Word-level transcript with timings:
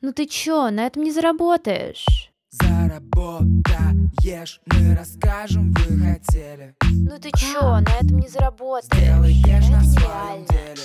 Ну 0.00 0.12
ты 0.12 0.26
чё, 0.26 0.70
на 0.70 0.86
этом 0.86 1.02
не 1.02 1.10
заработаешь. 1.10 2.30
Заработаешь, 2.50 4.60
мы 4.66 4.94
расскажем, 4.94 5.72
вы 5.72 5.98
хотели 5.98 6.76
Ну 6.82 7.18
ты 7.18 7.32
чё, 7.36 7.80
на 7.80 7.90
этом 8.00 8.20
не 8.20 8.28
заработаешь. 8.28 9.02
Сделаешь 9.02 9.68
на 9.68 9.82
своем 9.82 10.46
деле 10.46 10.82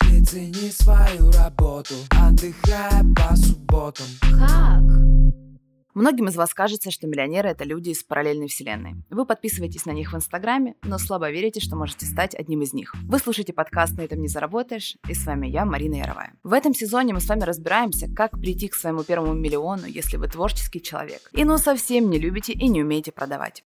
Ты 0.00 0.24
цени 0.24 0.70
свою 0.70 1.32
работу, 1.32 1.94
отдыхая 2.10 3.02
по 3.16 3.34
субботам 3.36 4.06
Как? 4.38 5.05
Многим 5.96 6.28
из 6.28 6.36
вас 6.36 6.52
кажется, 6.52 6.90
что 6.90 7.06
миллионеры— 7.06 7.48
это 7.52 7.64
люди 7.64 7.88
из 7.88 8.04
параллельной 8.04 8.48
вселенной. 8.48 8.96
Вы 9.08 9.24
подписываетесь 9.24 9.86
на 9.86 9.92
них 9.92 10.12
в 10.12 10.16
Инстаграме, 10.16 10.74
но 10.82 10.98
слабо 10.98 11.30
верите, 11.30 11.58
что 11.58 11.74
можете 11.74 12.04
стать 12.04 12.34
одним 12.34 12.60
из 12.60 12.74
них. 12.74 12.94
Вы 13.04 13.18
слушаете 13.18 13.54
подкаст 13.54 13.96
«На 13.96 14.02
этом 14.02 14.20
не 14.20 14.28
заработаешь», 14.28 14.98
и 15.08 15.14
с 15.14 15.24
вами 15.24 15.46
я, 15.46 15.64
Марина 15.64 15.94
Яровая. 15.94 16.34
В 16.44 16.52
этом 16.52 16.74
сезоне 16.74 17.14
мы 17.14 17.22
с 17.22 17.26
вами 17.26 17.44
разбираемся, 17.44 18.14
как 18.14 18.32
прийти 18.32 18.68
к 18.68 18.74
своему 18.74 19.04
первому 19.04 19.32
миллиону, 19.32 19.86
если 19.86 20.18
вы 20.18 20.28
творческий 20.28 20.82
человек, 20.82 21.30
и 21.32 21.44
ну 21.44 21.56
совсем 21.56 22.10
не 22.10 22.18
любите 22.18 22.52
и 22.52 22.68
не 22.68 22.82
умеете 22.82 23.10
продавать. 23.10 23.64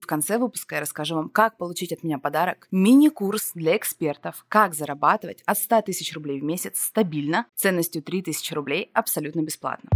В 0.00 0.06
конце 0.10 0.38
выпуска 0.38 0.74
я 0.74 0.80
расскажу 0.80 1.14
вам, 1.14 1.28
как 1.28 1.56
получить 1.56 1.92
от 1.92 2.02
меня 2.02 2.18
подарок 2.18 2.66
мини-курс 2.72 3.52
для 3.54 3.76
экспертов, 3.76 4.44
как 4.48 4.74
зарабатывать 4.74 5.40
от 5.46 5.56
100 5.56 5.82
тысяч 5.82 6.12
рублей 6.14 6.40
в 6.40 6.42
месяц 6.42 6.80
стабильно, 6.80 7.46
ценностью 7.54 8.02
3000 8.02 8.52
рублей 8.54 8.90
абсолютно 8.92 9.42
бесплатно. 9.42 9.88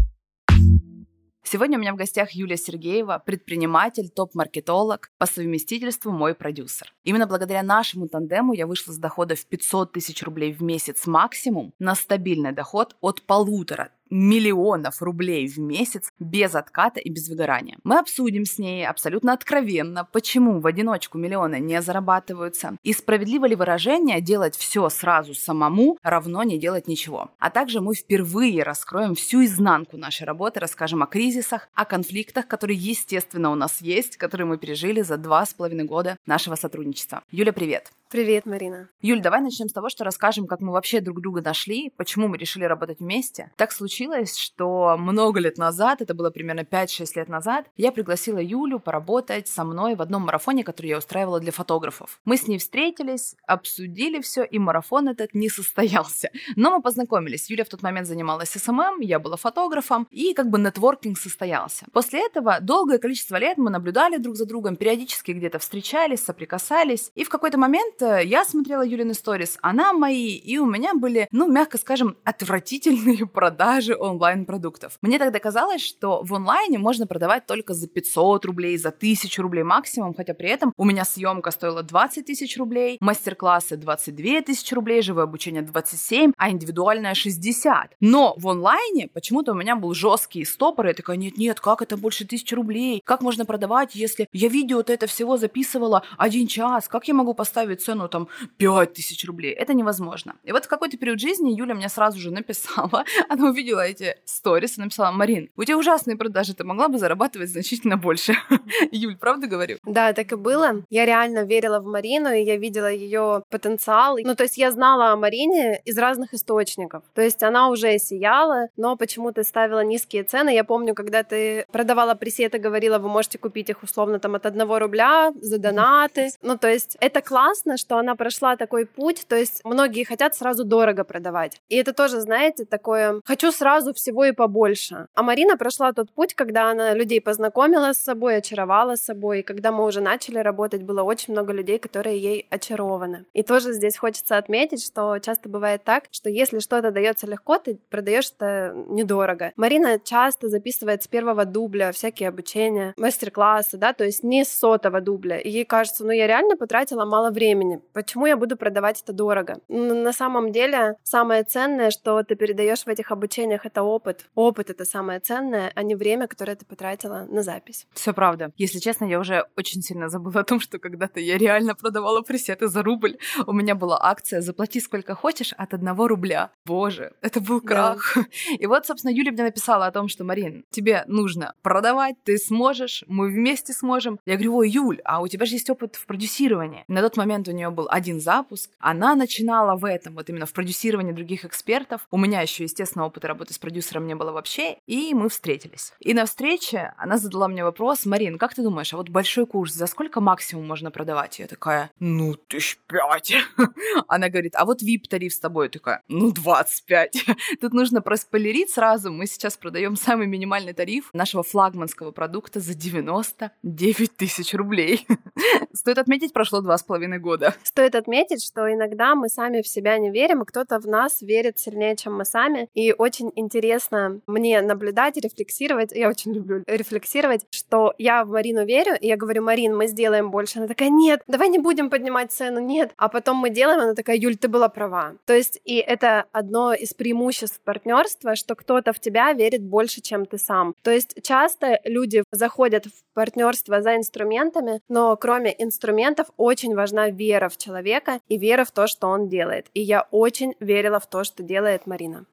Сегодня 1.46 1.76
у 1.76 1.80
меня 1.80 1.92
в 1.92 1.96
гостях 1.96 2.30
Юлия 2.30 2.56
Сергеева, 2.56 3.22
предприниматель, 3.24 4.08
топ-маркетолог, 4.08 5.10
по 5.18 5.26
совместительству 5.26 6.10
мой 6.10 6.34
продюсер. 6.34 6.94
Именно 7.04 7.26
благодаря 7.26 7.62
нашему 7.62 8.08
тандему 8.08 8.54
я 8.54 8.66
вышла 8.66 8.92
с 8.92 8.96
дохода 8.96 9.36
в 9.36 9.44
500 9.44 9.92
тысяч 9.92 10.22
рублей 10.22 10.54
в 10.54 10.62
месяц 10.62 11.06
максимум 11.06 11.74
на 11.78 11.94
стабильный 11.94 12.52
доход 12.52 12.96
от 13.02 13.22
полутора 13.22 13.90
миллионов 14.10 15.02
рублей 15.02 15.48
в 15.48 15.58
месяц 15.58 16.10
без 16.18 16.54
отката 16.54 17.00
и 17.00 17.10
без 17.10 17.28
выгорания. 17.28 17.78
Мы 17.84 17.98
обсудим 17.98 18.44
с 18.44 18.58
ней 18.58 18.86
абсолютно 18.86 19.32
откровенно, 19.32 20.04
почему 20.04 20.60
в 20.60 20.66
одиночку 20.66 21.18
миллионы 21.18 21.60
не 21.60 21.80
зарабатываются, 21.82 22.76
и 22.82 22.92
справедливо 22.92 23.46
ли 23.46 23.54
выражение 23.54 24.20
делать 24.20 24.56
все 24.56 24.88
сразу 24.88 25.34
самому 25.34 25.98
равно 26.02 26.42
не 26.42 26.58
делать 26.58 26.88
ничего. 26.88 27.30
А 27.38 27.50
также 27.50 27.80
мы 27.80 27.94
впервые 27.94 28.62
раскроем 28.62 29.14
всю 29.14 29.44
изнанку 29.44 29.96
нашей 29.96 30.24
работы, 30.24 30.60
расскажем 30.60 31.02
о 31.02 31.06
кризисах, 31.06 31.68
о 31.74 31.84
конфликтах, 31.84 32.46
которые, 32.46 32.78
естественно, 32.78 33.50
у 33.50 33.54
нас 33.54 33.80
есть, 33.80 34.16
которые 34.16 34.46
мы 34.46 34.58
пережили 34.58 35.02
за 35.02 35.16
два 35.16 35.44
с 35.44 35.54
половиной 35.54 35.84
года 35.84 36.16
нашего 36.26 36.54
сотрудничества. 36.54 37.22
Юля, 37.30 37.52
привет! 37.52 37.90
Привет, 38.14 38.46
Марина. 38.46 38.88
Юль, 39.00 39.20
давай 39.20 39.40
начнем 39.40 39.68
с 39.68 39.72
того, 39.72 39.88
что 39.88 40.04
расскажем, 40.04 40.46
как 40.46 40.60
мы 40.60 40.70
вообще 40.72 41.00
друг 41.00 41.20
друга 41.20 41.42
нашли, 41.42 41.90
почему 41.96 42.28
мы 42.28 42.38
решили 42.38 42.62
работать 42.62 43.00
вместе. 43.00 43.50
Так 43.56 43.72
случилось, 43.72 44.38
что 44.38 44.94
много 44.96 45.40
лет 45.40 45.58
назад, 45.58 46.00
это 46.00 46.14
было 46.14 46.30
примерно 46.30 46.60
5-6 46.60 47.06
лет 47.16 47.28
назад, 47.28 47.66
я 47.76 47.90
пригласила 47.90 48.38
Юлю 48.38 48.78
поработать 48.78 49.48
со 49.48 49.64
мной 49.64 49.96
в 49.96 50.00
одном 50.00 50.22
марафоне, 50.22 50.62
который 50.62 50.86
я 50.90 50.98
устраивала 50.98 51.40
для 51.40 51.50
фотографов. 51.50 52.20
Мы 52.24 52.36
с 52.36 52.46
ней 52.46 52.58
встретились, 52.58 53.34
обсудили 53.48 54.20
все, 54.20 54.44
и 54.44 54.60
марафон 54.60 55.08
этот 55.08 55.34
не 55.34 55.48
состоялся. 55.48 56.30
Но 56.54 56.70
мы 56.76 56.82
познакомились. 56.82 57.50
Юля 57.50 57.64
в 57.64 57.68
тот 57.68 57.82
момент 57.82 58.06
занималась 58.06 58.50
СММ, 58.50 59.00
я 59.00 59.18
была 59.18 59.36
фотографом, 59.36 60.06
и 60.12 60.34
как 60.34 60.50
бы 60.50 60.60
нетворкинг 60.60 61.18
состоялся. 61.18 61.86
После 61.92 62.24
этого 62.24 62.60
долгое 62.60 62.98
количество 62.98 63.38
лет 63.38 63.58
мы 63.58 63.70
наблюдали 63.70 64.18
друг 64.18 64.36
за 64.36 64.46
другом, 64.46 64.76
периодически 64.76 65.32
где-то 65.32 65.58
встречались, 65.58 66.22
соприкасались, 66.22 67.10
и 67.16 67.24
в 67.24 67.28
какой-то 67.28 67.58
момент 67.58 68.03
я 68.04 68.44
смотрела 68.44 68.82
Юлины 68.82 69.14
сторис, 69.14 69.58
она 69.62 69.92
мои, 69.92 70.36
и 70.36 70.58
у 70.58 70.66
меня 70.66 70.94
были, 70.94 71.28
ну, 71.30 71.50
мягко 71.50 71.78
скажем, 71.78 72.16
отвратительные 72.24 73.26
продажи 73.32 73.96
онлайн-продуктов. 73.96 74.98
Мне 75.02 75.18
тогда 75.18 75.38
казалось, 75.38 75.82
что 75.82 76.22
в 76.22 76.34
онлайне 76.34 76.78
можно 76.78 77.06
продавать 77.06 77.46
только 77.46 77.74
за 77.74 77.88
500 77.88 78.44
рублей, 78.44 78.76
за 78.76 78.88
1000 78.88 79.42
рублей 79.42 79.62
максимум, 79.62 80.14
хотя 80.14 80.34
при 80.34 80.48
этом 80.48 80.72
у 80.76 80.84
меня 80.84 81.04
съемка 81.04 81.50
стоила 81.50 81.82
20 81.82 82.26
тысяч 82.26 82.56
рублей, 82.58 82.98
мастер-классы 83.00 83.76
22 83.76 84.42
тысячи 84.42 84.74
рублей, 84.74 85.02
живое 85.02 85.24
обучение 85.24 85.62
27, 85.62 86.32
а 86.36 86.50
индивидуальное 86.50 87.14
60. 87.14 87.96
Но 88.00 88.34
в 88.36 88.48
онлайне 88.48 89.08
почему-то 89.08 89.52
у 89.52 89.54
меня 89.54 89.76
был 89.76 89.94
жесткий 89.94 90.44
стопор, 90.44 90.86
я 90.86 90.94
такая, 90.94 91.16
нет-нет, 91.16 91.60
как 91.60 91.82
это 91.82 91.96
больше 91.96 92.26
тысячи 92.26 92.54
рублей? 92.54 93.00
Как 93.04 93.22
можно 93.22 93.44
продавать, 93.44 93.94
если 93.94 94.28
я 94.32 94.48
видео 94.48 94.78
вот 94.78 94.90
это 94.90 95.06
всего 95.06 95.36
записывала 95.36 96.02
один 96.18 96.46
час? 96.46 96.88
Как 96.88 97.08
я 97.08 97.14
могу 97.14 97.34
поставить 97.34 97.82
цену 97.82 97.93
там 98.08 98.28
5 98.56 98.92
тысяч 98.92 99.24
рублей? 99.24 99.52
Это 99.52 99.74
невозможно. 99.74 100.34
И 100.44 100.52
вот 100.52 100.64
в 100.64 100.68
какой-то 100.68 100.96
период 100.96 101.20
жизни 101.20 101.52
Юля 101.52 101.74
мне 101.74 101.88
сразу 101.88 102.18
же 102.18 102.30
написала, 102.30 103.04
она 103.28 103.48
увидела 103.48 103.80
эти 103.80 104.16
сторис 104.24 104.78
и 104.78 104.80
написала, 104.80 105.10
Марин, 105.10 105.50
у 105.56 105.64
тебя 105.64 105.78
ужасные 105.78 106.16
продажи, 106.16 106.54
ты 106.54 106.64
могла 106.64 106.88
бы 106.88 106.98
зарабатывать 106.98 107.50
значительно 107.50 107.96
больше. 107.96 108.34
Юль, 108.90 109.16
правда 109.16 109.46
говорю? 109.46 109.78
Да, 109.84 110.12
так 110.12 110.32
и 110.32 110.36
было. 110.36 110.84
Я 110.90 111.06
реально 111.06 111.44
верила 111.44 111.80
в 111.80 111.86
Марину, 111.86 112.32
и 112.32 112.42
я 112.42 112.56
видела 112.56 112.90
ее 112.90 113.42
потенциал. 113.50 114.18
Ну, 114.22 114.34
то 114.34 114.44
есть 114.44 114.58
я 114.58 114.70
знала 114.70 115.12
о 115.12 115.16
Марине 115.16 115.80
из 115.84 115.98
разных 115.98 116.34
источников. 116.34 117.04
То 117.14 117.22
есть 117.22 117.42
она 117.42 117.68
уже 117.68 117.98
сияла, 117.98 118.68
но 118.76 118.96
почему-то 118.96 119.42
ставила 119.44 119.84
низкие 119.84 120.24
цены. 120.24 120.50
Я 120.54 120.64
помню, 120.64 120.94
когда 120.94 121.22
ты 121.22 121.64
продавала 121.72 122.14
пресеты, 122.14 122.58
говорила, 122.58 122.98
вы 122.98 123.08
можете 123.08 123.38
купить 123.38 123.70
их 123.70 123.82
условно 123.82 124.18
там 124.18 124.34
от 124.34 124.46
одного 124.46 124.78
рубля 124.78 125.32
за 125.40 125.58
донаты. 125.58 126.30
Ну, 126.42 126.58
то 126.58 126.68
есть 126.68 126.96
это 127.00 127.20
классно, 127.20 127.76
что 127.84 127.98
она 127.98 128.14
прошла 128.14 128.56
такой 128.56 128.86
путь. 128.86 129.26
То 129.28 129.36
есть 129.36 129.60
многие 129.62 130.04
хотят 130.04 130.34
сразу 130.34 130.64
дорого 130.64 131.04
продавать. 131.04 131.60
И 131.68 131.76
это 131.76 131.92
тоже, 131.92 132.20
знаете, 132.20 132.64
такое 132.64 133.20
«хочу 133.24 133.52
сразу 133.52 133.92
всего 133.92 134.24
и 134.24 134.32
побольше». 134.32 135.06
А 135.14 135.22
Марина 135.22 135.58
прошла 135.58 135.92
тот 135.92 136.10
путь, 136.10 136.34
когда 136.34 136.70
она 136.70 136.94
людей 136.94 137.20
познакомила 137.20 137.92
с 137.92 137.98
собой, 137.98 138.38
очаровала 138.38 138.96
собой. 138.96 139.40
И 139.40 139.42
когда 139.42 139.70
мы 139.70 139.84
уже 139.84 140.00
начали 140.00 140.38
работать, 140.38 140.82
было 140.82 141.02
очень 141.02 141.34
много 141.34 141.52
людей, 141.52 141.78
которые 141.78 142.18
ей 142.18 142.46
очарованы. 142.48 143.26
И 143.34 143.42
тоже 143.42 143.72
здесь 143.74 143.98
хочется 143.98 144.38
отметить, 144.38 144.82
что 144.82 145.18
часто 145.18 145.50
бывает 145.50 145.84
так, 145.84 146.04
что 146.10 146.30
если 146.30 146.60
что-то 146.60 146.90
дается 146.90 147.26
легко, 147.26 147.58
ты 147.58 147.78
продаешь 147.90 148.30
это 148.34 148.72
недорого. 148.88 149.52
Марина 149.56 149.98
часто 149.98 150.48
записывает 150.48 151.02
с 151.02 151.08
первого 151.08 151.44
дубля 151.44 151.92
всякие 151.92 152.30
обучения, 152.30 152.94
мастер-классы, 152.96 153.76
да, 153.76 153.92
то 153.92 154.04
есть 154.04 154.22
не 154.22 154.44
с 154.44 154.58
сотого 154.58 155.02
дубля. 155.02 155.38
И 155.38 155.50
ей 155.50 155.64
кажется, 155.64 156.04
ну 156.04 156.12
я 156.12 156.26
реально 156.26 156.56
потратила 156.56 157.04
мало 157.04 157.30
времени. 157.30 157.63
Почему 157.92 158.26
я 158.26 158.36
буду 158.36 158.56
продавать 158.56 159.02
это 159.02 159.12
дорого? 159.12 159.60
На 159.68 160.12
самом 160.12 160.52
деле 160.52 160.96
самое 161.02 161.44
ценное, 161.44 161.90
что 161.90 162.22
ты 162.22 162.34
передаешь 162.34 162.84
в 162.84 162.88
этих 162.88 163.10
обучениях, 163.12 163.66
это 163.66 163.82
опыт. 163.82 164.26
Опыт 164.34 164.70
это 164.70 164.84
самое 164.84 165.20
ценное, 165.20 165.72
а 165.74 165.82
не 165.82 165.94
время, 165.94 166.26
которое 166.26 166.56
ты 166.56 166.64
потратила 166.64 167.26
на 167.28 167.42
запись. 167.42 167.86
Все 167.94 168.12
правда. 168.12 168.52
Если 168.56 168.78
честно, 168.78 169.04
я 169.04 169.18
уже 169.18 169.46
очень 169.56 169.82
сильно 169.82 170.08
забыла 170.08 170.40
о 170.40 170.44
том, 170.44 170.60
что 170.60 170.78
когда-то 170.78 171.20
я 171.20 171.38
реально 171.38 171.74
продавала 171.74 172.20
пресеты 172.22 172.68
за 172.68 172.82
рубль. 172.82 173.16
У 173.46 173.52
меня 173.52 173.74
была 173.74 173.98
акция 174.00 174.40
«Заплати 174.40 174.80
сколько 174.80 175.14
хочешь 175.14 175.52
от 175.56 175.74
одного 175.74 176.08
рубля». 176.08 176.50
Боже, 176.64 177.12
это 177.20 177.40
был 177.40 177.60
Да. 177.60 177.66
крах. 177.66 178.16
И 178.58 178.66
вот, 178.66 178.86
собственно, 178.86 179.12
Юля 179.12 179.32
мне 179.32 179.42
написала 179.44 179.86
о 179.86 179.90
том, 179.92 180.08
что, 180.08 180.24
Марин, 180.24 180.64
тебе 180.70 181.04
нужно 181.06 181.54
продавать, 181.62 182.16
ты 182.24 182.38
сможешь, 182.38 183.04
мы 183.06 183.28
вместе 183.28 183.72
сможем. 183.72 184.18
Я 184.26 184.34
говорю, 184.34 184.56
ой, 184.56 184.70
Юль, 184.70 185.00
а 185.04 185.20
у 185.20 185.28
тебя 185.28 185.46
же 185.46 185.54
есть 185.54 185.70
опыт 185.70 185.96
в 185.96 186.06
продюсировании. 186.06 186.84
На 186.88 187.00
тот 187.00 187.16
момент 187.16 187.48
у 187.48 187.52
нее 187.54 187.70
был 187.70 187.88
один 187.90 188.20
запуск. 188.20 188.70
Она 188.78 189.14
начинала 189.14 189.76
в 189.76 189.84
этом, 189.84 190.14
вот 190.14 190.28
именно 190.28 190.46
в 190.46 190.52
продюсировании 190.52 191.12
других 191.12 191.44
экспертов. 191.44 192.06
У 192.10 192.18
меня 192.18 192.40
еще, 192.40 192.64
естественно, 192.64 193.06
опыта 193.06 193.28
работы 193.28 193.54
с 193.54 193.58
продюсером 193.58 194.06
не 194.06 194.14
было 194.14 194.32
вообще. 194.32 194.78
И 194.86 195.14
мы 195.14 195.28
встретились. 195.28 195.92
И 196.00 196.14
на 196.14 196.26
встрече 196.26 196.92
она 196.96 197.18
задала 197.18 197.48
мне 197.48 197.64
вопрос, 197.64 198.06
Марин, 198.06 198.38
как 198.38 198.54
ты 198.54 198.62
думаешь, 198.62 198.92
а 198.92 198.96
вот 198.96 199.08
большой 199.08 199.46
курс 199.46 199.72
за 199.72 199.86
сколько 199.86 200.20
максимум 200.20 200.66
можно 200.66 200.90
продавать? 200.90 201.38
Я 201.38 201.46
такая, 201.46 201.90
ну, 201.98 202.34
тысяч 202.34 202.78
пять. 202.86 203.34
Она 204.08 204.28
говорит, 204.28 204.54
а 204.56 204.64
вот 204.64 204.82
VIP-тариф 204.82 205.32
с 205.32 205.40
тобой? 205.40 205.66
Я 205.66 205.70
такая, 205.70 206.02
ну, 206.08 206.32
25. 206.32 207.26
Тут 207.60 207.72
нужно 207.72 208.00
проспойлерить 208.00 208.70
сразу. 208.70 209.12
Мы 209.12 209.26
сейчас 209.26 209.56
продаем 209.56 209.96
самый 209.96 210.26
минимальный 210.26 210.72
тариф 210.72 211.10
нашего 211.12 211.42
флагманского 211.42 212.10
продукта 212.10 212.60
за 212.60 212.74
99 212.74 214.16
тысяч 214.16 214.54
рублей. 214.54 215.06
Стоит 215.72 215.98
отметить, 215.98 216.32
прошло 216.32 216.60
два 216.60 216.78
с 216.78 216.82
половиной 216.82 217.18
года. 217.18 217.43
Стоит 217.62 217.94
отметить, 217.94 218.44
что 218.44 218.72
иногда 218.72 219.14
мы 219.14 219.28
сами 219.28 219.62
в 219.62 219.68
себя 219.68 219.98
не 219.98 220.10
верим, 220.10 220.42
и 220.42 220.46
кто-то 220.46 220.78
в 220.78 220.86
нас 220.86 221.22
верит 221.22 221.58
сильнее, 221.58 221.96
чем 221.96 222.16
мы 222.16 222.24
сами. 222.24 222.68
И 222.74 222.92
очень 222.96 223.32
интересно 223.34 224.20
мне 224.26 224.60
наблюдать, 224.60 225.16
рефлексировать. 225.16 225.92
Я 225.92 226.08
очень 226.08 226.32
люблю 226.32 226.62
рефлексировать, 226.66 227.46
что 227.50 227.94
я 227.98 228.24
в 228.24 228.30
Марину 228.30 228.64
верю, 228.64 228.96
и 229.00 229.06
я 229.06 229.16
говорю, 229.16 229.42
Марин, 229.42 229.76
мы 229.76 229.86
сделаем 229.86 230.30
больше. 230.30 230.58
Она 230.58 230.68
такая, 230.68 230.90
нет, 230.90 231.22
давай 231.26 231.48
не 231.48 231.58
будем 231.58 231.90
поднимать 231.90 232.32
цену, 232.32 232.60
нет. 232.60 232.92
А 232.96 233.08
потом 233.08 233.36
мы 233.36 233.50
делаем, 233.50 233.80
она 233.80 233.94
такая, 233.94 234.16
Юль, 234.16 234.36
ты 234.36 234.48
была 234.48 234.68
права. 234.68 235.14
То 235.26 235.34
есть, 235.34 235.60
и 235.64 235.76
это 235.76 236.26
одно 236.32 236.72
из 236.72 236.94
преимуществ 236.94 237.60
партнерства, 237.60 238.36
что 238.36 238.54
кто-то 238.54 238.92
в 238.92 239.00
тебя 239.00 239.32
верит 239.32 239.62
больше, 239.62 240.00
чем 240.00 240.26
ты 240.26 240.38
сам. 240.38 240.74
То 240.82 240.90
есть, 240.90 241.22
часто 241.22 241.80
люди 241.84 242.22
заходят 242.30 242.86
в 242.86 243.14
партнерство 243.14 243.82
за 243.82 243.96
инструментами, 243.96 244.80
но 244.88 245.16
кроме 245.16 245.54
инструментов 245.62 246.28
очень 246.36 246.74
важна 246.74 247.10
вера 247.10 247.33
вера 247.34 247.48
в 247.48 247.56
человека 247.56 248.20
и 248.28 248.38
вера 248.38 248.64
в 248.64 248.70
то, 248.70 248.86
что 248.86 249.08
он 249.08 249.28
делает. 249.28 249.66
И 249.74 249.80
я 249.80 250.06
очень 250.10 250.54
верила 250.60 251.00
в 251.00 251.06
то, 251.06 251.24
что 251.24 251.42
делает 251.42 251.86
Марина. 251.86 252.26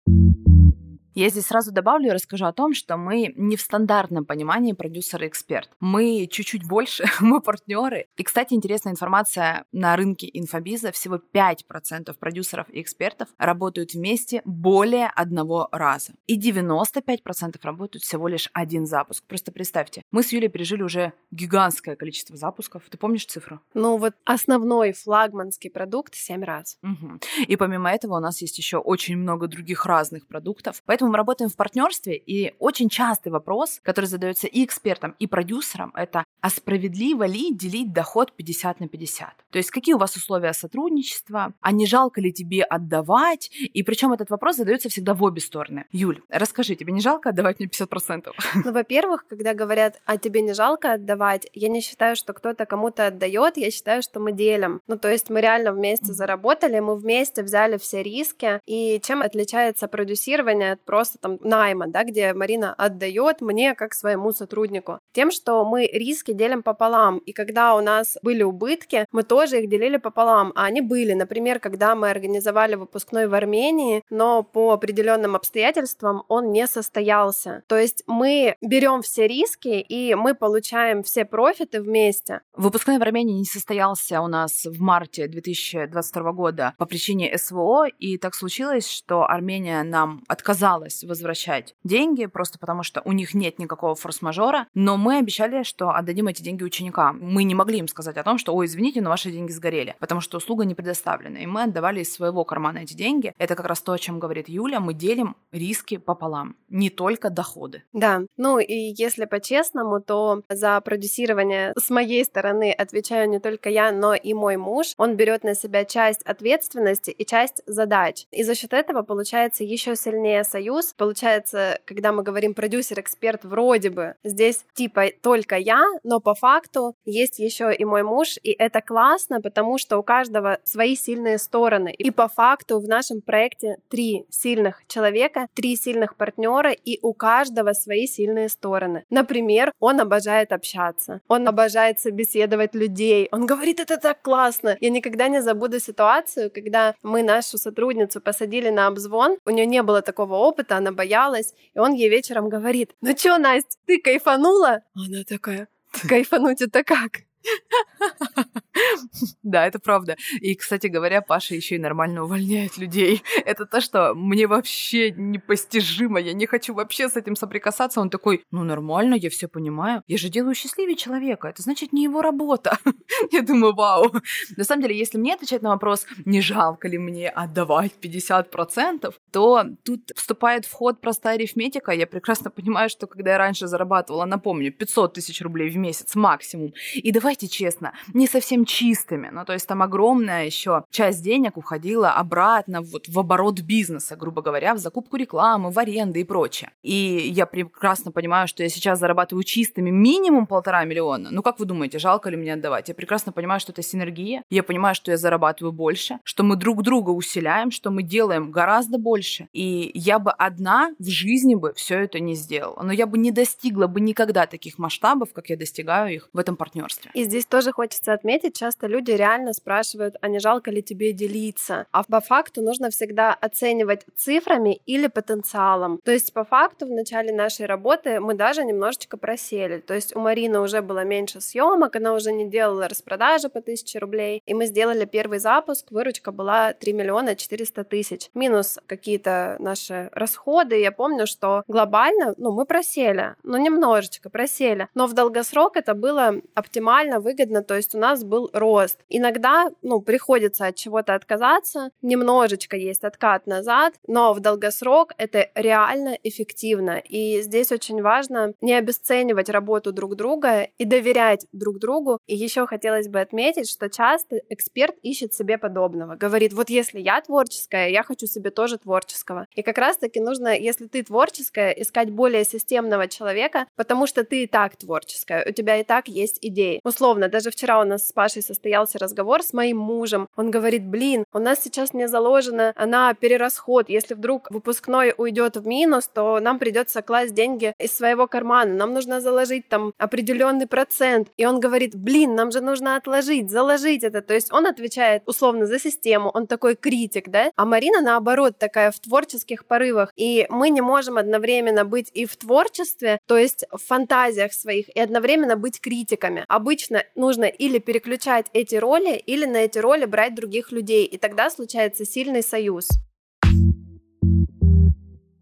Я 1.14 1.28
здесь 1.28 1.48
сразу 1.48 1.74
добавлю 1.74 2.08
и 2.08 2.12
расскажу 2.12 2.46
о 2.46 2.54
том, 2.54 2.74
что 2.74 2.96
мы 2.96 3.34
не 3.36 3.58
в 3.58 3.62
стандартном 3.62 4.24
понимании 4.24 4.72
продюсер 4.72 5.24
и 5.24 5.28
эксперт. 5.28 5.70
Мы 5.82 6.28
чуть-чуть 6.32 6.66
больше, 6.66 7.04
мы 7.20 7.42
партнеры. 7.42 8.08
И, 8.16 8.24
кстати, 8.24 8.54
интересная 8.54 8.94
информация 8.94 9.66
на 9.74 9.96
рынке 9.98 10.30
инфобиза. 10.32 10.94
Всего 10.94 11.20
5% 11.34 12.18
продюсеров 12.18 12.70
и 12.70 12.82
экспертов 12.82 13.28
работают 13.38 13.94
вместе 13.94 14.42
более 14.46 15.08
одного 15.08 15.68
раза. 15.74 16.14
И 16.28 16.40
95% 16.40 17.58
работают 17.62 18.04
всего 18.06 18.30
лишь 18.30 18.50
один 18.54 18.86
запуск. 18.86 19.26
Просто 19.28 19.52
представьте, 19.52 20.04
мы 20.12 20.24
с 20.24 20.32
Юлей 20.32 20.48
пережили 20.48 20.82
уже 20.82 21.12
гигантское 21.32 21.98
количество 21.98 22.38
запусков. 22.38 22.84
Ты 22.90 22.98
помнишь 22.98 23.26
цифру? 23.26 23.60
Ну 23.74 23.98
вот 23.98 24.14
основной 24.24 24.94
флагманский 24.94 25.70
продукт 25.70 26.16
7 26.16 26.44
раз. 26.44 26.78
Угу. 26.84 27.20
И 27.48 27.56
помимо 27.58 27.92
этого 27.92 28.16
у 28.16 28.22
нас 28.22 28.42
есть 28.42 28.58
еще 28.58 28.78
очень 28.78 29.18
много 29.18 29.48
других 29.48 29.86
разных 29.86 30.26
продуктов. 30.26 30.82
Поэтому 30.86 31.01
Поэтому 31.02 31.14
мы 31.14 31.18
работаем 31.18 31.50
в 31.50 31.56
партнерстве, 31.56 32.16
и 32.16 32.54
очень 32.60 32.88
частый 32.88 33.32
вопрос, 33.32 33.80
который 33.82 34.06
задается 34.06 34.46
и 34.46 34.64
экспертам, 34.64 35.16
и 35.18 35.26
продюсерам, 35.26 35.92
это 35.96 36.26
а 36.42 36.50
справедливо 36.50 37.24
ли 37.26 37.54
делить 37.54 37.94
доход 37.94 38.34
50 38.34 38.80
на 38.80 38.88
50? 38.88 39.30
То 39.52 39.58
есть 39.58 39.72
какие 39.72 39.96
у 39.96 39.98
вас 39.98 40.16
условия 40.16 40.54
сотрудничества, 40.54 41.54
а 41.62 41.72
не 41.72 41.86
жалко 41.86 42.20
ли 42.20 42.34
тебе 42.34 42.64
отдавать? 42.64 43.50
И 43.52 43.84
причем 43.84 44.12
этот 44.14 44.30
вопрос 44.30 44.58
задается 44.58 44.90
всегда 44.90 45.14
в 45.14 45.24
обе 45.24 45.40
стороны. 45.42 45.86
Юль, 45.92 46.22
расскажи, 46.30 46.76
тебе 46.76 46.94
не 46.94 47.02
жалко 47.02 47.30
отдавать 47.30 47.60
мне 47.60 47.68
50%? 47.68 48.32
Ну, 48.64 48.72
во-первых, 48.72 49.26
когда 49.28 49.54
говорят, 49.54 50.02
а 50.06 50.18
тебе 50.18 50.42
не 50.42 50.54
жалко 50.54 50.94
отдавать, 50.94 51.48
я 51.54 51.70
не 51.70 51.82
считаю, 51.82 52.16
что 52.16 52.34
кто-то 52.34 52.66
кому-то 52.66 53.08
отдает, 53.08 53.58
я 53.58 53.72
считаю, 53.72 54.02
что 54.02 54.20
мы 54.20 54.32
делим. 54.32 54.82
Ну, 54.88 54.98
то 54.98 55.12
есть 55.12 55.30
мы 55.30 55.42
реально 55.42 55.74
вместе 55.74 56.14
заработали, 56.14 56.80
мы 56.80 56.96
вместе 56.96 57.44
взяли 57.44 57.78
все 57.78 58.04
риски. 58.04 58.60
И 58.66 59.00
чем 59.04 59.22
отличается 59.22 59.88
продюсирование 59.88 60.74
от 60.74 60.82
просто 60.92 61.18
там 61.20 61.38
найма, 61.40 61.88
да, 61.88 62.04
где 62.04 62.34
Марина 62.34 62.74
отдает 62.74 63.40
мне 63.40 63.76
как 63.76 63.94
своему 63.94 64.34
сотруднику. 64.34 65.00
Тем, 65.14 65.32
что 65.32 65.64
мы 65.64 65.86
риски 65.86 66.34
делим 66.34 66.64
пополам. 66.64 67.20
И 67.20 67.32
когда 67.32 67.76
у 67.76 67.82
нас 67.82 68.18
были 68.22 68.44
убытки, 68.44 69.06
мы 69.14 69.24
тоже 69.24 69.62
их 69.62 69.70
делили 69.70 69.96
пополам. 69.96 70.52
А 70.54 70.66
они 70.66 70.82
были, 70.82 71.14
например, 71.14 71.60
когда 71.60 71.96
мы 71.96 72.10
организовали 72.10 72.76
выпускной 72.76 73.28
в 73.28 73.34
Армении, 73.34 74.04
но 74.10 74.44
по 74.44 74.74
определенным 74.74 75.38
обстоятельствам 75.38 76.24
он 76.28 76.52
не 76.52 76.68
состоялся. 76.68 77.64
То 77.68 77.78
есть 77.78 78.04
мы 78.06 78.58
берем 78.62 79.02
все 79.02 79.28
риски 79.28 79.70
и 79.70 80.14
мы 80.16 80.36
получаем 80.36 81.04
все 81.04 81.24
профиты 81.24 81.82
вместе. 81.82 82.42
Выпускной 82.54 82.98
в 82.98 83.02
Армении 83.02 83.40
не 83.40 83.46
состоялся 83.46 84.20
у 84.20 84.28
нас 84.28 84.66
в 84.66 84.82
марте 84.82 85.28
2022 85.28 86.32
года 86.34 86.74
по 86.78 86.86
причине 86.86 87.38
СВО, 87.38 87.88
и 87.88 88.18
так 88.18 88.36
случилось, 88.36 88.90
что 88.90 89.24
Армения 89.24 89.84
нам 89.84 90.22
отказала 90.28 90.81
отказалась 90.82 91.04
возвращать 91.04 91.76
деньги, 91.84 92.26
просто 92.26 92.60
потому 92.60 92.84
что 92.84 93.02
у 93.06 93.12
них 93.12 93.34
нет 93.34 93.60
никакого 93.60 93.96
форс-мажора, 93.96 94.68
но 94.74 94.98
мы 94.98 95.18
обещали, 95.18 95.64
что 95.64 95.90
отдадим 95.90 96.28
эти 96.28 96.42
деньги 96.42 96.64
ученикам. 96.64 97.20
Мы 97.22 97.44
не 97.44 97.56
могли 97.56 97.80
им 97.80 97.88
сказать 97.88 98.18
о 98.18 98.24
том, 98.24 98.38
что, 98.38 98.54
ой, 98.54 98.66
извините, 98.66 99.02
но 99.02 99.10
ваши 99.10 99.32
деньги 99.32 99.52
сгорели, 99.52 99.96
потому 100.00 100.22
что 100.22 100.38
услуга 100.38 100.66
не 100.66 100.76
предоставлена. 100.76 101.40
И 101.40 101.46
мы 101.46 101.64
отдавали 101.64 102.02
из 102.02 102.14
своего 102.14 102.44
кармана 102.46 102.80
эти 102.80 102.94
деньги. 102.94 103.34
Это 103.38 103.56
как 103.56 103.66
раз 103.66 103.82
то, 103.82 103.92
о 103.92 104.00
чем 104.00 104.20
говорит 104.20 104.50
Юля, 104.50 104.80
мы 104.80 104.94
делим 104.94 105.36
риски 105.52 105.98
пополам, 105.98 106.56
не 106.70 106.90
только 106.90 107.30
доходы. 107.30 107.84
Да, 107.94 108.22
ну 108.38 108.60
и 108.60 108.94
если 108.98 109.26
по-честному, 109.26 110.02
то 110.02 110.42
за 110.50 110.80
продюсирование 110.82 111.74
с 111.78 111.90
моей 111.90 112.24
стороны 112.26 112.72
отвечаю 112.72 113.30
не 113.30 113.40
только 113.40 113.70
я, 113.70 113.92
но 113.92 114.14
и 114.14 114.34
мой 114.34 114.58
муж. 114.58 114.94
Он 114.98 115.16
берет 115.16 115.44
на 115.44 115.56
себя 115.56 115.86
часть 115.86 116.24
ответственности 116.24 117.12
и 117.12 117.26
часть 117.26 117.62
задач. 117.66 118.26
И 118.32 118.44
за 118.44 118.56
счет 118.56 118.74
этого 118.74 119.04
получается 119.04 119.64
еще 119.64 119.96
сильнее 119.96 120.44
союз 120.44 120.71
союз. 120.72 120.94
Получается, 120.94 121.80
когда 121.86 122.12
мы 122.12 122.24
говорим 122.24 122.54
продюсер-эксперт, 122.54 123.44
вроде 123.44 123.90
бы 123.90 124.16
здесь 124.24 124.66
типа 124.74 125.06
только 125.22 125.58
я, 125.58 125.84
но 126.04 126.20
по 126.20 126.34
факту 126.34 126.96
есть 127.06 127.40
еще 127.40 127.74
и 127.74 127.86
мой 127.86 128.04
муж, 128.04 128.38
и 128.44 128.52
это 128.52 128.82
классно, 128.82 129.42
потому 129.42 129.78
что 129.78 129.98
у 129.98 130.04
каждого 130.04 130.58
свои 130.64 130.96
сильные 130.96 131.38
стороны. 131.38 131.94
И 131.94 132.12
по 132.12 132.28
факту 132.28 132.80
в 132.80 132.88
нашем 132.88 133.22
проекте 133.22 133.78
три 133.90 134.26
сильных 134.30 134.84
человека, 134.88 135.48
три 135.54 135.76
сильных 135.76 136.16
партнера, 136.16 136.72
и 136.72 137.00
у 137.02 137.14
каждого 137.14 137.74
свои 137.74 138.08
сильные 138.08 138.50
стороны. 138.50 139.04
Например, 139.10 139.72
он 139.80 140.00
обожает 140.00 140.52
общаться, 140.52 141.22
он 141.28 141.48
обожает 141.48 142.00
собеседовать 142.00 142.76
людей, 142.76 143.28
он 143.32 143.46
говорит, 143.46 143.80
это 143.80 143.98
так 143.98 144.22
классно. 144.22 144.78
Я 144.80 144.90
никогда 144.90 145.28
не 145.28 145.42
забуду 145.42 145.80
ситуацию, 145.80 146.52
когда 146.52 146.96
мы 147.04 147.24
нашу 147.24 147.58
сотрудницу 147.58 148.22
посадили 148.22 148.70
на 148.70 148.88
обзвон, 148.88 149.38
у 149.46 149.50
нее 149.50 149.66
не 149.66 149.84
было 149.84 150.02
такого 150.02 150.36
опыта, 150.36 150.61
опыта, 150.62 150.78
она 150.78 150.92
боялась, 150.92 151.54
и 151.74 151.80
он 151.80 151.94
ей 151.94 152.10
вечером 152.10 152.50
говорит, 152.50 152.92
ну 153.02 153.14
чё, 153.14 153.38
Настя, 153.38 153.78
ты 153.86 154.00
кайфанула? 154.00 154.82
Она 154.94 155.24
такая, 155.28 155.68
кайфануть 156.08 156.62
это 156.62 156.84
как? 156.84 157.22
Да, 159.44 159.66
это 159.66 159.80
правда. 159.80 160.18
И, 160.40 160.56
кстати 160.56 160.88
говоря, 160.88 161.22
Паша 161.22 161.56
еще 161.56 161.76
и 161.76 161.80
нормально 161.80 162.24
увольняет 162.24 162.78
людей. 162.78 163.24
Это 163.46 163.66
то, 163.66 163.82
что 163.82 164.14
мне 164.14 164.48
вообще 164.48 165.12
непостижимо. 165.12 166.20
Я 166.20 166.34
не 166.34 166.46
хочу 166.46 166.74
вообще 166.74 167.10
с 167.10 167.18
этим 167.18 167.36
соприкасаться. 167.36 168.02
Он 168.02 168.10
такой, 168.10 168.46
ну 168.52 168.64
нормально, 168.64 169.16
я 169.16 169.30
все 169.30 169.48
понимаю. 169.48 170.04
Я 170.08 170.18
же 170.18 170.30
делаю 170.30 170.56
счастливее 170.56 170.96
человека. 170.96 171.48
Это 171.48 171.62
значит 171.62 171.94
не 171.94 172.04
его 172.04 172.22
работа. 172.22 172.78
Я 173.32 173.42
думаю, 173.42 173.74
вау. 173.74 174.12
На 174.58 174.64
самом 174.64 174.84
деле, 174.84 174.98
если 174.98 175.18
мне 175.18 175.34
отвечать 175.34 175.62
на 175.62 175.70
вопрос, 175.70 176.06
не 176.26 176.42
жалко 176.42 176.88
ли 176.88 176.98
мне 176.98 177.30
отдавать 177.30 177.92
50%, 178.02 179.14
то 179.32 179.66
тут 179.84 180.12
вступает 180.16 180.66
в 180.66 180.72
ход 180.72 181.02
простая 181.02 181.36
арифметика. 181.36 181.92
Я 181.92 182.08
прекрасно 182.08 182.50
понимаю, 182.50 182.90
что 182.90 183.08
когда 183.08 183.32
я 183.32 183.38
раньше 183.38 183.68
зарабатывала, 183.68 184.26
напомню, 184.26 184.72
500 184.72 185.14
тысяч 185.14 185.42
рублей 185.42 185.70
в 185.70 185.78
месяц 185.78 186.16
максимум, 186.16 186.74
и 186.96 187.12
давайте 187.12 187.48
честно, 187.48 187.94
не 188.14 188.28
совсем 188.28 188.61
чистыми. 188.66 189.30
Ну, 189.32 189.46
то 189.46 189.54
есть 189.54 189.68
там 189.68 189.82
огромная 189.82 190.46
еще 190.46 190.84
часть 190.90 191.24
денег 191.24 191.58
уходила 191.58 192.12
обратно 192.12 192.82
вот 192.82 193.08
в 193.08 193.20
оборот 193.20 193.62
бизнеса, 193.62 194.16
грубо 194.16 194.42
говоря, 194.42 194.74
в 194.74 194.78
закупку 194.78 195.18
рекламы, 195.18 195.72
в 195.72 195.80
аренды 195.80 196.22
и 196.22 196.24
прочее. 196.24 196.72
И 196.82 196.94
я 196.94 197.46
прекрасно 197.46 198.12
понимаю, 198.12 198.48
что 198.48 198.64
я 198.64 198.70
сейчас 198.70 199.00
зарабатываю 199.00 199.44
чистыми 199.44 199.90
минимум 199.90 200.46
полтора 200.48 200.84
миллиона. 200.86 201.30
Ну, 201.32 201.42
как 201.42 201.60
вы 201.60 201.66
думаете, 201.66 202.00
жалко 202.00 202.30
ли 202.30 202.38
мне 202.38 202.54
отдавать? 202.54 202.90
Я 202.90 202.96
прекрасно 202.96 203.32
понимаю, 203.32 203.60
что 203.60 203.72
это 203.72 203.82
синергия. 203.82 204.44
Я 204.50 204.64
понимаю, 204.64 204.96
что 204.96 205.12
я 205.12 205.18
зарабатываю 205.18 205.72
больше, 205.72 206.20
что 206.24 206.44
мы 206.44 206.56
друг 206.56 206.84
друга 206.84 207.10
усиляем, 207.12 207.72
что 207.72 207.92
мы 207.92 208.04
делаем 208.04 208.52
гораздо 208.52 208.98
больше. 208.98 209.48
И 209.54 209.92
я 209.94 210.20
бы 210.20 210.32
одна 210.32 210.92
в 211.00 211.08
жизни 211.08 211.56
бы 211.56 211.74
все 211.76 212.00
это 212.00 212.20
не 212.20 212.36
сделала. 212.36 212.82
Но 212.84 212.92
я 212.92 213.06
бы 213.06 213.18
не 213.18 213.32
достигла 213.32 213.88
бы 213.88 214.02
никогда 214.02 214.46
таких 214.46 214.78
масштабов, 214.78 215.34
как 215.34 215.50
я 215.50 215.58
достигаю 215.58 216.14
их 216.14 216.30
в 216.34 216.38
этом 216.38 216.56
партнерстве. 216.56 217.12
И 217.14 217.24
здесь 217.24 217.46
тоже 217.46 217.72
хочется 217.72 218.14
отметить, 218.14 218.51
часто 218.52 218.88
люди 218.88 219.12
реально 219.12 219.54
спрашивают, 219.54 220.16
а 220.22 220.28
не 220.28 220.40
жалко 220.40 220.72
ли 220.72 220.82
тебе 220.82 221.14
делиться? 221.14 221.86
А 221.92 222.04
по 222.04 222.22
факту 222.22 222.62
нужно 222.62 222.90
всегда 222.90 223.34
оценивать 223.34 224.06
цифрами 224.16 224.82
или 224.86 225.08
потенциалом. 225.08 226.00
То 226.04 226.12
есть 226.12 226.34
по 226.34 226.44
факту 226.44 226.86
в 226.86 226.92
начале 226.92 227.34
нашей 227.34 227.66
работы 227.66 228.20
мы 228.20 228.34
даже 228.34 228.64
немножечко 228.64 229.18
просели. 229.18 229.80
То 229.80 229.94
есть 229.94 230.16
у 230.16 230.20
Марины 230.20 230.60
уже 230.60 230.82
было 230.82 231.04
меньше 231.04 231.42
съемок, 231.42 231.96
она 231.96 232.14
уже 232.14 232.32
не 232.32 232.50
делала 232.50 232.88
распродажи 232.88 233.50
по 233.50 233.60
1000 233.60 234.00
рублей. 234.00 234.42
И 234.46 234.54
мы 234.54 234.66
сделали 234.66 235.06
первый 235.06 235.40
запуск, 235.40 235.92
выручка 235.92 236.32
была 236.32 236.74
3 236.74 236.94
миллиона 236.94 237.36
400 237.36 237.84
тысяч. 237.84 238.30
Минус 238.34 238.80
какие-то 238.88 239.56
наши 239.60 240.10
расходы. 240.12 240.80
Я 240.80 240.92
помню, 240.92 241.28
что 241.28 241.64
глобально, 241.68 242.34
ну, 242.38 242.52
мы 242.52 242.66
просели, 242.66 243.36
ну, 243.44 243.58
немножечко 243.58 244.30
просели. 244.30 244.88
Но 244.96 245.08
в 245.08 245.14
долгосрок 245.14 245.78
это 245.78 245.94
было 245.94 246.36
оптимально, 246.54 247.20
выгодно. 247.20 247.64
То 247.64 247.76
есть 247.76 247.96
у 247.96 248.00
нас 248.00 248.24
был 248.24 248.41
рост. 248.54 249.00
Иногда, 249.10 249.70
ну, 249.82 250.02
приходится 250.02 250.68
от 250.68 250.76
чего-то 250.76 251.14
отказаться, 251.16 251.92
немножечко 252.02 252.78
есть 252.78 253.04
откат 253.04 253.48
назад, 253.48 253.94
но 254.08 254.34
в 254.34 254.40
долгосрок 254.40 255.14
это 255.18 255.50
реально 255.56 256.18
эффективно. 256.24 256.98
И 256.98 257.42
здесь 257.42 257.72
очень 257.72 258.02
важно 258.02 258.54
не 258.62 258.74
обесценивать 258.74 259.50
работу 259.50 259.92
друг 259.92 260.16
друга 260.16 260.68
и 260.78 260.86
доверять 260.86 261.46
друг 261.52 261.80
другу. 261.80 262.20
И 262.28 262.36
еще 262.36 262.66
хотелось 262.68 263.08
бы 263.08 263.20
отметить, 263.20 263.70
что 263.70 263.90
часто 263.90 264.42
эксперт 264.50 264.96
ищет 265.02 265.34
себе 265.34 265.58
подобного. 265.58 266.16
Говорит, 266.16 266.54
вот 266.54 266.70
если 266.70 267.00
я 267.00 267.22
творческая, 267.22 267.90
я 267.90 268.04
хочу 268.04 268.26
себе 268.28 268.50
тоже 268.50 268.78
творческого. 268.78 269.46
И 269.56 269.62
как 269.62 269.78
раз-таки 269.78 270.20
нужно, 270.20 270.58
если 270.58 270.88
ты 270.88 271.04
творческая, 271.04 271.72
искать 271.72 272.10
более 272.10 272.46
системного 272.46 273.08
человека, 273.08 273.68
потому 273.76 274.08
что 274.08 274.24
ты 274.24 274.44
и 274.44 274.48
так 274.48 274.76
творческая, 274.78 275.46
у 275.48 275.52
тебя 275.52 275.78
и 275.78 275.84
так 275.84 276.08
есть 276.08 276.40
идеи. 276.42 276.80
Условно, 276.84 277.28
даже 277.28 277.52
вчера 277.52 277.82
у 277.82 277.86
нас 277.86 278.08
с 278.08 278.12
Пашей 278.12 278.31
Пашей 278.32 278.44
состоялся 278.44 278.98
разговор 278.98 279.44
с 279.44 279.52
моим 279.52 279.78
мужем. 279.78 280.30
Он 280.38 280.52
говорит, 280.52 280.88
блин, 280.88 281.26
у 281.34 281.40
нас 281.40 281.62
сейчас 281.62 281.94
не 281.94 282.08
заложено 282.08 282.74
на 282.78 283.14
перерасход. 283.14 283.90
Если 283.90 284.14
вдруг 284.14 284.50
выпускной 284.52 285.14
уйдет 285.18 285.58
в 285.58 285.68
минус, 285.68 286.08
то 286.08 286.40
нам 286.40 286.58
придется 286.58 287.02
класть 287.02 287.34
деньги 287.34 287.74
из 287.78 287.92
своего 287.92 288.28
кармана. 288.28 288.74
Нам 288.74 288.94
нужно 288.94 289.20
заложить 289.20 289.68
там 289.68 289.94
определенный 289.98 290.66
процент. 290.66 291.28
И 291.36 291.46
он 291.46 291.60
говорит, 291.60 291.94
блин, 291.94 292.36
нам 292.36 292.52
же 292.52 292.62
нужно 292.62 292.96
отложить, 292.96 293.50
заложить 293.50 294.06
это. 294.06 294.22
То 294.22 294.34
есть 294.34 294.54
он 294.54 294.66
отвечает 294.66 295.24
условно 295.26 295.66
за 295.66 295.78
систему, 295.78 296.32
он 296.34 296.48
такой 296.48 296.76
критик, 296.76 297.28
да? 297.28 297.52
А 297.58 297.66
Марина, 297.66 298.00
наоборот, 298.00 298.58
такая 298.58 298.92
в 298.92 299.00
творческих 299.02 299.66
порывах. 299.66 300.14
И 300.16 300.48
мы 300.50 300.70
не 300.70 300.80
можем 300.80 301.18
одновременно 301.18 301.84
быть 301.84 302.10
и 302.14 302.26
в 302.26 302.38
творчестве, 302.38 303.20
то 303.28 303.38
есть 303.38 303.66
в 303.74 303.80
фантазиях 303.80 304.54
своих, 304.54 304.88
и 304.96 305.02
одновременно 305.02 305.58
быть 305.58 305.82
критиками. 305.82 306.46
Обычно 306.48 307.04
нужно 307.16 307.44
или 307.44 307.80
переключать 308.22 308.48
эти 308.54 308.76
роли, 308.76 309.18
или 309.18 309.46
на 309.46 309.58
эти 309.58 309.80
роли 309.80 310.06
брать 310.06 310.36
других 310.36 310.72
людей, 310.72 311.06
и 311.06 311.18
тогда 311.18 311.50
случается 311.50 312.06
сильный 312.06 312.44
союз. 312.44 312.88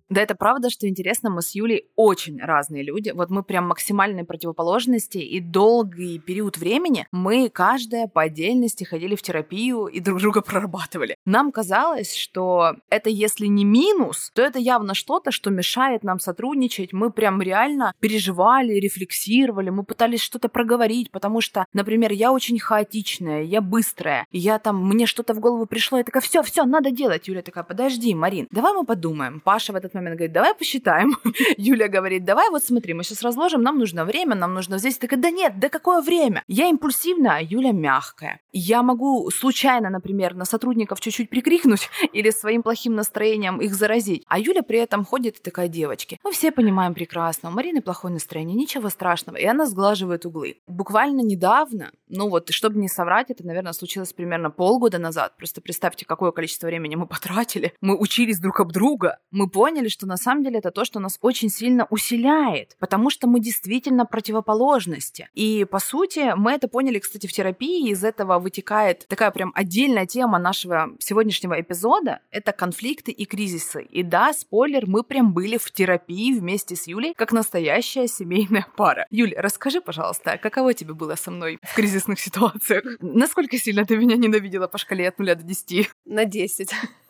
Да, 0.10 0.22
это 0.22 0.36
правда, 0.36 0.72
что 0.72 0.88
интересно, 0.88 1.30
мы 1.30 1.44
с 1.44 1.54
Юлей 1.54 1.86
очень 1.96 2.40
разные 2.42 2.84
люди. 2.84 3.12
Вот 3.12 3.30
мы 3.30 3.44
прям 3.44 3.68
максимальные 3.68 4.26
противоположности, 4.26 5.20
и 5.20 5.40
долгий 5.40 6.18
период 6.18 6.58
времени 6.58 7.08
мы 7.12 7.50
каждая 7.50 8.08
по 8.08 8.24
отдельности 8.24 8.84
ходили 8.84 9.16
в 9.16 9.22
терапию 9.22 9.86
и 9.86 10.00
друг 10.00 10.20
друга 10.20 10.42
прорабатывали. 10.42 11.16
Нам 11.26 11.52
казалось, 11.52 12.16
что 12.16 12.76
это 12.90 13.12
если 13.12 13.46
не 13.46 13.66
минус, 13.66 14.32
то 14.34 14.42
это 14.42 14.58
явно 14.58 14.96
что-то, 14.96 15.32
что 15.32 15.52
мешает 15.52 16.04
нам 16.04 16.20
сотрудничать. 16.20 16.92
Мы 16.92 17.12
прям 17.12 17.40
реально 17.40 17.94
переживали, 18.00 18.74
рефлексировали, 18.74 19.70
мы 19.70 19.84
пытались 19.84 20.22
что-то 20.22 20.50
проговорить, 20.50 21.12
потому 21.12 21.40
что, 21.40 21.66
например, 21.74 22.12
я 22.14 22.32
очень 22.32 22.58
хаотичная, 22.58 23.44
я 23.44 23.62
быстрая, 23.62 24.26
я 24.32 24.58
там, 24.58 24.84
мне 24.88 25.06
что-то 25.06 25.36
в 25.36 25.40
голову 25.40 25.68
пришло, 25.68 26.00
я 26.00 26.04
такая, 26.04 26.22
все, 26.22 26.42
все, 26.42 26.66
надо 26.66 26.90
делать. 26.90 27.28
Юля 27.28 27.44
такая, 27.44 27.64
подожди, 27.64 28.16
Марин, 28.16 28.48
давай 28.50 28.74
мы 28.74 28.86
подумаем. 28.86 29.40
Паша 29.40 29.72
в 29.72 29.76
этот 29.76 29.94
говорит, 30.04 30.32
давай 30.32 30.54
посчитаем. 30.54 31.18
Юля 31.58 31.88
говорит, 31.88 32.24
давай 32.24 32.50
вот 32.50 32.64
смотри, 32.64 32.94
мы 32.94 33.04
сейчас 33.04 33.22
разложим, 33.22 33.62
нам 33.62 33.78
нужно 33.78 34.06
время, 34.06 34.36
нам 34.36 34.54
нужно 34.54 34.78
здесь. 34.78 34.98
Такая, 34.98 35.20
да 35.20 35.30
нет, 35.30 35.60
да 35.60 35.70
какое 35.70 36.02
время? 36.02 36.44
Я 36.48 36.68
импульсивная, 36.68 37.38
а 37.38 37.42
Юля 37.42 37.72
мягкая. 37.72 38.40
Я 38.52 38.84
могу 38.84 39.30
случайно, 39.32 39.90
например, 39.90 40.36
на 40.36 40.46
сотрудников 40.46 41.00
чуть-чуть 41.02 41.30
прикрикнуть 41.30 41.90
или 42.14 42.30
своим 42.30 42.64
плохим 42.64 42.96
настроением 42.96 43.60
их 43.62 43.74
заразить. 43.76 44.24
А 44.28 44.40
Юля 44.40 44.64
при 44.64 44.80
этом 44.80 45.06
ходит 45.06 45.38
и 45.38 45.42
такая, 45.42 45.68
девочки, 45.68 46.20
мы 46.24 46.32
все 46.32 46.52
понимаем 46.52 46.94
прекрасно, 46.94 47.50
у 47.50 47.52
Марины 47.52 47.82
плохое 47.82 48.14
настроение, 48.14 48.56
ничего 48.56 48.90
страшного. 48.90 49.38
И 49.38 49.46
она 49.46 49.66
сглаживает 49.66 50.26
углы. 50.26 50.58
Буквально 50.68 51.22
недавно, 51.22 51.92
ну 52.08 52.30
вот, 52.30 52.50
чтобы 52.52 52.80
не 52.80 52.88
соврать, 52.88 53.30
это, 53.30 53.46
наверное, 53.46 53.74
случилось 53.74 54.14
примерно 54.14 54.50
полгода 54.50 54.98
назад. 54.98 55.36
Просто 55.38 55.62
представьте, 55.62 56.06
какое 56.06 56.32
количество 56.32 56.68
времени 56.68 56.96
мы 56.96 57.06
потратили. 57.06 57.74
Мы 57.82 57.98
учились 57.98 58.40
друг 58.40 58.60
об 58.60 58.72
друга. 58.72 59.20
Мы 59.32 59.50
поняли, 59.50 59.89
что 59.92 60.08
на 60.08 60.18
самом 60.18 60.44
деле 60.44 60.60
это 60.60 60.72
то, 60.72 60.86
что 60.86 61.00
нас 61.00 61.18
очень 61.22 61.50
сильно 61.50 61.88
усиляет, 61.90 62.76
потому 62.80 63.10
что 63.10 63.28
мы 63.28 63.40
действительно 63.40 64.06
противоположности. 64.06 65.30
И, 65.34 65.66
по 65.66 65.80
сути, 65.80 66.34
мы 66.36 66.54
это 66.54 66.68
поняли, 66.68 67.00
кстати, 67.00 67.28
в 67.28 67.34
терапии, 67.34 67.90
из 67.90 68.04
этого 68.04 68.40
вытекает 68.40 69.06
такая 69.08 69.32
прям 69.32 69.52
отдельная 69.56 70.06
тема 70.06 70.40
нашего 70.40 70.92
сегодняшнего 71.00 71.60
эпизода— 71.60 72.20
это 72.32 72.52
конфликты 72.52 73.12
и 73.12 73.26
кризисы. 73.26 73.84
И 73.84 74.04
да, 74.04 74.34
спойлер, 74.34 74.86
мы 74.88 75.04
прям 75.04 75.34
были 75.34 75.58
в 75.58 75.72
терапии 75.72 76.38
вместе 76.38 76.76
с 76.76 76.88
Юлей, 76.88 77.14
как 77.16 77.32
настоящая 77.32 78.08
семейная 78.08 78.68
пара. 78.78 79.06
Юль, 79.10 79.34
расскажи, 79.36 79.82
пожалуйста, 79.82 80.38
каково 80.38 80.74
тебе 80.74 80.94
было 80.94 81.16
со 81.16 81.32
мной 81.32 81.60
в 81.64 81.76
кризисных 81.76 82.20
ситуациях? 82.20 82.84
Насколько 83.00 83.58
сильно 83.58 83.86
ты 83.86 83.98
меня 83.98 84.16
ненавидела 84.16 84.68
по 84.68 84.78
шкале 84.78 85.08
от 85.08 85.20
0 85.20 85.36
до 85.36 85.44
10? 85.44 85.90
На 86.06 86.26
10. 86.26 86.70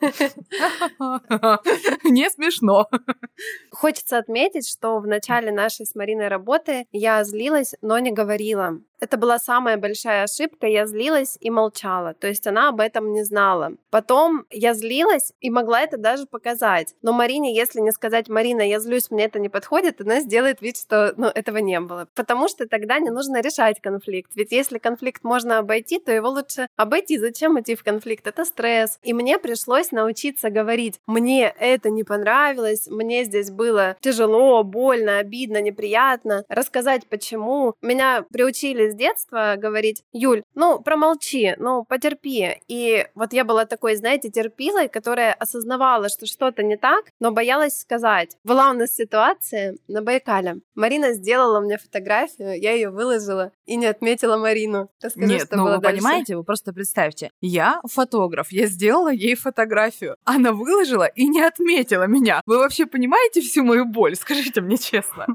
Не 2.04 2.30
смешно. 2.30 2.69
Хочется 3.70 4.18
отметить, 4.18 4.68
что 4.68 4.98
в 4.98 5.06
начале 5.06 5.52
нашей 5.52 5.86
с 5.86 5.94
Мариной 5.94 6.28
работы 6.28 6.86
я 6.92 7.24
злилась, 7.24 7.74
но 7.82 7.98
не 7.98 8.12
говорила. 8.12 8.80
Это 9.00 9.16
была 9.16 9.38
самая 9.38 9.78
большая 9.78 10.24
ошибка. 10.24 10.66
Я 10.66 10.86
злилась 10.86 11.38
и 11.40 11.50
молчала. 11.50 12.14
То 12.14 12.28
есть 12.28 12.46
она 12.46 12.68
об 12.68 12.80
этом 12.80 13.12
не 13.12 13.24
знала. 13.24 13.72
Потом 13.90 14.44
я 14.50 14.74
злилась 14.74 15.32
и 15.40 15.50
могла 15.50 15.80
это 15.80 15.96
даже 15.96 16.26
показать. 16.26 16.94
Но 17.02 17.12
Марине, 17.12 17.54
если 17.54 17.80
не 17.80 17.92
сказать, 17.92 18.28
Марина, 18.28 18.60
я 18.60 18.78
злюсь, 18.78 19.10
мне 19.10 19.24
это 19.24 19.38
не 19.38 19.48
подходит, 19.48 20.00
она 20.00 20.20
сделает 20.20 20.60
вид, 20.60 20.76
что 20.76 21.14
ну, 21.16 21.28
этого 21.28 21.58
не 21.58 21.80
было. 21.80 22.08
Потому 22.14 22.48
что 22.48 22.68
тогда 22.68 22.98
не 22.98 23.10
нужно 23.10 23.40
решать 23.40 23.80
конфликт. 23.80 24.32
Ведь 24.34 24.52
если 24.52 24.78
конфликт 24.78 25.24
можно 25.24 25.58
обойти, 25.58 25.98
то 25.98 26.12
его 26.12 26.28
лучше 26.28 26.68
обойти. 26.76 27.18
Зачем 27.18 27.58
идти 27.58 27.74
в 27.74 27.82
конфликт? 27.82 28.26
Это 28.26 28.44
стресс. 28.44 28.98
И 29.02 29.14
мне 29.14 29.38
пришлось 29.38 29.92
научиться 29.92 30.50
говорить, 30.50 31.00
мне 31.06 31.54
это 31.58 31.88
не 31.88 32.04
понравилось, 32.04 32.86
мне 32.88 33.24
здесь 33.24 33.50
было 33.50 33.96
тяжело, 34.00 34.62
больно, 34.62 35.18
обидно, 35.18 35.62
неприятно. 35.62 36.44
Рассказать, 36.48 37.06
почему. 37.06 37.74
Меня 37.80 38.24
приучили 38.30 38.89
с 38.90 38.94
детства 38.94 39.54
говорить, 39.56 40.02
Юль, 40.12 40.42
ну, 40.54 40.80
промолчи, 40.80 41.54
ну, 41.58 41.84
потерпи. 41.84 42.60
И 42.68 43.06
вот 43.14 43.32
я 43.32 43.44
была 43.44 43.64
такой, 43.64 43.96
знаете, 43.96 44.30
терпилой, 44.30 44.88
которая 44.88 45.32
осознавала, 45.32 46.08
что 46.08 46.26
что-то 46.26 46.62
не 46.62 46.76
так, 46.76 47.06
но 47.20 47.30
боялась 47.32 47.78
сказать. 47.78 48.36
Была 48.44 48.70
у 48.70 48.74
нас 48.74 48.94
ситуация 48.94 49.76
на 49.88 50.02
Байкале. 50.02 50.56
Марина 50.74 51.12
сделала 51.12 51.60
мне 51.60 51.78
фотографию, 51.78 52.60
я 52.60 52.72
ее 52.72 52.90
выложила 52.90 53.52
и 53.66 53.76
не 53.76 53.86
отметила 53.86 54.36
Марину. 54.36 54.90
Расскажи, 55.02 55.26
Нет, 55.26 55.42
что 55.46 55.56
ну 55.56 55.64
было 55.64 55.76
вы 55.76 55.82
дальше. 55.82 55.98
понимаете, 55.98 56.36
вы 56.36 56.44
просто 56.44 56.72
представьте, 56.72 57.30
я 57.40 57.80
фотограф, 57.86 58.50
я 58.50 58.66
сделала 58.66 59.12
ей 59.12 59.34
фотографию, 59.34 60.16
она 60.24 60.52
выложила 60.52 61.04
и 61.06 61.28
не 61.28 61.42
отметила 61.42 62.04
меня. 62.04 62.40
Вы 62.46 62.58
вообще 62.58 62.86
понимаете 62.86 63.40
всю 63.40 63.64
мою 63.64 63.84
боль? 63.84 64.16
Скажите 64.16 64.60
мне 64.60 64.76
честно. 64.78 65.26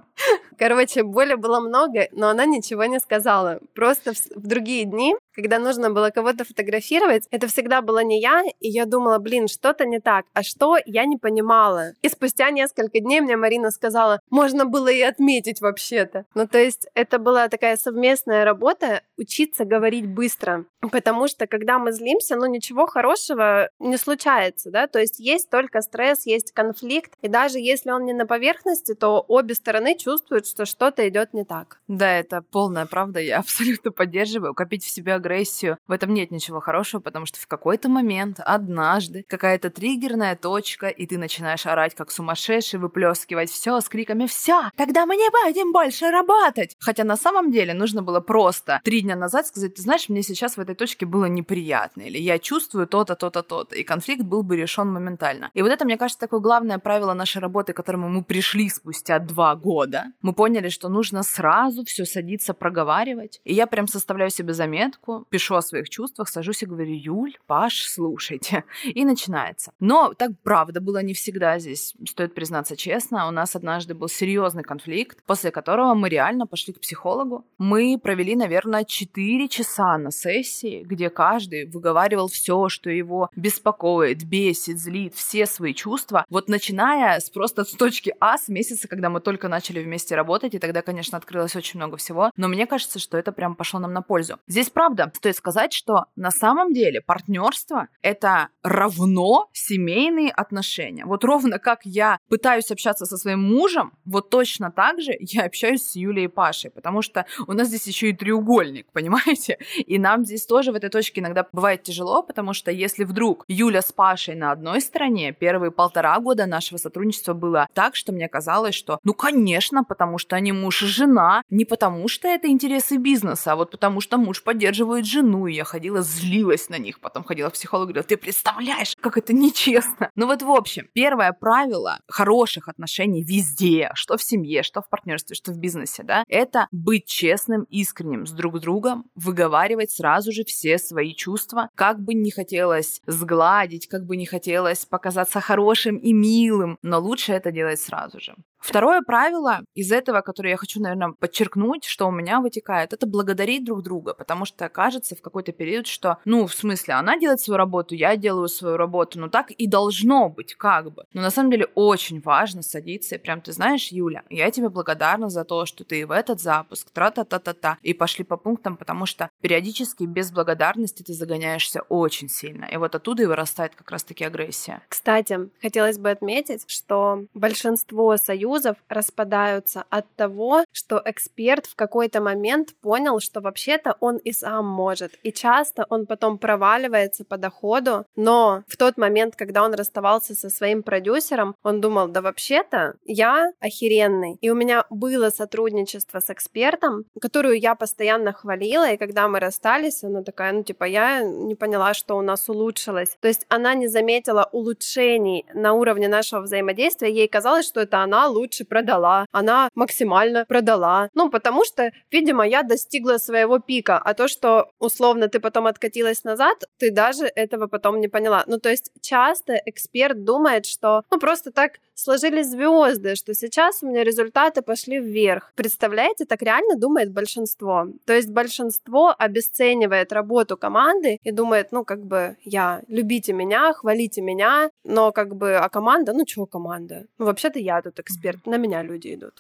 Короче, 0.57 1.03
боли 1.03 1.35
было 1.35 1.59
много, 1.59 2.07
но 2.11 2.29
она 2.29 2.45
ничего 2.45 2.85
не 2.85 2.99
сказала. 2.99 3.44
Просто 3.73 4.13
в, 4.13 4.17
в 4.35 4.47
другие 4.47 4.85
дни, 4.85 5.15
когда 5.35 5.59
нужно 5.59 5.89
было 5.89 6.09
кого-то 6.09 6.45
фотографировать, 6.45 7.27
это 7.31 7.47
всегда 7.47 7.81
была 7.81 8.03
не 8.03 8.21
я, 8.21 8.43
и 8.59 8.69
я 8.69 8.85
думала, 8.85 9.19
блин, 9.19 9.47
что-то 9.47 9.85
не 9.85 9.99
так. 9.99 10.25
А 10.33 10.43
что, 10.43 10.77
я 10.85 11.05
не 11.05 11.17
понимала. 11.17 11.91
И 12.01 12.09
спустя 12.09 12.49
несколько 12.51 12.99
дней 12.99 13.21
мне 13.21 13.35
Марина 13.37 13.71
сказала, 13.71 14.19
можно 14.29 14.65
было 14.65 14.87
и 14.87 15.01
отметить 15.01 15.61
вообще-то. 15.61 16.25
Ну, 16.33 16.47
то 16.47 16.57
есть 16.57 16.87
это 16.93 17.19
была 17.19 17.49
такая 17.49 17.77
совместная 17.77 18.45
работа, 18.45 19.01
учиться 19.17 19.65
говорить 19.65 20.07
быстро. 20.07 20.65
Потому 20.91 21.27
что, 21.27 21.47
когда 21.47 21.79
мы 21.79 21.91
злимся, 21.91 22.35
ну, 22.35 22.45
ничего 22.45 22.85
хорошего 22.85 23.69
не 23.79 23.97
случается, 23.97 24.71
да, 24.71 24.87
то 24.87 24.99
есть 24.99 25.19
есть 25.19 25.49
только 25.49 25.81
стресс, 25.81 26.25
есть 26.25 26.51
конфликт, 26.51 27.13
и 27.21 27.27
даже 27.27 27.59
если 27.59 27.91
он 27.91 28.05
не 28.05 28.13
на 28.13 28.25
поверхности, 28.25 28.93
то 28.93 29.23
обе 29.27 29.55
стороны 29.55 29.97
чувствуют, 29.97 30.47
что 30.47 30.65
что-то 30.65 31.07
идет 31.07 31.33
не 31.33 31.43
так. 31.43 31.79
Да, 31.87 32.11
это 32.11 32.41
полная 32.41 32.85
правда, 32.85 33.19
я 33.19 33.37
абсолютно 33.39 33.91
поддерживаю. 33.91 34.53
Копить 34.53 34.83
в 34.83 34.89
себе 34.89 35.15
агрессию, 35.25 35.77
в 35.87 35.91
этом 35.91 36.13
нет 36.13 36.31
ничего 36.31 36.59
хорошего, 36.59 37.01
потому 37.01 37.25
что 37.25 37.39
в 37.39 37.47
какой-то 37.47 37.89
момент, 37.89 38.39
однажды, 38.39 39.25
какая-то 39.27 39.69
триггерная 39.69 40.35
точка, 40.35 40.87
и 40.87 41.05
ты 41.05 41.17
начинаешь 41.17 41.65
орать 41.65 41.95
как 41.95 42.11
сумасшедший, 42.11 42.79
выплескивать 42.79 43.49
все 43.49 43.81
с 43.81 43.89
криками 43.89 44.27
«Все! 44.27 44.69
Тогда 44.75 45.05
мы 45.05 45.15
не 45.15 45.29
будем 45.29 45.71
больше 45.71 46.11
работать!» 46.11 46.75
Хотя 46.79 47.03
на 47.03 47.17
самом 47.17 47.51
деле 47.51 47.73
нужно 47.73 48.03
было 48.03 48.19
просто 48.19 48.81
три 48.83 49.01
дня 49.01 49.15
назад 49.15 49.47
сказать, 49.47 49.75
ты 49.75 49.81
знаешь, 49.81 50.09
мне 50.09 50.21
сейчас 50.21 50.57
в 50.57 50.59
этой 50.59 50.75
точке 50.75 51.05
было 51.05 51.25
неприятно, 51.25 52.03
или 52.03 52.17
я 52.17 52.39
чувствую 52.39 52.87
то-то, 52.87 53.15
то-то, 53.15 53.41
то-то, 53.41 53.75
и 53.75 53.83
конфликт 53.83 54.23
был 54.23 54.43
бы 54.43 54.57
решен 54.57 54.87
моментально. 54.91 55.49
И 55.53 55.61
вот 55.61 55.71
это, 55.71 55.85
мне 55.85 55.97
кажется, 55.97 56.19
такое 56.19 56.39
главное 56.39 56.77
правило 56.77 57.13
нашей 57.13 57.41
работы, 57.41 57.73
к 57.73 57.77
которому 57.77 58.09
мы 58.09 58.23
пришли 58.23 58.69
спустя 58.69 59.19
два 59.19 59.55
года. 59.55 60.05
Мы 60.21 60.33
поняли, 60.33 60.69
что 60.69 60.89
нужно 60.89 61.23
сразу 61.23 61.83
все 61.85 62.05
садиться 62.05 62.53
проговаривать. 62.53 63.41
И 63.43 63.53
я 63.53 63.67
прям 63.67 63.87
составляю 63.87 64.29
себе 64.29 64.53
заметку, 64.53 65.14
пишу 65.29 65.55
о 65.55 65.61
своих 65.61 65.89
чувствах, 65.89 66.29
сажусь 66.29 66.63
и 66.63 66.65
говорю, 66.65 66.93
Юль, 66.93 67.37
Паш, 67.47 67.85
слушайте. 67.87 68.63
И 68.83 69.05
начинается. 69.05 69.71
Но 69.79 70.13
так 70.13 70.31
правда 70.43 70.81
было 70.81 71.01
не 71.03 71.13
всегда 71.13 71.59
здесь, 71.59 71.93
стоит 72.07 72.33
признаться 72.33 72.75
честно. 72.75 73.27
У 73.27 73.31
нас 73.31 73.55
однажды 73.55 73.93
был 73.93 74.07
серьезный 74.07 74.63
конфликт, 74.63 75.23
после 75.25 75.51
которого 75.51 75.93
мы 75.93 76.09
реально 76.09 76.47
пошли 76.47 76.73
к 76.73 76.79
психологу. 76.79 77.45
Мы 77.57 77.99
провели, 78.01 78.35
наверное, 78.35 78.83
4 78.83 79.47
часа 79.47 79.97
на 79.97 80.11
сессии, 80.11 80.83
где 80.83 81.09
каждый 81.09 81.65
выговаривал 81.65 82.27
все, 82.27 82.69
что 82.69 82.89
его 82.89 83.29
беспокоит, 83.35 84.23
бесит, 84.23 84.79
злит, 84.79 85.13
все 85.15 85.45
свои 85.45 85.73
чувства. 85.73 86.25
Вот 86.29 86.49
начиная 86.49 87.19
с 87.19 87.29
просто 87.29 87.63
с 87.63 87.71
точки 87.71 88.13
А, 88.19 88.37
с 88.37 88.47
месяца, 88.47 88.87
когда 88.87 89.09
мы 89.09 89.19
только 89.19 89.47
начали 89.47 89.83
вместе 89.83 90.15
работать, 90.15 90.55
и 90.55 90.59
тогда, 90.59 90.81
конечно, 90.81 91.17
открылось 91.17 91.55
очень 91.55 91.79
много 91.79 91.97
всего. 91.97 92.31
Но 92.37 92.47
мне 92.47 92.65
кажется, 92.67 92.99
что 92.99 93.17
это 93.17 93.31
прям 93.31 93.55
пошло 93.55 93.79
нам 93.79 93.93
на 93.93 94.01
пользу. 94.01 94.37
Здесь, 94.47 94.69
правда, 94.69 95.04
просто 95.05 95.25
стоит 95.25 95.35
сказать, 95.37 95.73
что 95.73 96.05
на 96.15 96.31
самом 96.31 96.73
деле 96.73 97.01
партнерство 97.01 97.87
это 98.01 98.49
равно 98.63 99.49
семейные 99.53 100.31
отношения. 100.31 101.05
Вот 101.05 101.23
ровно 101.23 101.59
как 101.59 101.79
я 101.83 102.19
пытаюсь 102.29 102.71
общаться 102.71 103.05
со 103.05 103.17
своим 103.17 103.41
мужем, 103.41 103.93
вот 104.05 104.29
точно 104.29 104.71
так 104.71 105.01
же 105.01 105.15
я 105.19 105.45
общаюсь 105.45 105.83
с 105.83 105.95
Юлей 105.95 106.25
и 106.25 106.27
Пашей, 106.27 106.71
потому 106.71 107.01
что 107.01 107.25
у 107.47 107.53
нас 107.53 107.67
здесь 107.67 107.87
еще 107.87 108.09
и 108.09 108.13
треугольник, 108.13 108.87
понимаете? 108.91 109.57
И 109.77 109.99
нам 109.99 110.25
здесь 110.25 110.45
тоже 110.45 110.71
в 110.71 110.75
этой 110.75 110.89
точке 110.89 111.21
иногда 111.21 111.47
бывает 111.51 111.83
тяжело, 111.83 112.23
потому 112.23 112.53
что 112.53 112.71
если 112.71 113.03
вдруг 113.03 113.45
Юля 113.47 113.81
с 113.81 113.91
Пашей 113.91 114.35
на 114.35 114.51
одной 114.51 114.81
стороне, 114.81 115.33
первые 115.33 115.71
полтора 115.71 116.19
года 116.19 116.45
нашего 116.45 116.77
сотрудничества 116.77 117.33
было 117.33 117.67
так, 117.73 117.95
что 117.95 118.11
мне 118.11 118.27
казалось, 118.29 118.75
что 118.75 118.99
ну 119.03 119.13
конечно, 119.13 119.83
потому 119.83 120.17
что 120.17 120.35
они 120.35 120.51
муж 120.51 120.83
и 120.83 120.85
жена, 120.85 121.41
не 121.49 121.65
потому 121.65 122.07
что 122.07 122.27
это 122.27 122.47
интересы 122.47 122.97
бизнеса, 122.97 123.53
а 123.53 123.55
вот 123.55 123.71
потому 123.71 124.01
что 124.01 124.17
муж 124.17 124.43
поддерживает 124.43 124.94
жену, 125.03 125.47
и 125.47 125.53
я 125.53 125.65
ходила, 125.65 126.01
злилась 126.01 126.69
на 126.69 126.77
них, 126.77 126.99
потом 126.99 127.23
ходила 127.23 127.49
к 127.49 127.53
психологу 127.53 127.89
говорила, 127.89 128.07
ты 128.07 128.17
представляешь, 128.17 128.95
как 129.01 129.17
это 129.17 129.33
нечестно. 129.33 130.09
Ну 130.15 130.27
вот 130.27 130.41
в 130.41 130.49
общем, 130.49 130.87
первое 130.93 131.33
правило 131.33 131.99
хороших 132.07 132.67
отношений 132.69 133.23
везде, 133.23 133.91
что 133.95 134.17
в 134.17 134.23
семье, 134.23 134.63
что 134.63 134.81
в 134.81 134.89
партнерстве, 134.89 135.35
что 135.35 135.51
в 135.51 135.57
бизнесе, 135.57 136.03
да, 136.03 136.23
это 136.27 136.67
быть 136.71 137.05
честным, 137.05 137.63
искренним 137.63 138.25
с 138.25 138.31
друг 138.31 138.59
другом, 138.59 139.05
выговаривать 139.15 139.91
сразу 139.91 140.31
же 140.31 140.43
все 140.45 140.77
свои 140.77 141.13
чувства, 141.13 141.69
как 141.75 141.99
бы 141.99 142.13
не 142.13 142.31
хотелось 142.31 143.01
сгладить, 143.07 143.87
как 143.87 144.05
бы 144.05 144.15
не 144.15 144.25
хотелось 144.25 144.85
показаться 144.85 145.41
хорошим 145.41 145.97
и 145.97 146.13
милым, 146.13 146.77
но 146.81 146.99
лучше 146.99 147.33
это 147.33 147.51
делать 147.51 147.79
сразу 147.79 148.19
же. 148.19 148.35
Второе 148.65 149.03
правило 149.03 149.61
из 149.75 149.91
этого, 149.91 150.21
которое 150.21 150.49
я 150.49 150.57
хочу, 150.57 150.81
наверное, 150.81 151.11
подчеркнуть, 151.11 151.85
что 151.85 152.07
у 152.07 152.11
меня 152.11 152.41
вытекает, 152.41 152.93
это 152.93 153.05
благодарить 153.05 153.63
друг 153.63 153.83
друга, 153.83 154.15
потому 154.15 154.45
что 154.45 154.67
кажется 154.69 155.15
в 155.15 155.21
какой-то 155.21 155.51
период, 155.51 155.85
что, 155.85 156.17
ну, 156.25 156.47
в 156.47 156.53
смысле, 156.55 156.95
она 156.95 157.19
делает 157.19 157.39
свою 157.39 157.59
работу, 157.59 157.93
я 157.93 158.17
делаю 158.17 158.47
свою 158.47 158.75
работу, 158.77 159.19
ну 159.19 159.29
так 159.29 159.51
и 159.51 159.67
должно 159.67 160.29
быть, 160.29 160.55
как 160.55 160.91
бы. 160.91 161.05
Но 161.13 161.21
на 161.21 161.29
самом 161.29 161.51
деле 161.51 161.67
очень 161.75 162.19
важно 162.21 162.63
садиться 162.63 163.15
и 163.15 163.17
прям, 163.19 163.39
ты 163.39 163.51
знаешь, 163.51 163.89
Юля, 163.89 164.23
я 164.31 164.49
тебе 164.49 164.69
благодарна 164.69 165.29
за 165.29 165.43
то, 165.43 165.67
что 165.67 165.83
ты 165.83 166.07
в 166.07 166.11
этот 166.11 166.41
запуск, 166.41 166.89
тра-та-та-та-та, 166.89 167.77
и 167.83 167.93
пошли 167.93 168.23
по 168.25 168.35
пунктам, 168.35 168.77
потому 168.77 169.05
что 169.05 169.29
периодически 169.41 170.05
без 170.05 170.31
благодарности 170.31 171.03
ты 171.03 171.13
загоняешься 171.13 171.81
очень 171.81 172.29
сильно, 172.29 172.65
и 172.65 172.77
вот 172.77 172.95
оттуда 172.95 173.21
и 173.21 173.27
вырастает 173.27 173.75
как 173.75 173.91
раз-таки 173.91 174.23
агрессия. 174.23 174.81
Кстати, 174.89 175.51
хотелось 175.61 175.99
бы 175.99 176.09
отметить, 176.09 176.63
что 176.67 177.25
большинство 177.35 178.17
союзов 178.17 178.54
распадаются 178.89 179.85
от 179.89 180.05
того, 180.15 180.63
что 180.71 181.01
эксперт 181.05 181.65
в 181.65 181.75
какой-то 181.75 182.21
момент 182.21 182.75
понял, 182.81 183.19
что 183.19 183.41
вообще-то 183.41 183.95
он 183.99 184.17
и 184.17 184.31
сам 184.31 184.65
может. 184.65 185.13
И 185.23 185.31
часто 185.31 185.85
он 185.89 186.05
потом 186.05 186.37
проваливается 186.37 187.25
по 187.25 187.37
доходу, 187.37 188.05
но 188.15 188.63
в 188.67 188.77
тот 188.77 188.97
момент, 188.97 189.35
когда 189.35 189.63
он 189.63 189.73
расставался 189.73 190.35
со 190.35 190.49
своим 190.49 190.83
продюсером, 190.83 191.55
он 191.63 191.81
думал, 191.81 192.07
да 192.07 192.21
вообще-то 192.21 192.95
я 193.05 193.51
охеренный. 193.59 194.37
И 194.41 194.49
у 194.49 194.55
меня 194.55 194.85
было 194.89 195.29
сотрудничество 195.29 196.19
с 196.19 196.29
экспертом, 196.29 197.05
которую 197.21 197.59
я 197.59 197.75
постоянно 197.75 198.33
хвалила, 198.33 198.91
и 198.91 198.97
когда 198.97 199.27
мы 199.27 199.39
расстались, 199.39 200.03
она 200.03 200.23
такая, 200.23 200.53
ну 200.53 200.63
типа, 200.63 200.83
я 200.85 201.23
не 201.23 201.55
поняла, 201.55 201.93
что 201.93 202.17
у 202.17 202.21
нас 202.21 202.49
улучшилось. 202.49 203.17
То 203.19 203.27
есть 203.27 203.45
она 203.49 203.73
не 203.73 203.87
заметила 203.87 204.49
улучшений 204.51 205.45
на 205.53 205.73
уровне 205.73 206.07
нашего 206.07 206.41
взаимодействия, 206.41 207.11
ей 207.11 207.27
казалось, 207.27 207.65
что 207.65 207.81
это 207.81 207.99
она 207.99 208.27
лучше 208.27 208.44
продала, 208.63 209.25
она 209.31 209.69
максимально 209.75 210.45
продала. 210.45 211.09
Ну, 211.13 211.29
потому 211.29 211.65
что, 211.65 211.91
видимо, 212.11 212.47
я 212.47 212.63
достигла 212.63 213.17
своего 213.17 213.59
пика, 213.59 213.97
а 213.97 214.13
то, 214.13 214.27
что 214.27 214.69
условно 214.79 215.27
ты 215.27 215.39
потом 215.39 215.67
откатилась 215.67 216.23
назад, 216.23 216.65
ты 216.77 216.91
даже 216.91 217.25
этого 217.35 217.67
потом 217.67 217.99
не 217.99 218.07
поняла. 218.07 218.43
Ну, 218.47 218.59
то 218.59 218.69
есть 218.69 218.91
часто 219.01 219.53
эксперт 219.65 220.23
думает, 220.23 220.65
что 220.65 221.03
ну 221.11 221.19
просто 221.19 221.51
так 221.51 221.79
сложились 221.95 222.49
звезды, 222.49 223.15
что 223.15 223.33
сейчас 223.33 223.81
у 223.81 223.87
меня 223.87 224.03
результаты 224.03 224.61
пошли 224.61 224.99
вверх. 224.99 225.51
Представляете, 225.55 226.25
так 226.25 226.41
реально 226.41 226.75
думает 226.75 227.11
большинство. 227.11 227.87
То 228.05 228.13
есть 228.13 228.29
большинство 228.29 229.15
обесценивает 229.17 230.11
работу 230.11 230.57
команды 230.57 231.19
и 231.23 231.31
думает, 231.31 231.71
ну, 231.71 231.85
как 231.85 232.05
бы, 232.05 232.35
я, 232.43 232.81
любите 232.87 233.33
меня, 233.33 233.73
хвалите 233.73 234.21
меня, 234.21 234.69
но 234.83 235.11
как 235.11 235.35
бы, 235.35 235.55
а 235.55 235.69
команда, 235.69 236.13
ну, 236.13 236.25
что 236.27 236.45
команда? 236.45 237.05
Ну, 237.17 237.25
вообще-то 237.25 237.59
я 237.59 237.81
тут 237.81 237.99
эксперт, 237.99 238.24
на 238.45 238.57
меня 238.57 238.83
люди 238.83 239.13
идут. 239.13 239.39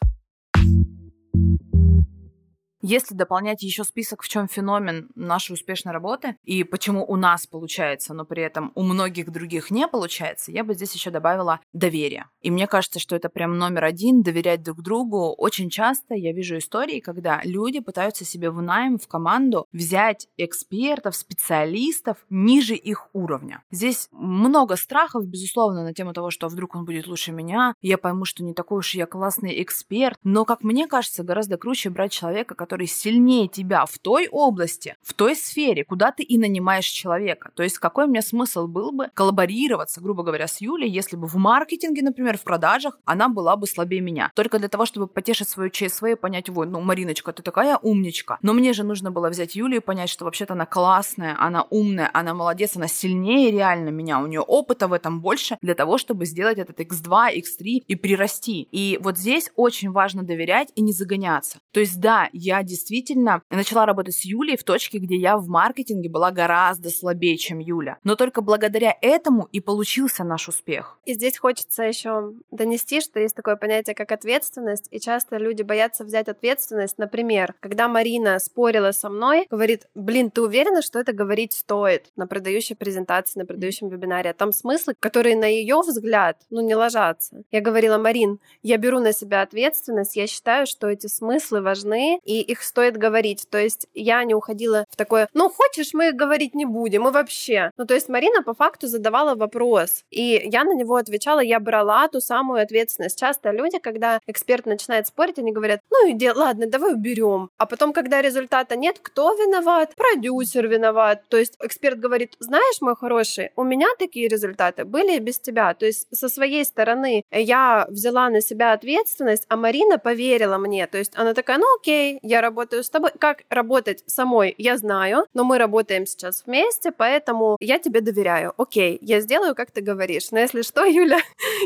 Если 2.87 3.15
дополнять 3.15 3.63
еще 3.63 3.83
список, 3.83 4.21
в 4.21 4.27
чем 4.27 4.47
феномен 4.47 5.09
нашей 5.15 5.53
успешной 5.53 5.91
работы 5.91 6.35
и 6.43 6.63
почему 6.63 7.03
у 7.03 7.15
нас 7.15 7.47
получается, 7.47 8.13
но 8.13 8.25
при 8.25 8.43
этом 8.43 8.71
у 8.75 8.83
многих 8.83 9.31
других 9.31 9.71
не 9.71 9.87
получается, 9.87 10.51
я 10.51 10.63
бы 10.63 10.75
здесь 10.75 10.93
еще 10.93 11.09
добавила 11.09 11.61
доверие. 11.73 12.29
И 12.41 12.51
мне 12.51 12.67
кажется, 12.67 12.99
что 12.99 13.15
это 13.15 13.29
прям 13.29 13.57
номер 13.57 13.85
один, 13.85 14.21
доверять 14.21 14.61
друг 14.61 14.83
другу. 14.83 15.33
Очень 15.35 15.71
часто 15.71 16.13
я 16.13 16.31
вижу 16.31 16.59
истории, 16.59 16.99
когда 16.99 17.41
люди 17.43 17.79
пытаются 17.79 18.23
себе 18.23 18.51
в 18.51 18.61
найм, 18.61 18.99
в 18.99 19.07
команду 19.07 19.65
взять 19.73 20.27
экспертов, 20.37 21.15
специалистов 21.15 22.17
ниже 22.29 22.75
их 22.75 23.07
уровня. 23.13 23.63
Здесь 23.71 24.09
много 24.11 24.75
страхов, 24.75 25.25
безусловно, 25.25 25.81
на 25.81 25.95
тему 25.95 26.13
того, 26.13 26.29
что 26.29 26.49
вдруг 26.49 26.75
он 26.75 26.85
будет 26.85 27.07
лучше 27.07 27.31
меня, 27.31 27.73
я 27.81 27.97
пойму, 27.97 28.25
что 28.25 28.43
не 28.43 28.53
такой 28.53 28.77
уж 28.77 28.93
я 28.93 29.07
классный 29.07 29.59
эксперт. 29.63 30.19
Но, 30.23 30.45
как 30.45 30.61
мне 30.61 30.85
кажется, 30.85 31.23
гораздо 31.23 31.57
круче 31.57 31.89
брать 31.89 32.11
человека, 32.11 32.53
который 32.53 32.74
который 32.75 32.87
сильнее 32.87 33.47
тебя 33.47 33.85
в 33.85 33.97
той 33.99 34.27
области, 34.29 34.97
в 35.01 35.13
той 35.13 35.33
сфере, 35.37 35.85
куда 35.85 36.11
ты 36.11 36.23
и 36.23 36.37
нанимаешь 36.37 36.87
человека. 36.87 37.51
То 37.55 37.63
есть 37.63 37.77
какой 37.77 38.05
мне 38.05 38.21
смысл 38.21 38.67
был 38.67 38.91
бы 38.91 39.09
коллаборироваться, 39.13 40.01
грубо 40.01 40.23
говоря, 40.23 40.47
с 40.47 40.59
Юлей, 40.59 40.89
если 40.89 41.15
бы 41.15 41.25
в 41.25 41.35
маркетинге, 41.35 42.01
например, 42.01 42.37
в 42.37 42.43
продажах 42.43 42.99
она 43.05 43.29
была 43.29 43.55
бы 43.55 43.65
слабее 43.65 44.01
меня. 44.01 44.29
Только 44.35 44.59
для 44.59 44.67
того, 44.67 44.85
чтобы 44.85 45.07
потешить 45.07 45.47
свою 45.47 45.69
ЧСВ 45.69 46.03
и 46.03 46.15
понять, 46.15 46.49
вот, 46.49 46.67
ну, 46.67 46.81
Мариночка, 46.81 47.31
ты 47.31 47.43
такая 47.43 47.77
умничка. 47.77 48.39
Но 48.41 48.51
мне 48.51 48.73
же 48.73 48.83
нужно 48.83 49.09
было 49.09 49.29
взять 49.29 49.55
Юлю 49.55 49.77
и 49.77 49.79
понять, 49.79 50.09
что 50.09 50.25
вообще-то 50.25 50.51
она 50.51 50.65
классная, 50.65 51.37
она 51.39 51.65
умная, 51.69 52.09
она 52.13 52.33
молодец, 52.33 52.75
она 52.75 52.89
сильнее 52.89 53.51
реально 53.51 53.87
меня, 53.87 54.19
у 54.19 54.27
нее 54.27 54.41
опыта 54.41 54.89
в 54.89 54.93
этом 54.93 55.21
больше 55.21 55.57
для 55.61 55.75
того, 55.75 55.97
чтобы 55.97 56.25
сделать 56.25 56.57
этот 56.57 56.81
X2, 56.81 57.37
X3 57.37 57.63
и 57.87 57.95
прирасти. 57.95 58.67
И 58.73 58.99
вот 59.01 59.17
здесь 59.17 59.49
очень 59.55 59.91
важно 59.91 60.23
доверять 60.23 60.73
и 60.75 60.81
не 60.81 60.91
загоняться. 60.91 61.59
То 61.71 61.79
есть 61.79 62.01
да, 62.01 62.27
я 62.33 62.64
действительно 62.65 63.41
начала 63.49 63.85
работать 63.85 64.15
с 64.15 64.25
Юлей 64.25 64.57
в 64.57 64.63
точке, 64.63 64.99
где 64.99 65.15
я 65.15 65.37
в 65.37 65.47
маркетинге 65.47 66.09
была 66.09 66.31
гораздо 66.31 66.89
слабее, 66.89 67.37
чем 67.37 67.59
Юля. 67.59 67.97
Но 68.03 68.15
только 68.15 68.41
благодаря 68.41 68.95
этому 69.01 69.47
и 69.51 69.59
получился 69.61 70.23
наш 70.23 70.47
успех. 70.47 70.97
И 71.05 71.13
здесь 71.13 71.37
хочется 71.37 71.83
еще 71.83 72.33
донести, 72.51 73.01
что 73.01 73.19
есть 73.19 73.35
такое 73.35 73.55
понятие, 73.55 73.95
как 73.95 74.11
ответственность, 74.11 74.87
и 74.91 74.99
часто 74.99 75.37
люди 75.37 75.61
боятся 75.61 76.03
взять 76.03 76.27
ответственность. 76.27 76.97
Например, 76.97 77.53
когда 77.59 77.87
Марина 77.87 78.39
спорила 78.39 78.91
со 78.91 79.09
мной, 79.09 79.47
говорит, 79.49 79.87
блин, 79.95 80.31
ты 80.31 80.41
уверена, 80.41 80.81
что 80.81 80.99
это 80.99 81.13
говорить 81.13 81.53
стоит 81.53 82.11
на 82.15 82.27
продающей 82.27 82.75
презентации, 82.75 83.39
на 83.39 83.45
продающем 83.45 83.89
вебинаре? 83.89 84.33
Там 84.33 84.51
смыслы, 84.51 84.95
которые 84.99 85.35
на 85.35 85.45
ее 85.45 85.79
взгляд, 85.81 86.41
ну, 86.49 86.61
не 86.61 86.75
ложатся. 86.75 87.43
Я 87.51 87.61
говорила, 87.61 87.97
Марин, 87.97 88.39
я 88.63 88.77
беру 88.77 88.99
на 88.99 89.13
себя 89.13 89.41
ответственность, 89.41 90.15
я 90.15 90.27
считаю, 90.27 90.67
что 90.67 90.87
эти 90.87 91.07
смыслы 91.07 91.61
важны, 91.61 92.19
и 92.23 92.44
их 92.45 92.63
стоит 92.63 92.97
говорить. 92.97 93.47
То 93.49 93.57
есть 93.57 93.87
я 93.93 94.23
не 94.23 94.33
уходила 94.33 94.85
в 94.89 94.95
такое, 94.95 95.27
ну, 95.33 95.49
хочешь, 95.49 95.93
мы 95.93 96.11
говорить 96.11 96.55
не 96.55 96.65
будем, 96.65 97.07
и 97.07 97.11
вообще. 97.11 97.71
Ну, 97.77 97.85
то 97.85 97.93
есть 97.93 98.09
Марина 98.09 98.43
по 98.43 98.53
факту 98.53 98.87
задавала 98.87 99.35
вопрос, 99.35 100.03
и 100.09 100.41
я 100.45 100.63
на 100.63 100.73
него 100.73 100.95
отвечала, 100.95 101.39
я 101.39 101.59
брала 101.59 102.07
ту 102.07 102.19
самую 102.19 102.61
ответственность. 102.61 103.19
Часто 103.19 103.51
люди, 103.51 103.79
когда 103.79 104.19
эксперт 104.27 104.65
начинает 104.65 105.07
спорить, 105.07 105.39
они 105.39 105.51
говорят, 105.51 105.81
ну, 105.91 106.11
иди, 106.11 106.29
ладно, 106.29 106.67
давай 106.67 106.93
уберем. 106.93 107.49
А 107.57 107.65
потом, 107.65 107.93
когда 107.93 108.21
результата 108.21 108.75
нет, 108.75 108.99
кто 109.01 109.33
виноват? 109.33 109.93
Продюсер 109.95 110.67
виноват. 110.67 111.23
То 111.29 111.37
есть 111.37 111.55
эксперт 111.61 111.99
говорит, 111.99 112.35
знаешь, 112.39 112.81
мой 112.81 112.95
хороший, 112.95 113.51
у 113.55 113.63
меня 113.63 113.87
такие 113.99 114.27
результаты 114.27 114.85
были 114.85 115.19
без 115.19 115.39
тебя. 115.39 115.73
То 115.73 115.85
есть 115.85 116.07
со 116.15 116.29
своей 116.29 116.65
стороны 116.65 117.23
я 117.31 117.85
взяла 117.89 118.29
на 118.29 118.41
себя 118.41 118.73
ответственность, 118.73 119.45
а 119.49 119.55
Марина 119.55 119.97
поверила 119.97 120.57
мне. 120.57 120.87
То 120.87 120.97
есть 120.97 121.13
она 121.15 121.33
такая, 121.33 121.57
ну 121.57 121.65
окей, 121.79 122.19
я 122.21 122.34
работаю 122.41 122.83
с 122.83 122.89
тобой. 122.89 123.11
Как 123.19 123.43
работать 123.49 124.03
самой, 124.07 124.55
я 124.57 124.77
знаю, 124.77 125.25
но 125.33 125.43
мы 125.43 125.57
работаем 125.57 126.05
сейчас 126.05 126.43
вместе, 126.45 126.91
поэтому 126.91 127.57
я 127.59 127.79
тебе 127.79 128.01
доверяю. 128.01 128.53
Окей, 128.57 128.97
я 129.01 129.21
сделаю, 129.21 129.55
как 129.55 129.71
ты 129.71 129.81
говоришь. 129.81 130.31
Но 130.31 130.39
если 130.39 130.61
что, 130.61 130.85
Юля, 130.85 131.19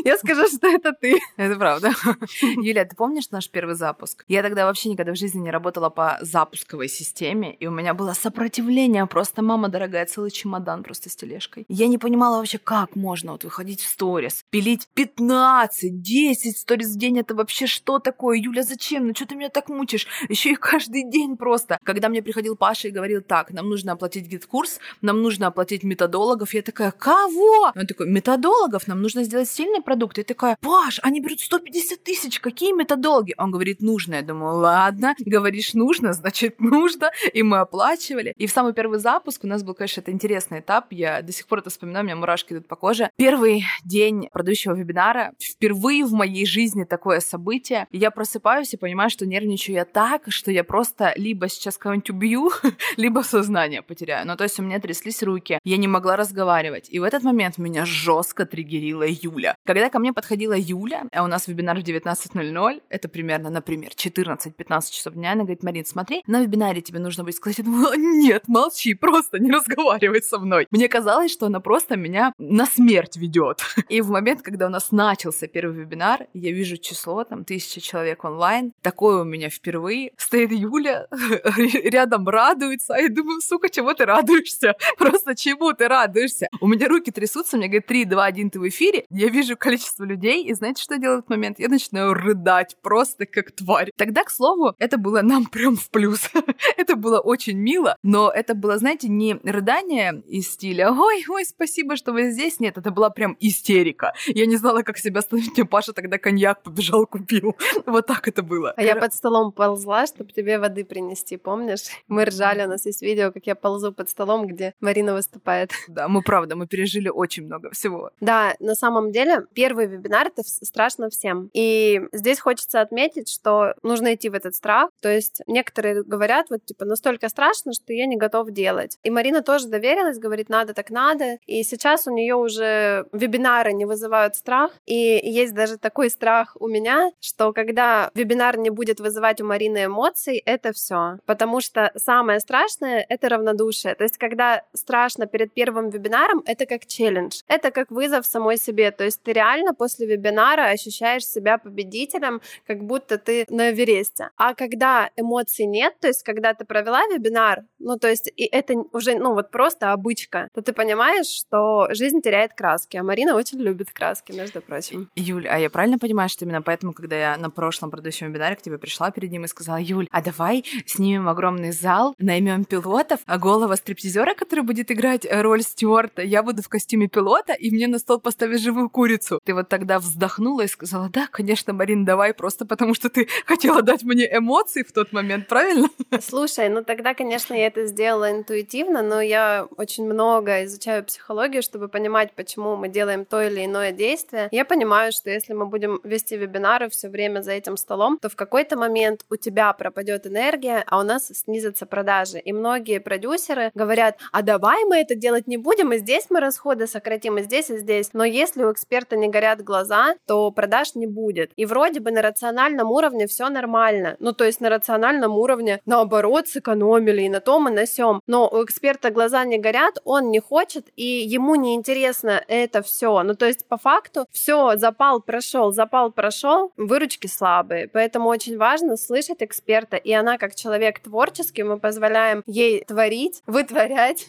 я 0.04 0.16
скажу, 0.18 0.46
что 0.46 0.68
это 0.68 0.92
ты. 0.92 1.18
Это 1.36 1.56
правда. 1.56 1.92
Юля, 2.42 2.84
ты 2.84 2.96
помнишь 2.96 3.30
наш 3.30 3.50
первый 3.50 3.74
запуск? 3.74 4.24
Я 4.28 4.42
тогда 4.42 4.66
вообще 4.66 4.90
никогда 4.90 5.12
в 5.12 5.16
жизни 5.16 5.40
не 5.40 5.50
работала 5.50 5.90
по 5.90 6.18
запусковой 6.20 6.88
системе, 6.88 7.54
и 7.54 7.66
у 7.66 7.70
меня 7.70 7.94
было 7.94 8.12
сопротивление. 8.12 9.06
Просто, 9.06 9.42
мама 9.42 9.68
дорогая, 9.68 10.06
целый 10.06 10.30
чемодан 10.30 10.82
просто 10.82 11.10
с 11.10 11.16
тележкой. 11.16 11.64
Я 11.68 11.88
не 11.88 11.98
понимала 11.98 12.38
вообще, 12.38 12.58
как 12.58 12.96
можно 12.96 13.32
вот 13.32 13.44
выходить 13.44 13.80
в 13.80 13.88
сторис, 13.88 14.44
пилить 14.50 14.88
15, 14.94 16.02
10 16.02 16.58
сторис 16.58 16.94
в 16.94 16.98
день. 16.98 17.18
Это 17.18 17.34
вообще 17.34 17.66
что 17.66 17.98
такое? 17.98 18.38
Юля, 18.38 18.62
зачем? 18.62 19.06
Ну 19.06 19.14
что 19.14 19.26
ты 19.26 19.34
меня 19.34 19.48
так 19.48 19.68
мучишь? 19.68 20.06
Еще 20.28 20.52
и 20.52 20.54
каждый 20.60 21.08
день 21.10 21.36
просто. 21.36 21.78
Когда 21.84 22.08
мне 22.08 22.22
приходил 22.22 22.56
Паша 22.56 22.88
и 22.88 22.90
говорил, 22.90 23.22
так, 23.22 23.50
нам 23.50 23.68
нужно 23.68 23.92
оплатить 23.92 24.26
GetCourse, 24.26 24.78
нам 25.02 25.22
нужно 25.22 25.48
оплатить 25.48 25.82
методологов, 25.82 26.54
я 26.54 26.62
такая, 26.62 26.92
кого? 26.92 27.72
Он 27.74 27.86
такой, 27.86 28.08
методологов, 28.08 28.86
нам 28.86 29.02
нужно 29.02 29.24
сделать 29.24 29.48
сильный 29.48 29.82
продукт. 29.82 30.18
Я 30.18 30.24
такая, 30.24 30.56
Паш, 30.60 31.00
они 31.02 31.20
берут 31.20 31.40
150 31.40 32.02
тысяч, 32.02 32.40
какие 32.40 32.72
методологи? 32.72 33.34
Он 33.38 33.50
говорит, 33.50 33.80
нужно. 33.80 34.16
Я 34.16 34.22
думаю, 34.22 34.56
ладно, 34.56 35.14
говоришь, 35.18 35.74
нужно, 35.74 36.12
значит, 36.12 36.60
нужно. 36.60 37.10
И 37.32 37.42
мы 37.42 37.58
оплачивали. 37.58 38.32
И 38.36 38.46
в 38.46 38.50
самый 38.50 38.72
первый 38.74 38.98
запуск 38.98 39.44
у 39.44 39.46
нас 39.46 39.62
был, 39.62 39.74
конечно, 39.74 40.00
это 40.00 40.12
интересный 40.12 40.60
этап. 40.60 40.92
Я 40.92 41.22
до 41.22 41.32
сих 41.32 41.46
пор 41.46 41.60
это 41.60 41.70
вспоминаю, 41.70 42.04
у 42.04 42.06
меня 42.06 42.16
мурашки 42.16 42.52
идут 42.52 42.68
по 42.68 42.76
коже. 42.76 43.10
Первый 43.16 43.64
день 43.84 44.28
продающего 44.32 44.74
вебинара, 44.74 45.32
впервые 45.40 46.04
в 46.04 46.12
моей 46.12 46.46
жизни 46.46 46.84
такое 46.84 47.20
событие. 47.20 47.86
Я 47.90 48.10
просыпаюсь 48.10 48.74
и 48.74 48.76
понимаю, 48.76 49.10
что 49.10 49.26
нервничаю 49.26 49.76
я 49.76 49.84
так, 49.84 50.24
что 50.28 50.49
я 50.50 50.64
просто 50.64 51.12
либо 51.16 51.48
сейчас 51.48 51.78
кого-нибудь 51.78 52.10
убью, 52.10 52.50
либо 52.96 53.20
сознание 53.20 53.82
потеряю. 53.82 54.26
Ну, 54.26 54.36
то 54.36 54.44
есть 54.44 54.58
у 54.58 54.62
меня 54.62 54.78
тряслись 54.80 55.22
руки, 55.22 55.58
я 55.64 55.76
не 55.76 55.88
могла 55.88 56.16
разговаривать. 56.16 56.88
И 56.90 56.98
в 56.98 57.02
этот 57.02 57.22
момент 57.22 57.58
меня 57.58 57.84
жестко 57.84 58.46
триггерила 58.46 59.06
Юля. 59.06 59.56
Когда 59.64 59.90
ко 59.90 59.98
мне 59.98 60.12
подходила 60.12 60.56
Юля, 60.56 61.04
а 61.12 61.24
у 61.24 61.26
нас 61.26 61.48
вебинар 61.48 61.78
в 61.78 61.82
19.00, 61.82 62.82
это 62.88 63.08
примерно, 63.08 63.50
например, 63.50 63.90
14-15 63.90 64.90
часов 64.90 65.14
дня, 65.14 65.32
она 65.32 65.42
говорит, 65.42 65.62
Марин, 65.62 65.84
смотри, 65.84 66.22
на 66.26 66.42
вебинаре 66.42 66.80
тебе 66.80 66.98
нужно 66.98 67.24
будет 67.24 67.36
сказать, 67.36 67.58
я 67.58 67.64
думала, 67.64 67.94
нет, 67.96 68.44
молчи, 68.48 68.94
просто 68.94 69.38
не 69.38 69.50
разговаривай 69.50 70.22
со 70.22 70.38
мной. 70.38 70.66
Мне 70.70 70.88
казалось, 70.88 71.32
что 71.32 71.46
она 71.46 71.60
просто 71.60 71.96
меня 71.96 72.32
на 72.38 72.66
смерть 72.66 73.16
ведет. 73.16 73.60
И 73.88 74.00
в 74.00 74.10
момент, 74.10 74.42
когда 74.42 74.66
у 74.66 74.70
нас 74.70 74.90
начался 74.92 75.46
первый 75.46 75.76
вебинар, 75.76 76.26
я 76.34 76.52
вижу 76.52 76.76
число, 76.76 77.24
там, 77.24 77.44
тысяча 77.44 77.80
человек 77.80 78.24
онлайн, 78.24 78.72
такое 78.82 79.22
у 79.22 79.24
меня 79.24 79.48
впервые. 79.50 80.12
Стоит 80.16 80.39
Юля, 80.48 81.06
рядом 81.84 82.28
радуется, 82.28 82.94
а 82.94 82.98
я 82.98 83.08
думаю, 83.08 83.40
сука, 83.40 83.68
чего 83.68 83.94
ты 83.94 84.04
радуешься? 84.04 84.74
Просто 84.98 85.34
чему 85.34 85.72
ты 85.72 85.88
радуешься? 85.88 86.48
У 86.60 86.66
меня 86.66 86.88
руки 86.88 87.10
трясутся, 87.10 87.56
мне 87.56 87.68
говорят, 87.68 87.86
3, 87.86 88.04
2, 88.04 88.24
1, 88.24 88.50
ты 88.50 88.60
в 88.60 88.68
эфире. 88.68 89.04
Я 89.10 89.28
вижу 89.28 89.56
количество 89.56 90.04
людей, 90.04 90.44
и 90.44 90.54
знаете, 90.54 90.82
что 90.82 90.94
я 90.94 91.00
делаю 91.00 91.16
в 91.16 91.18
этот 91.20 91.30
момент? 91.30 91.58
Я 91.58 91.68
начинаю 91.68 92.14
рыдать 92.14 92.76
просто 92.82 93.26
как 93.26 93.52
тварь. 93.52 93.90
Тогда, 93.96 94.24
к 94.24 94.30
слову, 94.30 94.74
это 94.78 94.98
было 94.98 95.22
нам 95.22 95.46
прям 95.50 95.76
в 95.76 95.90
плюс. 95.90 96.30
это 96.76 96.96
было 96.96 97.20
очень 97.20 97.58
мило, 97.58 97.96
но 98.02 98.30
это 98.30 98.54
было, 98.54 98.78
знаете, 98.78 99.08
не 99.08 99.34
рыдание 99.42 100.22
из 100.26 100.50
стиля 100.50 100.92
«Ой, 100.92 101.24
ой, 101.28 101.44
спасибо, 101.44 101.96
что 101.96 102.12
вы 102.12 102.30
здесь». 102.30 102.60
Нет, 102.60 102.78
это 102.78 102.90
была 102.90 103.10
прям 103.10 103.36
истерика. 103.40 104.12
Я 104.26 104.46
не 104.46 104.56
знала, 104.56 104.82
как 104.82 104.98
себя 104.98 105.20
остановить. 105.20 105.56
Мне 105.56 105.64
Паша 105.64 105.92
тогда 105.92 106.18
коньяк 106.18 106.62
побежал, 106.62 107.06
купил. 107.06 107.56
вот 107.86 108.06
так 108.06 108.28
это 108.28 108.42
было. 108.42 108.72
А 108.76 108.82
я 108.82 108.96
под 108.96 109.14
столом 109.14 109.52
ползла, 109.52 110.06
чтобы 110.06 110.29
тебе 110.32 110.58
воды 110.58 110.84
принести, 110.84 111.36
помнишь? 111.36 111.84
Мы 112.08 112.24
ржали, 112.24 112.64
у 112.64 112.68
нас 112.68 112.86
есть 112.86 113.02
видео, 113.02 113.32
как 113.32 113.46
я 113.46 113.54
ползу 113.54 113.92
под 113.92 114.08
столом, 114.08 114.46
где 114.46 114.74
Марина 114.80 115.14
выступает. 115.14 115.72
Да, 115.88 116.08
мы 116.08 116.22
правда, 116.22 116.56
мы 116.56 116.66
пережили 116.66 117.08
очень 117.08 117.44
много 117.44 117.70
всего. 117.70 118.10
Да, 118.20 118.54
на 118.60 118.74
самом 118.74 119.12
деле, 119.12 119.46
первый 119.54 119.86
вебинар— 119.86 120.26
это 120.36 120.42
страшно 120.44 121.10
всем. 121.10 121.50
И 121.52 122.00
здесь 122.12 122.40
хочется 122.40 122.80
отметить, 122.80 123.28
что 123.28 123.74
нужно 123.82 124.14
идти 124.14 124.28
в 124.28 124.34
этот 124.34 124.54
страх. 124.54 124.90
То 125.00 125.08
есть 125.08 125.42
некоторые 125.46 126.02
говорят, 126.02 126.46
вот, 126.50 126.64
типа, 126.64 126.84
настолько 126.84 127.28
страшно, 127.28 127.72
что 127.72 127.92
я 127.92 128.06
не 128.06 128.16
готов 128.16 128.50
делать. 128.50 128.98
И 129.02 129.10
Марина 129.10 129.42
тоже 129.42 129.68
доверилась, 129.68 130.18
говорит, 130.18 130.48
надо 130.48 130.74
так 130.74 130.90
надо. 130.90 131.38
И 131.46 131.62
сейчас 131.62 132.06
у 132.06 132.10
нее 132.10 132.34
уже 132.34 133.06
вебинары 133.12 133.72
не 133.72 133.84
вызывают 133.84 134.36
страх. 134.36 134.72
И 134.86 135.20
есть 135.22 135.54
даже 135.54 135.78
такой 135.78 136.10
страх 136.10 136.56
у 136.60 136.68
меня, 136.68 137.10
что 137.20 137.52
когда 137.52 138.10
вебинар 138.14 138.58
не 138.58 138.70
будет 138.70 139.00
вызывать 139.00 139.40
у 139.40 139.46
Марины 139.46 139.86
эмоций, 139.86 140.19
это 140.28 140.72
все. 140.72 141.18
Потому 141.26 141.60
что 141.60 141.92
самое 141.96 142.40
страшное— 142.40 143.04
это 143.08 143.28
равнодушие. 143.28 143.94
То 143.94 144.04
есть 144.04 144.18
когда 144.18 144.62
страшно 144.74 145.26
перед 145.26 145.52
первым 145.52 145.90
вебинаром, 145.90 146.42
это 146.46 146.66
как 146.66 146.86
челлендж. 146.86 147.42
Это 147.48 147.70
как 147.70 147.90
вызов 147.90 148.26
самой 148.26 148.56
себе. 148.56 148.90
То 148.90 149.04
есть 149.04 149.22
ты 149.22 149.32
реально 149.32 149.74
после 149.74 150.06
вебинара 150.06 150.66
ощущаешь 150.70 151.26
себя 151.26 151.58
победителем, 151.58 152.40
как 152.66 152.82
будто 152.82 153.18
ты 153.18 153.46
на 153.48 153.70
Эвересте. 153.70 154.30
А 154.36 154.54
когда 154.54 155.10
эмоций 155.16 155.66
нет, 155.66 155.94
то 156.00 156.08
есть 156.08 156.22
когда 156.22 156.54
ты 156.54 156.64
провела 156.64 157.06
вебинар, 157.06 157.62
ну 157.78 157.98
то 157.98 158.08
есть 158.08 158.30
и 158.36 158.44
это 158.44 158.74
уже, 158.92 159.14
ну 159.14 159.34
вот 159.34 159.50
просто 159.50 159.92
обычка, 159.92 160.48
то 160.54 160.62
ты 160.62 160.72
понимаешь, 160.72 161.26
что 161.26 161.88
жизнь 161.90 162.20
теряет 162.20 162.54
краски. 162.54 162.96
А 162.96 163.02
Марина 163.02 163.34
очень 163.34 163.58
любит 163.58 163.92
краски, 163.92 164.32
между 164.32 164.60
прочим. 164.60 165.10
Юль, 165.16 165.48
а 165.48 165.58
я 165.58 165.70
правильно 165.70 165.98
понимаю, 165.98 166.28
что 166.28 166.44
именно 166.44 166.62
поэтому, 166.62 166.92
когда 166.92 167.16
я 167.16 167.36
на 167.36 167.50
прошлом 167.50 167.90
продающем 167.90 168.28
вебинаре 168.28 168.56
к 168.56 168.62
тебе 168.62 168.78
пришла 168.78 169.10
перед 169.10 169.30
ним 169.30 169.44
и 169.44 169.48
сказала, 169.48 169.78
Юль, 169.78 170.06
а 170.10 170.22
давай 170.22 170.64
снимем 170.86 171.28
огромный 171.28 171.72
зал, 171.72 172.14
наймем 172.18 172.64
пилотов, 172.64 173.20
а 173.26 173.38
голова 173.38 173.76
стриптизера, 173.76 174.34
который 174.34 174.64
будет 174.64 174.90
играть 174.90 175.26
роль 175.30 175.62
Стюарта, 175.62 176.22
я 176.22 176.42
буду 176.42 176.62
в 176.62 176.68
костюме 176.68 177.08
пилота, 177.08 177.52
и 177.52 177.70
мне 177.70 177.86
на 177.86 177.98
стол 177.98 178.18
поставить 178.20 178.60
живую 178.60 178.90
курицу. 178.90 179.40
Ты 179.44 179.54
вот 179.54 179.68
тогда 179.68 179.98
вздохнула 179.98 180.62
и 180.62 180.68
сказала, 180.68 181.08
да, 181.08 181.28
конечно, 181.30 181.72
Марин, 181.72 182.04
давай, 182.04 182.34
просто 182.34 182.66
потому 182.66 182.94
что 182.94 183.08
ты 183.08 183.28
хотела 183.46 183.82
дать 183.82 184.02
мне 184.02 184.28
эмоции 184.36 184.82
в 184.82 184.92
тот 184.92 185.12
момент, 185.12 185.48
правильно? 185.48 185.88
Слушай, 186.20 186.68
ну 186.68 186.82
тогда, 186.84 187.14
конечно, 187.14 187.54
я 187.54 187.66
это 187.66 187.86
сделала 187.86 188.30
интуитивно, 188.30 189.02
но 189.02 189.20
я 189.20 189.66
очень 189.76 190.04
много 190.04 190.64
изучаю 190.64 191.04
психологию, 191.04 191.62
чтобы 191.62 191.88
понимать, 191.88 192.32
почему 192.34 192.76
мы 192.76 192.88
делаем 192.88 193.24
то 193.24 193.42
или 193.42 193.64
иное 193.64 193.92
действие. 193.92 194.48
Я 194.50 194.64
понимаю, 194.64 195.12
что 195.12 195.30
если 195.30 195.52
мы 195.52 195.66
будем 195.66 196.00
вести 196.04 196.36
вебинары 196.36 196.88
все 196.90 197.08
время 197.08 197.42
за 197.42 197.52
этим 197.52 197.76
столом, 197.76 198.18
то 198.20 198.28
в 198.28 198.36
какой-то 198.36 198.76
момент 198.76 199.24
у 199.30 199.36
тебя 199.36 199.72
пропадет 199.90 200.26
энергия, 200.26 200.84
а 200.86 201.00
у 201.00 201.02
нас 201.02 201.26
снизятся 201.26 201.84
продажи. 201.84 202.38
И 202.38 202.52
многие 202.52 203.00
продюсеры 203.00 203.72
говорят, 203.74 204.18
а 204.30 204.42
давай 204.42 204.84
мы 204.84 204.98
это 204.98 205.16
делать 205.16 205.48
не 205.48 205.56
будем, 205.56 205.92
и 205.92 205.98
здесь 205.98 206.26
мы 206.30 206.38
расходы 206.38 206.86
сократим, 206.86 207.38
и 207.38 207.42
здесь, 207.42 207.70
и 207.70 207.78
здесь. 207.78 208.10
Но 208.12 208.24
если 208.24 208.62
у 208.62 208.72
эксперта 208.72 209.16
не 209.16 209.28
горят 209.28 209.64
глаза, 209.64 210.14
то 210.26 210.50
продаж 210.52 210.94
не 210.94 211.08
будет. 211.08 211.50
И 211.56 211.66
вроде 211.66 211.98
бы 211.98 212.12
на 212.12 212.22
рациональном 212.22 212.92
уровне 212.92 213.26
все 213.26 213.48
нормально. 213.48 214.16
Ну, 214.20 214.32
то 214.32 214.44
есть 214.44 214.60
на 214.60 214.68
рациональном 214.68 215.36
уровне, 215.36 215.80
наоборот, 215.86 216.46
сэкономили 216.46 217.22
и 217.22 217.28
на 217.28 217.40
том, 217.40 217.68
и 217.68 217.72
на 217.72 217.84
сём. 217.86 218.22
Но 218.28 218.48
у 218.48 218.64
эксперта 218.64 219.10
глаза 219.10 219.44
не 219.44 219.58
горят, 219.58 219.98
он 220.04 220.30
не 220.30 220.38
хочет, 220.38 220.86
и 220.94 221.04
ему 221.04 221.56
не 221.56 221.74
интересно 221.74 222.42
это 222.46 222.82
все. 222.82 223.22
Ну, 223.24 223.34
то 223.34 223.46
есть 223.46 223.66
по 223.66 223.76
факту 223.76 224.26
все, 224.30 224.76
запал 224.76 225.20
прошел, 225.20 225.72
запал 225.72 226.12
прошел, 226.12 226.70
выручки 226.76 227.26
слабые. 227.26 227.88
Поэтому 227.88 228.28
очень 228.28 228.56
важно 228.56 228.96
слышать 228.96 229.42
эксперта, 229.42 229.79
и 229.96 230.12
она 230.12 230.38
как 230.38 230.54
человек 230.54 231.00
творческий, 231.00 231.62
мы 231.62 231.78
позволяем 231.78 232.42
ей 232.46 232.84
творить, 232.84 233.42
вытворять, 233.46 234.28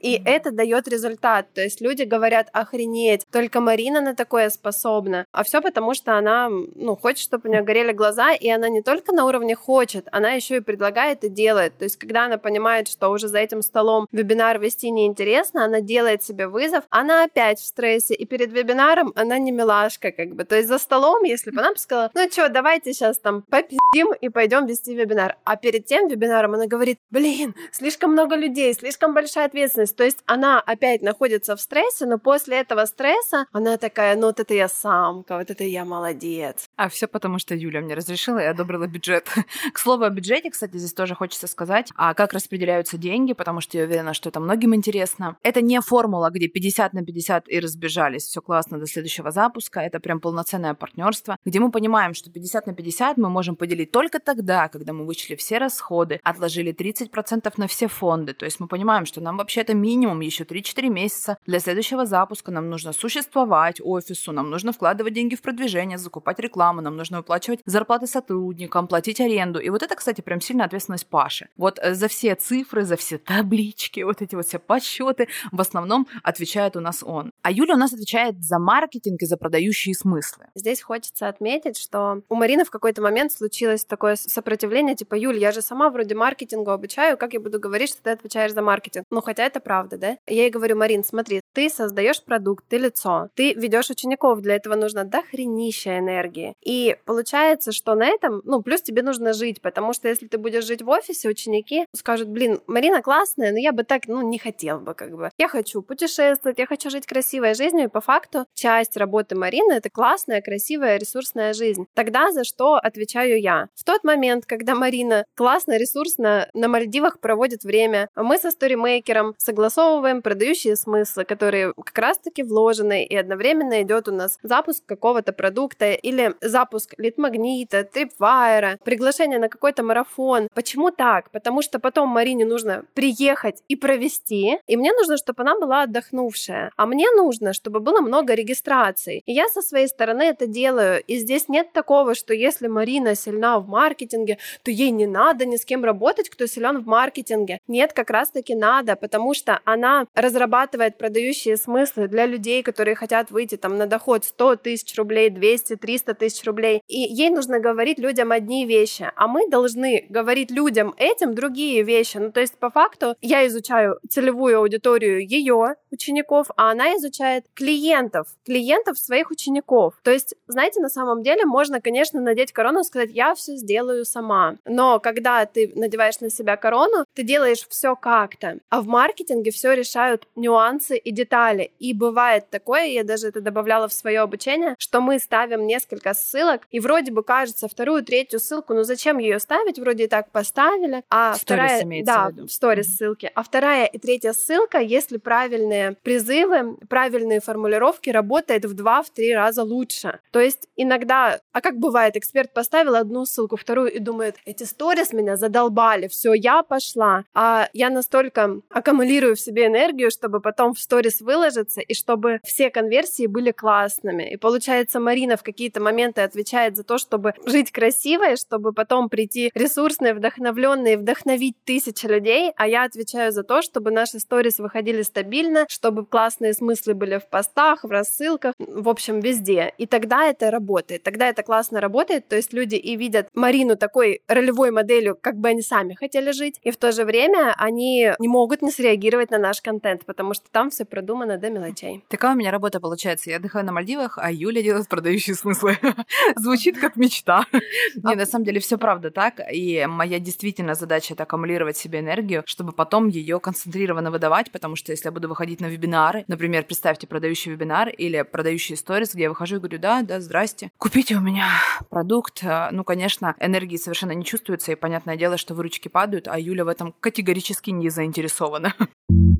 и 0.00 0.20
это 0.24 0.50
дает 0.50 0.88
результат. 0.88 1.46
То 1.54 1.62
есть 1.62 1.80
люди 1.80 2.02
говорят, 2.02 2.48
охренеть, 2.52 3.26
только 3.30 3.60
Марина 3.60 4.00
на 4.00 4.14
такое 4.14 4.50
способна. 4.50 5.26
А 5.32 5.44
все 5.44 5.60
потому, 5.60 5.94
что 5.94 6.16
она, 6.16 6.48
ну, 6.48 6.96
хочет, 6.96 7.24
чтобы 7.24 7.48
у 7.48 7.52
нее 7.52 7.62
горели 7.62 7.92
глаза, 7.92 8.32
и 8.32 8.48
она 8.48 8.68
не 8.68 8.82
только 8.82 9.12
на 9.12 9.24
уровне 9.24 9.54
хочет, 9.54 10.08
она 10.12 10.32
еще 10.32 10.56
и 10.56 10.60
предлагает 10.60 11.24
и 11.24 11.28
делает. 11.28 11.76
То 11.78 11.84
есть, 11.84 11.96
когда 11.96 12.26
она 12.26 12.38
понимает, 12.38 12.88
что 12.88 13.08
уже 13.08 13.28
за 13.28 13.38
этим 13.38 13.62
столом 13.62 14.06
вебинар 14.12 14.58
вести 14.58 14.90
неинтересно, 14.90 15.64
она 15.64 15.80
делает 15.80 16.22
себе 16.22 16.46
вызов, 16.46 16.84
она 16.90 17.24
опять 17.24 17.58
в 17.58 17.64
стрессе, 17.64 18.14
и 18.14 18.26
перед 18.26 18.52
вебинаром 18.52 19.12
она 19.16 19.38
не 19.38 19.52
милашка, 19.52 20.12
как 20.12 20.34
бы. 20.34 20.44
То 20.44 20.56
есть 20.56 20.68
за 20.68 20.78
столом, 20.78 21.24
если 21.24 21.50
бы 21.50 21.60
она 21.60 21.72
бы 21.72 21.78
сказала, 21.78 22.10
ну 22.14 22.28
что, 22.30 22.48
давайте 22.48 22.92
сейчас 22.92 23.18
там 23.18 23.42
попиздим 23.42 24.12
и 24.12 24.28
пойдем 24.28 24.66
вести 24.66 24.91
вебинар. 24.94 25.36
А 25.44 25.56
перед 25.56 25.86
тем 25.86 26.08
вебинаром 26.08 26.54
она 26.54 26.66
говорит, 26.66 26.98
блин, 27.10 27.54
слишком 27.72 28.12
много 28.12 28.36
людей, 28.36 28.74
слишком 28.74 29.14
большая 29.14 29.46
ответственность. 29.46 29.96
То 29.96 30.04
есть 30.04 30.18
она 30.26 30.60
опять 30.60 31.02
находится 31.02 31.56
в 31.56 31.60
стрессе, 31.60 32.06
но 32.06 32.18
после 32.18 32.60
этого 32.60 32.84
стресса 32.86 33.46
она 33.52 33.76
такая, 33.76 34.16
ну 34.16 34.26
вот 34.28 34.40
это 34.40 34.54
я 34.54 34.68
самка, 34.68 35.38
вот 35.38 35.50
это 35.50 35.64
я 35.64 35.84
молодец. 35.84 36.68
А 36.76 36.88
все 36.88 37.06
потому, 37.06 37.38
что 37.38 37.54
Юля 37.54 37.80
мне 37.80 37.94
разрешила 37.94 38.38
и 38.38 38.44
одобрила 38.44 38.86
бюджет. 38.86 39.28
К 39.72 39.78
слову 39.78 40.04
о 40.04 40.10
бюджете, 40.10 40.50
кстати, 40.50 40.78
здесь 40.78 40.94
тоже 40.94 41.14
хочется 41.14 41.46
сказать, 41.46 41.90
а 41.96 42.14
как 42.14 42.32
распределяются 42.32 42.96
деньги, 42.96 43.34
потому 43.34 43.60
что 43.60 43.76
я 43.76 43.84
уверена, 43.84 44.14
что 44.14 44.30
это 44.30 44.40
многим 44.40 44.74
интересно. 44.74 45.36
Это 45.42 45.60
не 45.60 45.80
формула, 45.80 46.30
где 46.30 46.48
50 46.48 46.94
на 46.94 47.04
50 47.04 47.48
и 47.48 47.60
разбежались, 47.60 48.24
все 48.24 48.40
классно 48.40 48.78
до 48.78 48.86
следующего 48.86 49.30
запуска. 49.30 49.80
Это 49.80 50.00
прям 50.00 50.20
полноценное 50.20 50.74
партнерство, 50.74 51.36
где 51.44 51.60
мы 51.60 51.70
понимаем, 51.70 52.14
что 52.14 52.30
50 52.30 52.66
на 52.66 52.74
50 52.74 53.18
мы 53.18 53.28
можем 53.28 53.54
поделить 53.54 53.90
только 53.90 54.18
тогда, 54.18 54.68
когда 54.68 54.92
мы 54.94 55.04
вычли 55.04 55.34
все 55.34 55.58
расходы, 55.58 56.20
отложили 56.24 56.74
30% 56.74 57.52
на 57.56 57.66
все 57.66 57.86
фонды. 57.86 58.32
То 58.32 58.46
есть 58.46 58.60
мы 58.60 58.66
понимаем, 58.66 59.04
что 59.04 59.20
нам 59.20 59.36
вообще 59.36 59.60
это 59.60 59.74
минимум 59.74 60.20
еще 60.20 60.44
3-4 60.44 60.88
месяца 60.88 61.36
для 61.46 61.60
следующего 61.60 62.06
запуска. 62.06 62.50
Нам 62.50 62.70
нужно 62.70 62.92
существовать 62.92 63.80
офису, 63.82 64.32
нам 64.32 64.50
нужно 64.50 64.72
вкладывать 64.72 65.12
деньги 65.12 65.34
в 65.34 65.42
продвижение, 65.42 65.98
закупать 65.98 66.38
рекламу, 66.38 66.61
рекламу, 66.62 66.80
нам 66.80 66.96
нужно 66.96 67.18
выплачивать 67.18 67.60
зарплаты 67.66 68.06
сотрудникам, 68.06 68.86
платить 68.86 69.20
аренду. 69.20 69.58
И 69.58 69.68
вот 69.70 69.82
это, 69.82 69.94
кстати, 69.96 70.20
прям 70.20 70.40
сильная 70.40 70.66
ответственность 70.66 71.06
Паши. 71.06 71.48
Вот 71.56 71.78
э, 71.82 71.94
за 71.94 72.08
все 72.08 72.34
цифры, 72.34 72.84
за 72.84 72.96
все 72.96 73.18
таблички, 73.18 74.00
вот 74.04 74.22
эти 74.22 74.36
вот 74.36 74.46
все 74.46 74.58
подсчеты 74.58 75.28
в 75.50 75.60
основном 75.60 76.06
отвечает 76.22 76.76
у 76.76 76.80
нас 76.80 77.02
он. 77.02 77.32
А 77.42 77.50
Юля 77.50 77.74
у 77.74 77.78
нас 77.78 77.92
отвечает 77.92 78.42
за 78.42 78.58
маркетинг 78.58 79.22
и 79.22 79.26
за 79.26 79.36
продающие 79.36 79.94
смыслы. 79.94 80.46
Здесь 80.54 80.82
хочется 80.82 81.28
отметить, 81.28 81.76
что 81.76 82.22
у 82.28 82.34
Марины 82.34 82.64
в 82.64 82.70
какой-то 82.70 83.02
момент 83.02 83.32
случилось 83.32 83.84
такое 83.84 84.16
сопротивление, 84.16 84.94
типа, 84.94 85.14
Юль, 85.14 85.38
я 85.38 85.52
же 85.52 85.62
сама 85.62 85.90
вроде 85.90 86.14
маркетингу 86.14 86.70
обучаю, 86.70 87.16
как 87.16 87.34
я 87.34 87.40
буду 87.40 87.58
говорить, 87.58 87.90
что 87.90 88.02
ты 88.02 88.10
отвечаешь 88.10 88.52
за 88.52 88.62
маркетинг? 88.62 89.04
Ну, 89.10 89.20
хотя 89.20 89.44
это 89.44 89.60
правда, 89.60 89.96
да? 89.96 90.16
Я 90.26 90.42
ей 90.42 90.50
говорю, 90.50 90.76
Марин, 90.76 91.04
смотри, 91.04 91.40
ты 91.52 91.68
создаешь 91.68 92.22
продукт, 92.22 92.64
ты 92.68 92.78
лицо, 92.78 93.28
ты 93.34 93.54
ведешь 93.54 93.90
учеников, 93.90 94.40
для 94.40 94.54
этого 94.54 94.76
нужно 94.76 95.04
дохренища 95.04 95.98
энергии. 95.98 96.51
И 96.60 96.96
получается, 97.04 97.72
что 97.72 97.94
на 97.94 98.06
этом, 98.06 98.42
ну, 98.44 98.62
плюс 98.62 98.82
тебе 98.82 99.02
нужно 99.02 99.32
жить, 99.32 99.60
потому 99.62 99.92
что 99.92 100.08
если 100.08 100.26
ты 100.26 100.38
будешь 100.38 100.64
жить 100.64 100.82
в 100.82 100.88
офисе, 100.88 101.28
ученики 101.28 101.86
скажут, 101.94 102.28
блин, 102.28 102.60
Марина 102.66 103.02
классная, 103.02 103.52
но 103.52 103.58
я 103.58 103.72
бы 103.72 103.84
так, 103.84 104.06
ну, 104.06 104.22
не 104.22 104.38
хотел 104.38 104.80
бы, 104.80 104.94
как 104.94 105.16
бы. 105.16 105.30
Я 105.38 105.48
хочу 105.48 105.82
путешествовать, 105.82 106.58
я 106.58 106.66
хочу 106.66 106.90
жить 106.90 107.06
красивой 107.06 107.54
жизнью, 107.54 107.84
и 107.84 107.88
по 107.88 108.00
факту 108.00 108.46
часть 108.54 108.96
работы 108.96 109.34
Марины— 109.34 109.72
это 109.74 109.90
классная, 109.90 110.40
красивая, 110.40 110.98
ресурсная 110.98 111.52
жизнь. 111.52 111.86
Тогда 111.94 112.32
за 112.32 112.44
что 112.44 112.74
отвечаю 112.74 113.40
я? 113.40 113.68
В 113.74 113.84
тот 113.84 114.04
момент, 114.04 114.46
когда 114.46 114.74
Марина 114.74 115.24
классно, 115.34 115.76
ресурсно 115.78 116.48
на 116.54 116.68
Мальдивах 116.68 117.20
проводит 117.20 117.64
время, 117.64 118.08
мы 118.16 118.38
со 118.38 118.50
сторимейкером 118.50 119.34
согласовываем 119.38 120.22
продающие 120.22 120.76
смыслы, 120.76 121.24
которые 121.24 121.72
как 121.74 121.98
раз-таки 121.98 122.42
вложены, 122.42 123.04
и 123.04 123.16
одновременно 123.16 123.82
идет 123.82 124.08
у 124.08 124.12
нас 124.12 124.38
запуск 124.42 124.84
какого-то 124.86 125.32
продукта 125.32 125.92
или 125.92 126.34
запуск 126.42 126.94
лид-магнита, 126.98 127.84
трипвайера, 127.84 128.78
приглашение 128.84 129.38
на 129.38 129.48
какой-то 129.48 129.82
марафон. 129.82 130.48
Почему 130.54 130.90
так? 130.90 131.30
Потому 131.30 131.62
что 131.62 131.78
потом 131.78 132.08
Марине 132.08 132.44
нужно 132.44 132.84
приехать 132.94 133.62
и 133.68 133.76
провести, 133.76 134.58
и 134.66 134.76
мне 134.76 134.92
нужно, 134.92 135.16
чтобы 135.16 135.42
она 135.42 135.58
была 135.58 135.82
отдохнувшая. 135.82 136.72
А 136.76 136.86
мне 136.86 137.10
нужно, 137.12 137.52
чтобы 137.52 137.80
было 137.80 138.00
много 138.00 138.34
регистраций. 138.34 139.22
И 139.26 139.32
я 139.32 139.48
со 139.48 139.62
своей 139.62 139.88
стороны 139.88 140.22
это 140.22 140.46
делаю. 140.46 141.02
И 141.06 141.16
здесь 141.16 141.48
нет 141.48 141.72
такого, 141.72 142.14
что 142.14 142.34
если 142.34 142.66
Марина 142.66 143.14
сильна 143.14 143.58
в 143.58 143.68
маркетинге, 143.68 144.38
то 144.62 144.70
ей 144.70 144.90
не 144.90 145.06
надо 145.06 145.46
ни 145.46 145.56
с 145.56 145.64
кем 145.64 145.84
работать, 145.84 146.28
кто 146.28 146.46
силен 146.46 146.82
в 146.82 146.86
маркетинге. 146.86 147.58
Нет, 147.68 147.92
как 147.92 148.10
раз-таки 148.10 148.54
надо, 148.54 148.96
потому 148.96 149.34
что 149.34 149.60
она 149.64 150.06
разрабатывает 150.14 150.98
продающие 150.98 151.56
смыслы 151.56 152.08
для 152.08 152.26
людей, 152.26 152.62
которые 152.62 152.94
хотят 152.94 153.30
выйти 153.30 153.56
там 153.56 153.78
на 153.78 153.86
доход 153.86 154.24
100 154.24 154.56
тысяч 154.56 154.96
рублей, 154.96 155.30
200, 155.30 155.76
300 155.76 156.14
тысяч 156.14 156.31
рублей. 156.44 156.82
И 156.88 156.98
ей 156.98 157.30
нужно 157.30 157.60
говорить 157.60 157.98
людям 157.98 158.32
одни 158.32 158.66
вещи, 158.66 159.10
а 159.16 159.26
мы 159.26 159.48
должны 159.48 160.06
говорить 160.08 160.50
людям 160.50 160.94
этим 160.96 161.34
другие 161.34 161.82
вещи. 161.82 162.18
Ну, 162.18 162.32
то 162.32 162.40
есть, 162.40 162.56
по 162.58 162.70
факту, 162.70 163.16
я 163.20 163.46
изучаю 163.46 163.98
целевую 164.08 164.58
аудиторию 164.58 165.26
ее 165.26 165.74
учеников, 165.90 166.48
а 166.56 166.70
она 166.70 166.96
изучает 166.96 167.44
клиентов, 167.54 168.28
клиентов 168.44 168.98
своих 168.98 169.30
учеников. 169.30 169.94
То 170.02 170.10
есть, 170.10 170.34
знаете, 170.46 170.80
на 170.80 170.88
самом 170.88 171.22
деле 171.22 171.44
можно, 171.44 171.80
конечно, 171.80 172.20
надеть 172.20 172.52
корону 172.52 172.80
и 172.80 172.84
сказать, 172.84 173.10
я 173.12 173.34
все 173.34 173.56
сделаю 173.56 174.04
сама. 174.04 174.56
Но 174.64 175.00
когда 175.00 175.44
ты 175.46 175.72
надеваешь 175.74 176.20
на 176.20 176.30
себя 176.30 176.56
корону, 176.56 177.04
ты 177.14 177.22
делаешь 177.22 177.66
все 177.68 177.94
как-то. 177.96 178.58
А 178.70 178.80
в 178.80 178.86
маркетинге 178.86 179.50
все 179.50 179.74
решают 179.74 180.26
нюансы 180.36 180.96
и 180.96 181.10
детали. 181.10 181.72
И 181.78 181.94
бывает 181.94 182.48
такое, 182.50 182.86
я 182.86 183.04
даже 183.04 183.28
это 183.28 183.40
добавляла 183.40 183.88
в 183.88 183.92
свое 183.92 184.20
обучение, 184.20 184.74
что 184.78 185.00
мы 185.00 185.18
ставим 185.18 185.66
несколько 185.66 186.14
ссылок, 186.22 186.62
и 186.70 186.80
вроде 186.80 187.12
бы 187.12 187.22
кажется 187.22 187.68
вторую, 187.68 188.04
третью 188.04 188.38
ссылку, 188.38 188.74
ну 188.74 188.84
зачем 188.84 189.18
ее 189.18 189.38
ставить? 189.38 189.78
Вроде 189.78 190.04
и 190.04 190.08
так 190.08 190.30
поставили. 190.30 191.02
А 191.10 191.32
Stories 191.32 191.40
вторая, 191.40 192.04
да, 192.04 192.30
в 192.30 192.52
в 192.52 192.54
сторис 192.54 192.96
ссылки. 192.96 193.30
А 193.34 193.42
вторая 193.42 193.86
и 193.86 193.98
третья 193.98 194.34
ссылка, 194.34 194.78
если 194.78 195.16
правильные 195.16 195.96
призывы, 196.02 196.76
правильные 196.88 197.40
формулировки, 197.40 198.10
работает 198.10 198.66
в 198.66 198.74
два-три 198.74 199.34
раза 199.34 199.62
лучше. 199.62 200.20
То 200.32 200.38
есть 200.38 200.68
иногда, 200.76 201.40
а 201.52 201.60
как 201.62 201.78
бывает, 201.78 202.16
эксперт 202.16 202.52
поставил 202.52 202.94
одну 202.94 203.24
ссылку, 203.24 203.56
вторую 203.56 203.90
и 203.90 203.98
думает, 203.98 204.36
эти 204.44 204.64
сторис 204.64 205.14
меня 205.14 205.36
задолбали, 205.36 206.08
все, 206.08 206.34
я 206.34 206.62
пошла. 206.62 207.24
А 207.32 207.68
я 207.72 207.88
настолько 207.88 208.60
аккумулирую 208.68 209.34
в 209.34 209.40
себе 209.40 209.66
энергию, 209.66 210.10
чтобы 210.10 210.40
потом 210.40 210.74
в 210.74 210.78
сторис 210.78 211.22
выложиться 211.22 211.80
и 211.80 211.94
чтобы 211.94 212.40
все 212.44 212.68
конверсии 212.68 213.26
были 213.26 213.50
классными. 213.50 214.34
И 214.34 214.36
получается, 214.36 215.00
Марина 215.00 215.38
в 215.38 215.42
какие-то 215.42 215.80
моменты 215.80 216.11
отвечает 216.20 216.76
за 216.76 216.84
то, 216.84 216.98
чтобы 216.98 217.34
жить 217.46 217.72
красиво, 217.72 218.32
и 218.32 218.36
чтобы 218.36 218.72
потом 218.72 219.08
прийти 219.08 219.50
ресурсные, 219.54 220.14
вдохновленные, 220.14 220.96
вдохновить 220.96 221.56
тысячи 221.64 222.06
людей, 222.06 222.52
а 222.56 222.66
я 222.66 222.84
отвечаю 222.84 223.32
за 223.32 223.42
то, 223.42 223.62
чтобы 223.62 223.90
наши 223.90 224.18
сторис 224.18 224.58
выходили 224.58 225.02
стабильно, 225.02 225.66
чтобы 225.68 226.04
классные 226.04 226.54
смыслы 226.54 226.94
были 226.94 227.18
в 227.18 227.28
постах, 227.28 227.84
в 227.84 227.90
рассылках, 227.90 228.54
в 228.58 228.88
общем, 228.88 229.20
везде. 229.20 229.72
И 229.78 229.86
тогда 229.86 230.26
это 230.26 230.50
работает. 230.50 231.02
Тогда 231.02 231.28
это 231.28 231.42
классно 231.42 231.80
работает, 231.80 232.28
то 232.28 232.36
есть 232.36 232.52
люди 232.52 232.76
и 232.76 232.96
видят 232.96 233.28
Марину 233.34 233.76
такой 233.76 234.22
ролевой 234.28 234.70
моделью, 234.70 235.16
как 235.20 235.36
бы 235.36 235.48
они 235.48 235.62
сами 235.62 235.94
хотели 235.94 236.32
жить, 236.32 236.58
и 236.62 236.70
в 236.70 236.76
то 236.76 236.92
же 236.92 237.04
время 237.04 237.54
они 237.58 238.12
не 238.18 238.28
могут 238.28 238.62
не 238.62 238.70
среагировать 238.70 239.30
на 239.30 239.38
наш 239.38 239.60
контент, 239.60 240.04
потому 240.04 240.34
что 240.34 240.50
там 240.50 240.70
все 240.70 240.84
продумано 240.84 241.38
до 241.38 241.50
мелочей. 241.50 242.04
Такая 242.08 242.32
у 242.32 242.36
меня 242.36 242.50
работа 242.50 242.80
получается. 242.80 243.30
Я 243.30 243.36
отдыхаю 243.36 243.64
на 243.64 243.72
Мальдивах, 243.72 244.18
а 244.18 244.30
Юля 244.30 244.62
делает 244.62 244.88
продающие 244.88 245.34
смыслы. 245.34 245.78
Звучит 246.36 246.78
как 246.78 246.96
мечта. 246.96 247.46
Не, 247.94 248.14
на 248.14 248.26
самом 248.26 248.44
деле 248.44 248.60
все 248.60 248.78
правда 248.78 249.10
так. 249.10 249.40
И 249.52 249.86
моя 249.86 250.18
действительно 250.18 250.74
задача 250.74 251.14
это 251.14 251.24
аккумулировать 251.24 251.76
себе 251.76 252.00
энергию, 252.00 252.42
чтобы 252.46 252.72
потом 252.72 253.08
ее 253.08 253.40
концентрированно 253.40 254.10
выдавать, 254.10 254.50
потому 254.50 254.76
что 254.76 254.92
если 254.92 255.06
я 255.06 255.12
буду 255.12 255.28
выходить 255.28 255.60
на 255.60 255.66
вебинары, 255.66 256.24
например, 256.28 256.64
представьте 256.64 257.06
продающий 257.06 257.52
вебинар 257.52 257.88
или 257.88 258.22
продающий 258.22 258.76
сторис, 258.76 259.14
где 259.14 259.24
я 259.24 259.28
выхожу 259.28 259.56
и 259.56 259.58
говорю, 259.58 259.78
да, 259.78 260.02
да, 260.02 260.20
здрасте, 260.20 260.70
купите 260.78 261.16
у 261.16 261.20
меня 261.20 261.48
продукт. 261.90 262.42
Ну, 262.42 262.84
конечно, 262.84 263.34
энергии 263.40 263.76
совершенно 263.76 264.12
не 264.12 264.24
чувствуется, 264.24 264.72
и 264.72 264.76
понятное 264.76 265.16
дело, 265.16 265.36
что 265.36 265.54
выручки 265.54 265.88
падают, 265.88 266.28
а 266.28 266.38
Юля 266.38 266.64
в 266.64 266.68
этом 266.68 266.94
категорически 267.00 267.70
не 267.70 267.88
заинтересована. 267.88 268.74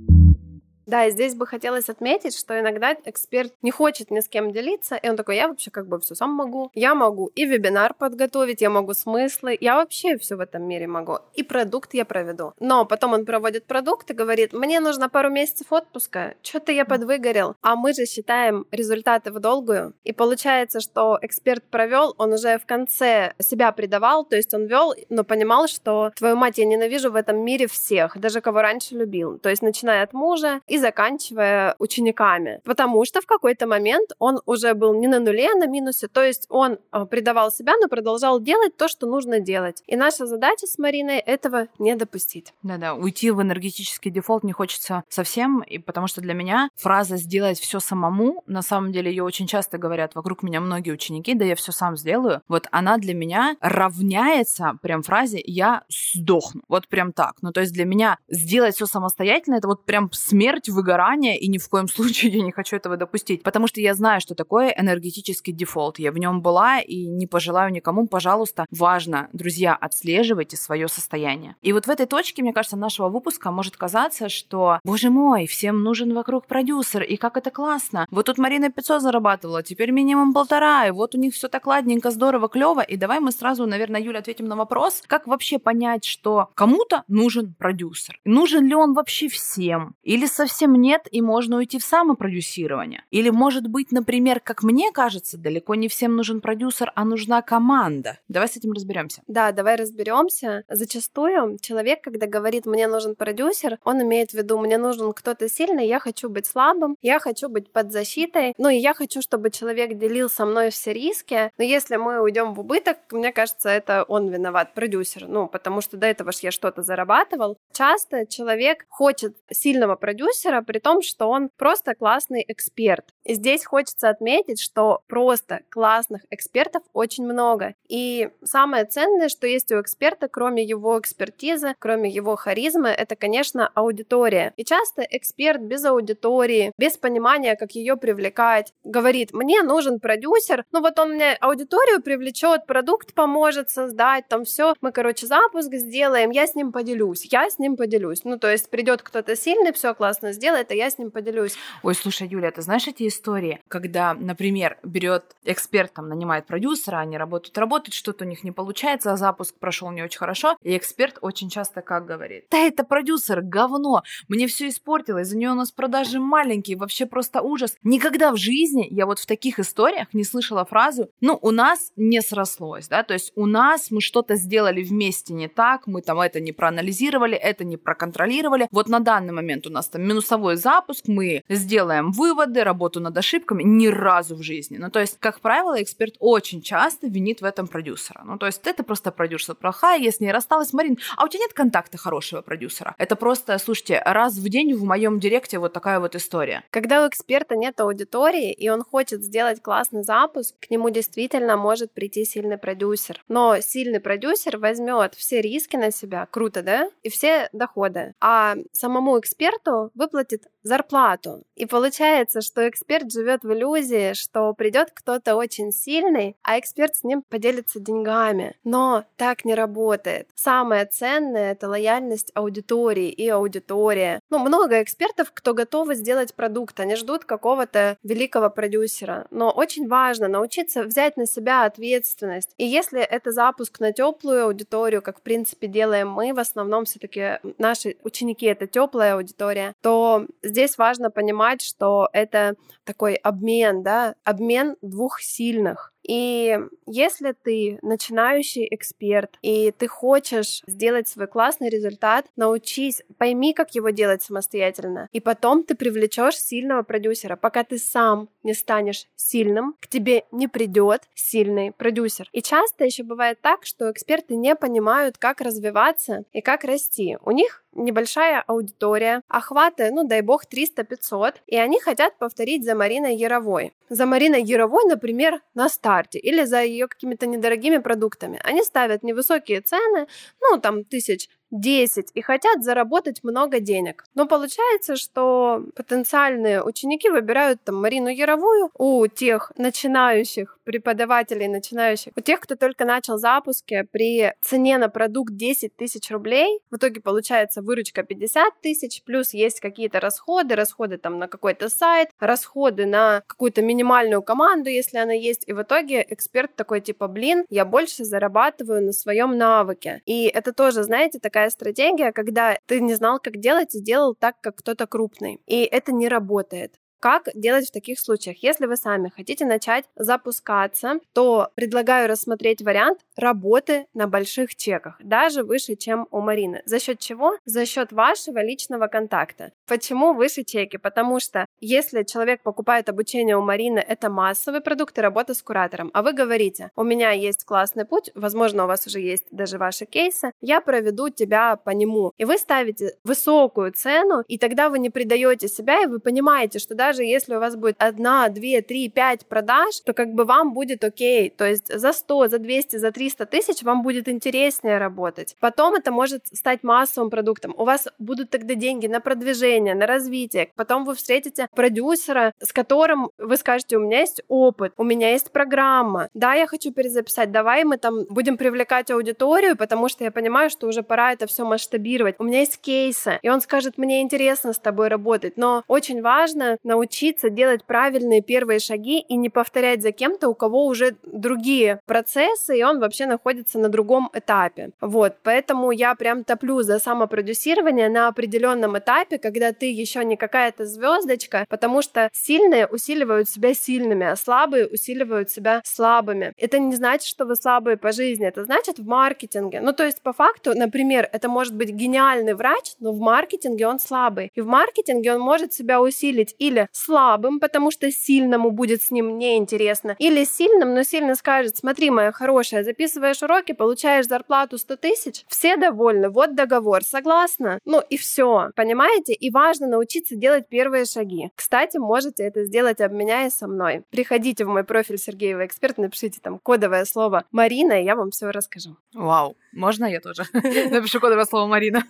Да, 0.93 1.07
и 1.07 1.11
здесь 1.11 1.35
бы 1.35 1.47
хотелось 1.47 1.89
отметить, 1.89 2.39
что 2.39 2.61
иногда 2.61 2.95
эксперт 3.07 3.55
не 3.63 3.71
хочет 3.71 4.11
ни 4.11 4.21
с 4.21 4.29
кем 4.29 4.53
делиться, 4.53 4.95
и 4.95 5.09
он 5.09 5.17
такой, 5.17 5.37
я 5.37 5.49
вообще 5.49 5.71
как 5.71 5.87
бы 5.87 5.99
все 5.99 6.15
сам 6.15 6.33
могу. 6.33 6.71
Я 6.75 6.95
могу 6.95 7.31
и 7.35 7.47
вебинар 7.47 7.95
подготовить, 7.95 8.61
я 8.61 8.69
могу 8.69 8.93
смыслы, 8.93 9.57
я 9.59 9.77
вообще 9.77 10.19
все 10.19 10.37
в 10.37 10.41
этом 10.41 10.65
мире 10.65 10.87
могу. 10.87 11.21
И 11.33 11.43
продукт 11.45 11.95
я 11.95 12.05
проведу. 12.05 12.53
Но 12.61 12.85
потом 12.85 13.15
он 13.15 13.25
проводит 13.25 13.65
продукт 13.65 14.11
и 14.11 14.13
говорит, 14.13 14.53
мне 14.53 14.81
нужно 14.81 15.09
пару 15.09 15.31
месяцев 15.31 15.73
отпуска, 15.73 16.35
что-то 16.43 16.73
я 16.73 16.85
подвыгорел. 16.85 17.57
А 17.63 17.75
мы 17.75 17.95
же 17.95 18.05
считаем 18.05 18.67
результаты 18.71 19.33
в 19.33 19.41
долгую. 19.41 19.95
И 20.05 20.13
получается, 20.13 20.81
что 20.81 21.19
эксперт 21.23 21.65
провел, 21.71 22.15
он 22.19 22.35
уже 22.35 22.59
в 22.59 22.67
конце 22.67 23.33
себя 23.39 23.73
предавал, 23.73 24.27
то 24.27 24.37
есть 24.37 24.53
он 24.53 24.67
вел, 24.67 24.93
но 25.09 25.25
понимал, 25.25 25.69
что 25.69 26.11
твою 26.15 26.37
мать 26.37 26.59
я 26.59 26.67
ненавижу 26.67 27.11
в 27.11 27.17
этом 27.17 27.39
мире 27.43 27.67
всех, 27.67 28.19
даже 28.21 28.43
кого 28.43 28.61
раньше 28.61 28.95
любил. 28.95 29.39
То 29.39 29.49
есть 29.49 29.63
начиная 29.63 30.03
от 30.03 30.13
мужа 30.13 30.61
и 30.67 30.82
заканчивая 30.83 31.75
учениками. 31.79 32.61
Потому 32.65 33.05
что 33.07 33.21
в 33.21 33.27
какой-то 33.27 33.67
момент 33.67 34.11
он 34.19 34.41
уже 34.45 34.75
был 34.75 34.95
не 34.95 35.09
на 35.09 35.21
нуле, 35.21 35.49
а 35.55 35.57
на 35.57 35.67
минусе. 35.67 36.09
То 36.09 36.23
есть 36.23 36.47
он 36.51 36.79
а, 36.91 37.07
предавал 37.07 37.51
себя, 37.51 37.75
но 37.81 37.89
продолжал 37.89 38.41
делать 38.41 38.77
то, 38.77 38.89
что 38.89 39.07
нужно 39.07 39.41
делать. 39.41 39.83
И 39.87 39.97
наша 39.97 40.27
задача 40.27 40.67
с 40.67 40.79
Мариной 40.79 41.19
этого 41.19 41.69
не 41.79 41.95
допустить. 41.95 42.53
Да-да, 42.63 42.95
уйти 42.95 43.31
в 43.31 43.41
энергетический 43.41 44.11
дефолт 44.11 44.43
не 44.43 44.53
хочется 44.53 45.05
совсем, 45.09 45.61
и 45.61 45.79
потому 45.79 46.07
что 46.07 46.21
для 46.21 46.35
меня 46.35 46.69
фраза 46.77 47.17
«сделать 47.17 47.59
все 47.61 47.81
самому», 47.81 48.43
на 48.47 48.63
самом 48.63 48.93
деле 48.93 49.11
ее 49.11 49.23
очень 49.23 49.47
часто 49.47 49.79
говорят 49.79 50.15
вокруг 50.15 50.43
меня 50.43 50.61
многие 50.61 50.91
ученики, 50.91 51.35
да 51.35 51.45
я 51.45 51.55
все 51.55 51.73
сам 51.73 51.97
сделаю, 51.97 52.43
вот 52.49 52.67
она 52.73 52.99
для 52.99 53.15
меня 53.15 53.57
равняется 53.61 54.79
прям 54.83 55.03
фразе 55.03 55.41
«я 55.45 55.85
сдохну», 55.89 56.63
вот 56.69 56.89
прям 56.89 57.13
так. 57.13 57.35
Ну 57.41 57.53
то 57.53 57.61
есть 57.61 57.73
для 57.73 57.85
меня 57.85 58.19
сделать 58.29 58.75
все 58.75 58.87
самостоятельно, 58.87 59.57
это 59.57 59.69
вот 59.69 59.85
прям 59.85 60.11
смерть, 60.13 60.69
выгорание, 60.73 61.39
и 61.39 61.49
ни 61.49 61.59
в 61.59 61.69
коем 61.69 61.89
случае 61.97 62.33
я 62.33 62.43
не 62.43 62.53
хочу 62.53 62.77
этого 62.77 62.97
допустить, 62.97 63.43
потому 63.43 63.67
что 63.67 63.81
я 63.81 63.95
знаю, 63.95 64.21
что 64.21 64.35
такое 64.35 64.75
энергетический 64.77 65.53
дефолт, 65.53 65.99
я 65.99 66.13
в 66.13 66.19
нем 66.19 66.43
была 66.43 66.81
и 66.81 67.07
не 67.07 67.27
пожелаю 67.27 67.73
никому, 67.73 68.07
пожалуйста, 68.07 68.67
важно, 68.71 69.29
друзья, 69.33 69.75
отслеживайте 69.75 70.57
свое 70.57 70.89
состояние. 70.89 71.57
И 71.63 71.73
вот 71.73 71.87
в 71.87 71.91
этой 71.91 72.07
точке, 72.07 72.43
мне 72.43 72.53
кажется, 72.53 72.77
нашего 72.77 73.09
выпуска 73.09 73.51
может 73.51 73.77
казаться, 73.77 74.29
что, 74.29 74.81
боже 74.85 75.11
мой, 75.11 75.47
всем 75.47 75.83
нужен 75.83 76.15
вокруг 76.15 76.47
продюсер, 76.47 77.03
и 77.03 77.17
как 77.17 77.37
это 77.37 77.51
классно. 77.51 78.07
Вот 78.11 78.27
тут 78.27 78.39
Марина 78.39 78.71
500 78.71 79.03
зарабатывала, 79.03 79.63
теперь 79.63 79.91
минимум 79.91 80.33
полтора, 80.33 80.87
и 80.87 80.91
вот 80.91 81.15
у 81.15 81.19
них 81.19 81.35
все 81.35 81.49
так 81.49 81.67
ладненько, 81.67 82.11
здорово, 82.11 82.49
клево. 82.49 82.81
И 82.81 82.97
давай 82.97 83.21
мы 83.21 83.33
сразу, 83.33 83.67
наверное, 83.67 84.01
Юля, 84.01 84.21
ответим 84.21 84.47
на 84.47 84.57
вопрос, 84.57 85.03
как 85.07 85.27
вообще 85.27 85.59
понять, 85.59 86.05
что 86.05 86.49
кому-то 86.55 87.05
нужен 87.09 87.55
продюсер? 87.59 88.21
Нужен 88.25 88.67
ли 88.67 88.75
он 88.75 88.95
вообще 88.95 89.29
всем? 89.29 89.95
Или 90.03 90.27
совсем 90.27 90.62
совсем 90.63 90.81
нет, 90.81 91.09
и 91.11 91.21
можно 91.21 91.57
уйти 91.57 91.79
в 91.79 91.83
самопродюсирование. 91.83 93.03
Или, 93.11 93.31
может 93.31 93.67
быть, 93.67 93.91
например, 93.91 94.39
как 94.39 94.63
мне 94.63 94.93
кажется, 94.93 95.37
далеко 95.37 95.75
не 95.75 95.89
всем 95.89 96.15
нужен 96.15 96.41
продюсер, 96.41 96.93
а 96.95 97.05
нужна 97.05 97.43
команда. 97.43 98.19
Давай 98.29 98.49
с 98.49 98.57
этим 98.57 98.73
разберемся. 98.73 99.23
Да, 99.27 99.51
давай 99.51 99.75
разберемся. 99.75 100.63
Зачастую 100.69 101.59
человек, 101.61 102.03
когда 102.03 102.27
говорит 102.29 102.67
«мне 102.67 102.87
нужен 102.87 103.17
продюсер», 103.17 103.79
он 103.83 104.03
имеет 104.03 104.31
в 104.31 104.35
виду 104.35 104.57
«мне 104.59 104.79
нужен 104.79 105.13
кто-то 105.13 105.49
сильный, 105.49 105.89
я 105.89 105.99
хочу 105.99 106.29
быть 106.29 106.47
слабым, 106.47 106.97
я 107.03 107.19
хочу 107.19 107.49
быть 107.49 107.73
под 107.73 107.91
защитой, 107.91 108.55
ну 108.57 108.69
и 108.69 108.77
я 108.77 108.95
хочу, 108.95 109.21
чтобы 109.21 109.51
человек 109.51 109.99
делил 109.99 110.31
со 110.31 110.47
мной 110.47 110.71
все 110.71 110.93
риски, 110.93 111.51
но 111.59 111.65
если 111.65 111.97
мы 111.97 112.23
уйдем 112.23 112.55
в 112.55 112.61
убыток, 112.61 112.99
мне 113.11 113.33
кажется, 113.33 113.69
это 113.69 114.05
он 114.05 114.29
виноват, 114.29 114.75
продюсер, 114.75 115.27
ну, 115.27 115.49
потому 115.49 115.81
что 115.81 115.97
до 115.97 116.07
этого 116.07 116.31
ж 116.31 116.37
я 116.37 116.51
что-то 116.53 116.83
зарабатывал. 116.83 117.57
Часто 117.73 118.27
человек 118.27 118.85
хочет 118.89 119.37
сильного 119.51 119.97
продюсера, 119.97 120.42
при 120.63 120.79
том, 120.79 121.03
что 121.03 121.29
он 121.29 121.51
просто 121.57 121.95
классный 121.95 122.45
эксперт. 122.49 123.05
Здесь 123.25 123.65
хочется 123.65 124.09
отметить, 124.09 124.61
что 124.61 125.03
просто 125.07 125.61
классных 125.71 126.23
экспертов 126.31 126.83
очень 126.93 127.25
много. 127.25 127.75
И 127.89 128.31
самое 128.43 128.85
ценное, 128.85 129.29
что 129.29 129.47
есть 129.47 129.71
у 129.73 129.81
эксперта, 129.81 130.29
кроме 130.29 130.65
его 130.65 130.99
экспертизы, 130.99 131.75
кроме 131.79 132.11
его 132.11 132.37
харизмы, 132.37 132.89
это, 132.89 133.15
конечно, 133.15 133.71
аудитория. 133.75 134.53
И 134.57 134.65
часто 134.65 135.03
эксперт 135.03 135.61
без 135.61 135.85
аудитории, 135.85 136.73
без 136.77 136.97
понимания, 136.97 137.57
как 137.57 137.73
ее 137.73 137.97
привлекать, 137.97 138.73
говорит, 138.85 139.33
мне 139.33 139.63
нужен 139.63 140.01
продюсер, 140.01 140.65
ну 140.73 140.81
вот 140.81 140.99
он 140.99 141.15
мне 141.15 141.35
аудиторию 141.35 142.03
привлечет, 142.03 142.67
продукт 142.67 143.15
поможет 143.15 143.71
создать, 143.71 144.27
там 144.29 144.45
все, 144.45 144.75
мы, 144.81 144.93
короче, 144.93 145.27
запуск 145.27 145.73
сделаем, 145.73 146.31
я 146.31 146.47
с 146.47 146.55
ним 146.55 146.73
поделюсь, 146.73 147.27
я 147.31 147.49
с 147.49 147.59
ним 147.59 147.77
поделюсь. 147.77 148.25
Ну, 148.25 148.39
то 148.39 148.51
есть 148.51 148.71
придет 148.71 149.03
кто-то 149.03 149.37
сильный, 149.37 149.73
все 149.73 149.95
классно 149.95 150.32
сделает, 150.33 150.71
а 150.71 150.75
я 150.75 150.91
с 150.91 150.99
ним 150.99 151.11
поделюсь. 151.11 151.57
Ой, 151.83 151.95
слушай, 151.95 152.29
Юля, 152.29 152.51
ты 152.51 152.63
знаешь 152.63 152.89
эти 152.89 153.07
истории, 153.07 153.61
когда, 153.69 154.15
например, 154.15 154.79
берет 154.83 155.37
эксперт, 155.45 155.93
там, 155.93 156.09
нанимает 156.09 156.47
продюсера, 156.47 156.99
они 156.99 157.19
работают, 157.19 157.57
работают, 157.59 157.95
что-то 157.95 158.25
у 158.25 158.29
них 158.29 158.45
не 158.45 158.53
получается, 158.53 159.13
а 159.13 159.17
запуск 159.17 159.59
прошел 159.59 159.91
не 159.91 160.03
очень 160.03 160.19
хорошо, 160.19 160.57
и 160.63 160.77
эксперт 160.77 161.19
очень 161.21 161.51
часто 161.51 161.83
как 161.83 162.07
говорит, 162.07 162.47
да 162.51 162.59
это 162.59 162.85
продюсер, 162.85 163.43
говно, 163.43 164.03
мне 164.29 164.47
все 164.47 164.69
испортило, 164.69 165.19
из-за 165.19 165.37
нее 165.37 165.51
у 165.51 165.55
нас 165.55 165.71
продажи 165.73 166.21
маленькие, 166.21 166.77
вообще 166.77 167.07
просто 167.07 167.43
ужас. 167.43 167.77
Никогда 167.83 168.33
в 168.33 168.37
жизни 168.37 168.87
я 168.91 169.07
вот 169.07 169.19
в 169.19 169.27
таких 169.27 169.59
историях 169.59 170.09
не 170.13 170.25
слышала 170.25 170.65
фразу, 170.65 171.11
ну, 171.21 171.39
у 171.41 171.51
нас 171.51 171.93
не 171.97 172.21
срослось, 172.23 172.89
да, 172.89 173.03
то 173.03 173.15
есть 173.15 173.33
у 173.35 173.47
нас 173.47 173.91
мы 173.91 174.01
что-то 174.01 174.37
сделали 174.37 174.83
вместе 174.83 175.35
не 175.35 175.49
так, 175.49 175.87
мы 175.87 176.03
там 176.03 176.21
это 176.21 176.41
не 176.41 176.53
проанализировали, 176.53 177.37
это 177.37 177.65
не 177.65 177.77
проконтролировали, 177.77 178.69
вот 178.71 178.89
на 178.89 179.01
данный 179.01 179.33
момент 179.33 179.67
у 179.67 179.71
нас 179.71 179.89
там 179.89 180.03
минусовой 180.23 180.57
запуск, 180.57 181.05
мы 181.09 181.43
сделаем 181.49 182.13
выводы, 182.13 182.65
работу 182.65 183.01
над 183.01 183.17
ошибками, 183.17 183.63
ни 183.63 183.89
разу 183.89 184.37
в 184.37 184.43
жизни. 184.43 184.79
Ну, 184.79 184.91
то 184.91 185.01
есть, 185.01 185.17
как 185.19 185.41
правило, 185.41 185.83
эксперт 185.83 186.15
очень 186.21 186.63
часто 186.63 187.09
винит 187.09 187.41
в 187.41 187.45
этом 187.45 187.67
продюсера. 187.67 188.23
Ну, 188.25 188.39
то 188.39 188.47
есть, 188.47 188.67
это 188.67 188.83
просто 188.85 189.11
продюсер 189.11 189.55
плохая, 189.55 189.99
я 190.01 190.11
с 190.11 190.21
ней 190.21 190.33
рассталась, 190.33 190.73
Марин, 190.73 190.99
а 191.17 191.25
у 191.25 191.29
тебя 191.29 191.41
нет 191.41 191.53
контакта 191.53 191.99
хорошего 191.99 192.43
продюсера? 192.43 192.95
Это 192.99 193.17
просто, 193.17 193.59
слушайте, 193.59 194.01
раз 194.05 194.35
в 194.35 194.49
день 194.49 194.75
в 194.75 194.85
моем 194.85 195.19
директе 195.19 195.59
вот 195.59 195.73
такая 195.73 195.99
вот 196.01 196.15
история. 196.15 196.63
Когда 196.71 197.05
у 197.05 197.09
эксперта 197.09 197.57
нет 197.57 197.81
аудитории, 197.81 198.53
и 198.53 198.69
он 198.69 198.83
хочет 198.83 199.23
сделать 199.23 199.61
классный 199.61 200.05
запуск, 200.05 200.55
к 200.61 200.71
нему 200.71 200.91
действительно 200.91 201.57
может 201.57 201.93
прийти 201.93 202.25
сильный 202.25 202.59
продюсер. 202.59 203.23
Но 203.29 203.61
сильный 203.61 204.01
продюсер 204.01 204.59
возьмет 204.59 205.15
все 205.15 205.41
риски 205.41 205.77
на 205.77 205.91
себя, 205.91 206.27
круто, 206.31 206.63
да? 206.63 206.91
И 207.03 207.09
все 207.09 207.49
доходы. 207.53 208.15
А 208.21 208.55
самому 208.73 209.19
эксперту 209.19 209.91
выплатит 210.13 210.45
зарплату. 210.63 211.43
И 211.57 211.67
получается, 211.67 212.41
что 212.41 212.69
эксперт 212.69 213.11
живет 213.11 213.43
в 213.43 213.53
иллюзии, 213.53 214.13
что 214.13 214.53
придет 214.53 214.91
кто-то 214.95 215.37
очень 215.37 215.73
сильный, 215.73 216.37
а 216.43 216.59
эксперт 216.59 216.95
с 216.95 217.05
ним 217.05 217.23
поделится 217.29 217.81
деньгами. 217.81 218.55
Но 218.63 219.05
так 219.17 219.45
не 219.45 219.55
работает. 219.55 220.29
Самое 220.35 220.87
ценное— 220.87 221.53
это 221.53 221.69
лояльность 221.69 222.31
аудитории 222.35 223.09
и 223.09 223.29
аудитория. 223.29 224.21
Ну, 224.31 224.39
много 224.39 224.83
экспертов, 224.83 225.33
кто 225.33 225.55
готовы 225.55 225.95
сделать 225.95 226.35
продукт, 226.35 226.79
они 226.79 226.97
ждут 226.97 227.25
какого-то 227.25 227.97
великого 228.03 228.51
продюсера. 228.51 229.27
Но 229.31 229.51
очень 229.51 229.89
важно 229.89 230.29
научиться 230.29 230.85
взять 230.85 231.17
на 231.17 231.27
себя 231.27 231.65
ответственность. 231.65 232.51
И 232.59 232.65
если 232.65 233.01
это 233.01 233.33
запуск 233.33 233.81
на 233.81 233.93
теплую 233.93 234.45
аудиторию, 234.45 235.03
как 235.03 235.19
в 235.19 235.23
принципе 235.23 235.67
делаем 235.67 236.11
мы, 236.11 236.33
в 236.33 236.39
основном 236.39 236.85
все-таки 236.85 237.39
наши 237.59 237.97
ученики 238.05 238.47
это 238.47 238.67
теплая 238.67 239.15
аудитория, 239.15 239.75
то 239.81 240.02
здесь 240.43 240.79
важно 240.79 241.11
понимать, 241.11 241.63
что 241.63 242.09
это 242.13 242.55
такой 242.85 243.15
обмен, 243.15 243.83
да, 243.83 244.15
обмен 244.25 244.77
двух 244.83 245.21
сильных. 245.21 245.92
И 246.03 246.59
если 246.87 247.33
ты 247.33 247.79
начинающий 247.83 248.67
эксперт, 248.71 249.39
и 249.43 249.73
ты 249.73 249.87
хочешь 249.87 250.63
сделать 250.67 251.09
свой 251.09 251.27
классный 251.27 251.69
результат, 251.69 252.27
научись, 252.37 253.03
пойми, 253.19 253.53
как 253.53 253.75
его 253.75 253.91
делать 253.91 254.23
самостоятельно. 254.23 255.09
И 255.13 255.21
потом 255.21 255.65
ты 255.65 255.75
привлечешь 255.75 256.39
сильного 256.39 256.83
продюсера. 256.83 257.37
Пока 257.37 257.65
ты 257.65 257.79
сам 257.79 258.29
не 258.43 258.55
станешь 258.55 259.07
сильным, 259.15 259.77
к 259.81 259.89
тебе 259.89 260.25
не 260.33 260.49
придет 260.49 261.03
сильный 261.15 261.73
продюсер. 261.73 262.29
И 262.33 262.43
часто 262.43 262.85
еще 262.85 263.05
бывает 263.05 263.41
так, 263.41 263.65
что 263.65 263.91
эксперты 263.91 264.37
не 264.37 264.55
понимают, 264.57 265.19
как 265.19 265.41
развиваться 265.41 266.25
и 266.33 266.41
как 266.41 266.65
расти. 266.65 267.17
У 267.25 267.31
них 267.31 267.65
небольшая 267.75 268.43
аудитория, 268.47 269.23
охваты, 269.29 269.91
ну 269.91 270.05
дай 270.05 270.21
бог, 270.21 270.45
300-500, 270.45 271.37
и 271.47 271.57
они 271.57 271.81
хотят 271.81 272.19
повторить 272.19 272.65
за 272.65 272.75
Мариной 272.75 273.17
Яровой. 273.17 273.73
За 273.89 274.07
Мариной 274.07 274.43
Яровой, 274.43 274.85
например, 274.85 275.41
на 275.55 275.69
старте, 275.69 275.92
или 276.19 276.45
за 276.45 276.63
ее 276.63 276.89
какими-то 276.89 277.27
недорогими 277.27 277.79
продуктами. 277.79 278.41
Они 278.45 278.63
ставят 278.63 279.03
невысокие 279.03 279.61
цены, 279.61 280.07
ну 280.41 280.59
там 280.59 280.85
тысяч 280.85 281.29
10 281.53 282.11
и 282.15 282.23
хотят 282.23 282.65
заработать 282.65 283.23
много 283.23 283.61
денег. 283.61 284.05
Но 284.15 284.27
получается, 284.27 284.97
что 284.97 285.65
потенциальные 285.77 286.63
ученики 286.65 287.09
выбирают 287.09 287.63
там 287.63 287.77
Марину 287.77 288.09
Яровую 288.09 288.71
у 288.79 289.07
тех 289.07 289.53
начинающих 289.57 290.59
преподавателей, 290.65 291.49
начинающих, 291.49 292.13
у 292.17 292.21
тех, 292.21 292.41
кто 292.41 292.57
только 292.57 292.85
начал 292.85 293.19
запуски 293.19 293.87
при 293.91 294.33
цене 294.41 294.79
на 294.79 294.89
продукт 294.89 295.35
10 295.35 295.77
тысяч 295.77 296.11
рублей. 296.11 296.61
В 296.71 296.77
итоге 296.77 297.01
получается 297.01 297.63
выручка 297.63 298.03
50 298.03 298.61
тысяч, 298.61 299.03
плюс 299.05 299.35
есть 299.35 299.61
какие-то 299.61 300.01
расходы, 300.01 300.55
расходы 300.55 300.99
там 300.99 301.19
на 301.19 301.29
какой-то 301.29 301.69
сайт, 301.69 302.09
расходы 302.19 302.87
на 302.87 303.23
какую-то 303.27 303.63
минимальную 303.63 304.23
команду, 304.23 304.71
если 304.71 304.99
она 304.99 305.13
есть. 305.13 305.45
И 305.47 305.53
в 305.53 305.63
итоге 305.63 306.05
эксперт 306.09 306.55
такой 306.55 306.81
типа, 306.81 307.09
блин, 307.09 307.45
я 307.51 307.65
больше 307.65 308.05
зарабатываю 308.05 308.83
на 308.83 308.93
своем 308.93 309.37
навыке. 309.37 310.03
И 310.07 310.27
это 310.27 310.53
тоже, 310.53 310.83
знаете, 310.85 311.19
такая 311.19 311.42
такая 311.43 311.51
стратегия, 311.51 312.13
когда 312.13 312.57
ты 312.67 312.81
не 312.81 312.95
знал, 312.95 313.19
как 313.21 313.39
делать, 313.39 313.75
и 313.75 313.79
сделал 313.79 314.15
так, 314.15 314.41
как 314.41 314.57
кто-то 314.57 314.87
крупный. 314.87 315.41
И 315.47 315.63
это 315.65 315.93
не 315.93 316.09
работает. 316.09 316.77
Как 317.03 317.31
делать 317.35 317.67
в 317.67 317.73
таких 317.73 317.99
случаях? 317.99 318.45
Если 318.45 318.65
вы 318.67 318.77
сами 318.77 319.09
хотите 319.09 319.45
начать 319.45 319.87
запускаться, 319.97 321.01
то 321.13 321.49
предлагаю 321.57 322.09
рассмотреть 322.09 322.63
вариант 322.63 323.01
работы 323.17 323.87
на 323.93 324.07
больших 324.07 324.55
чеках, 324.55 325.01
даже 325.03 325.43
выше, 325.43 325.75
чем 325.75 326.07
у 326.13 326.21
Марины. 326.21 326.63
За 326.65 326.79
счет 326.79 327.01
чего? 327.01 327.37
За 327.45 327.67
счет 327.67 327.91
вашего 327.91 328.41
личного 328.41 328.87
контакта. 328.87 329.51
Почему 329.67 330.15
выше 330.15 330.45
чеки? 330.45 330.77
Потому 330.77 331.19
что 331.19 331.47
если 331.61 332.05
человек 332.05 332.41
покупает 332.43 332.89
обучение 332.89 333.37
у 333.37 333.43
Марины, 333.43 333.81
это 333.81 334.09
массовый 334.09 334.61
продукт 334.61 334.97
и 334.97 335.01
работа 335.01 335.35
с 335.35 335.43
куратором, 335.43 335.91
а 335.95 336.03
вы 336.03 336.13
говорите, 336.13 336.71
у 336.77 336.85
меня 336.85 337.11
есть 337.11 337.45
классный 337.45 337.85
путь, 337.85 338.13
возможно, 338.15 338.63
у 338.63 338.67
вас 338.69 338.87
уже 338.87 339.01
есть 339.01 339.25
даже 339.33 339.59
ваши 339.59 339.87
кейсы, 339.87 340.31
я 340.41 340.61
проведу 340.61 341.09
тебя 341.09 341.57
по 341.57 341.71
нему. 341.71 342.13
И 342.17 342.25
вы 342.25 342.39
ставите 342.39 342.95
высокую 343.03 343.73
цену, 343.73 344.23
и 344.29 344.39
тогда 344.39 344.69
вы 344.69 344.79
не 344.79 344.91
предаете 344.91 345.49
себя, 345.49 345.83
и 345.83 345.87
вы 345.87 345.99
понимаете, 345.99 346.61
что 346.61 346.77
даже 346.77 346.92
даже 346.93 347.05
если 347.05 347.37
у 347.37 347.41
вас 347.41 347.57
будет 347.57 347.77
одна, 347.79 348.29
две, 348.29 348.61
три, 348.61 348.91
пять 348.91 349.25
продаж, 349.27 349.81
то 349.81 349.95
как 349.95 350.13
бы 350.13 350.25
вам 350.25 350.53
будет 350.53 350.85
окей. 350.85 351.31
То 351.31 351.47
есть 351.47 351.73
за 351.73 351.95
100, 351.95 352.29
за 352.29 352.39
200, 352.39 352.77
за 352.77 352.93
300 352.93 353.25
тысяч 353.25 353.63
вам 353.63 353.83
будет 353.83 354.09
интереснее 354.09 354.77
работать. 354.77 355.35
Потом 355.41 355.75
это 355.75 355.91
может 355.91 356.27
стать 356.27 356.63
массовым 356.63 357.09
продуктом. 357.09 357.55
У 357.57 357.65
вас 357.65 357.89
будут 357.99 358.29
тогда 358.29 358.55
деньги 358.55 358.89
на 358.89 359.01
продвижение, 359.01 359.75
на 359.75 359.87
развитие. 359.87 360.51
Потом 360.55 360.85
вы 360.85 360.95
встретите 360.95 361.49
продюсера, 361.55 362.35
с 362.41 362.53
которым 362.53 363.11
вы 363.17 363.39
скажете, 363.39 363.79
у 363.79 363.81
меня 363.81 364.01
есть 364.01 364.23
опыт, 364.29 364.75
у 364.77 364.85
меня 364.85 365.13
есть 365.13 365.33
программа. 365.33 366.11
Да, 366.13 366.35
я 366.35 366.47
хочу 366.47 366.73
перезаписать, 366.73 367.33
давай 367.33 367.65
мы 367.65 367.79
там 367.79 368.05
будем 368.11 368.37
привлекать 368.37 368.91
аудиторию, 368.91 369.57
потому 369.57 369.89
что 369.89 370.05
я 370.05 370.11
понимаю, 370.11 370.51
что 370.51 370.67
уже 370.67 370.83
пора 370.83 371.15
это 371.15 371.27
все 371.27 371.47
масштабировать. 371.47 372.17
У 372.19 372.25
меня 372.25 372.41
есть 372.41 372.61
кейсы, 372.61 373.19
и 373.23 373.31
он 373.31 373.41
скажет, 373.41 373.79
мне 373.79 374.03
интересно 374.03 374.53
с 374.53 374.59
тобой 374.59 374.89
работать. 374.89 375.39
Но 375.39 375.65
очень 375.69 376.03
важно 376.03 376.59
научиться 376.63 376.82
научиться 376.83 377.31
делать 377.31 377.65
правильные 377.65 378.23
первые 378.23 378.59
шаги 378.59 378.99
и 378.99 379.17
не 379.17 379.29
повторять 379.29 379.83
за 379.83 379.93
кем-то, 379.93 380.29
у 380.29 380.35
кого 380.35 380.67
уже 380.67 380.97
другие 381.05 381.81
процессы, 381.87 382.59
и 382.59 382.65
он 382.65 382.81
вообще 382.81 383.07
находится 383.07 383.59
на 383.61 383.69
другом 383.69 384.11
этапе. 384.13 384.71
Вот, 384.81 385.15
поэтому 385.23 385.71
я 385.71 385.95
прям 385.95 386.25
топлю 386.25 386.63
за 386.63 386.81
самопродюсирование 386.81 387.89
на 387.89 388.09
определенном 388.09 388.77
этапе, 388.77 389.19
когда 389.19 389.53
ты 389.53 389.67
еще 389.71 390.05
не 390.05 390.17
какая-то 390.17 390.67
звездочка, 390.67 391.47
потому 391.49 391.83
что 391.83 392.09
сильные 392.13 392.67
усиливают 392.67 393.29
себя 393.29 393.55
сильными, 393.55 394.07
а 394.07 394.17
слабые 394.17 394.67
усиливают 394.67 395.31
себя 395.31 395.63
слабыми. 395.65 396.33
Это 396.37 396.59
не 396.59 396.75
значит, 396.75 397.07
что 397.07 397.27
вы 397.27 397.37
слабые 397.37 397.77
по 397.77 397.93
жизни, 397.93 398.27
это 398.27 398.45
значит 398.45 398.81
в 398.81 398.87
маркетинге. 398.87 399.61
Ну, 399.61 399.73
то 399.73 399.85
есть, 399.85 400.03
по 400.03 400.13
факту, 400.13 400.53
например, 400.57 401.09
это 401.13 401.29
может 401.29 401.55
быть 401.55 401.71
гениальный 401.71 402.35
врач, 402.35 402.75
но 402.81 402.93
в 402.93 402.99
маркетинге 402.99 403.69
он 403.69 403.79
слабый. 403.79 404.33
И 404.35 404.41
в 404.41 404.47
маркетинге 404.47 405.15
он 405.15 405.21
может 405.21 405.53
себя 405.53 405.81
усилить 405.81 406.35
или 406.39 406.69
слабым, 406.73 407.39
потому 407.41 407.71
что 407.71 407.91
сильному 407.91 408.51
будет 408.51 408.83
с 408.83 408.91
ним 408.91 409.19
неинтересно, 409.19 409.97
или 409.99 410.25
сильным, 410.25 410.75
но 410.75 410.83
сильно 410.83 411.15
скажет, 411.15 411.57
смотри, 411.57 411.91
моя 411.91 412.13
хорошая, 412.13 412.65
записываешь 412.65 413.23
уроки, 413.23 413.53
получаешь 413.53 414.07
зарплату 414.07 414.59
100 414.59 414.77
тысяч, 414.77 415.25
все 415.29 415.57
довольны, 415.57 416.09
вот 416.09 416.35
договор, 416.35 416.83
согласна? 416.83 417.59
Ну 417.65 417.81
и 417.81 417.97
все, 417.97 418.51
понимаете? 418.57 419.13
И 419.13 419.31
важно 419.31 419.67
научиться 419.67 420.17
делать 420.17 420.49
первые 420.49 420.85
шаги. 420.85 421.31
Кстати, 421.35 421.77
можете 421.77 422.25
это 422.25 422.45
сделать, 422.45 422.81
обменяясь 422.81 423.35
со 423.35 423.47
мной. 423.47 423.83
Приходите 423.91 424.45
в 424.45 424.49
мой 424.49 424.65
профиль 424.65 424.99
Сергеева 424.99 425.47
Эксперт, 425.47 425.79
напишите 425.79 426.21
там 426.23 426.39
кодовое 426.39 426.85
слово 426.85 427.25
Марина, 427.33 427.81
и 427.81 427.85
я 427.85 427.97
вам 427.97 428.11
все 428.11 428.31
расскажу. 428.31 428.77
Вау, 428.95 429.37
можно 429.53 429.85
я 429.85 430.01
тоже 430.01 430.25
напишу 430.33 431.01
кодовое 431.01 431.25
слово 431.25 431.47
Марина? 431.47 431.85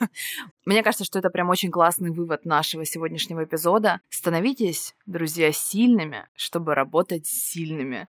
Мне 0.65 0.83
кажется, 0.83 1.05
что 1.05 1.19
это 1.19 1.29
прям 1.31 1.49
очень 1.51 1.71
классный 1.71 2.11
вывод 2.11 2.45
нашего 2.45 2.85
сегодняшнего 2.85 3.45
эпизода. 3.45 4.01
Становитесь, 4.09 4.95
друзья, 5.07 5.51
сильными, 5.53 6.27
чтобы 6.37 6.75
работать 6.75 7.27
сильными. 7.27 8.07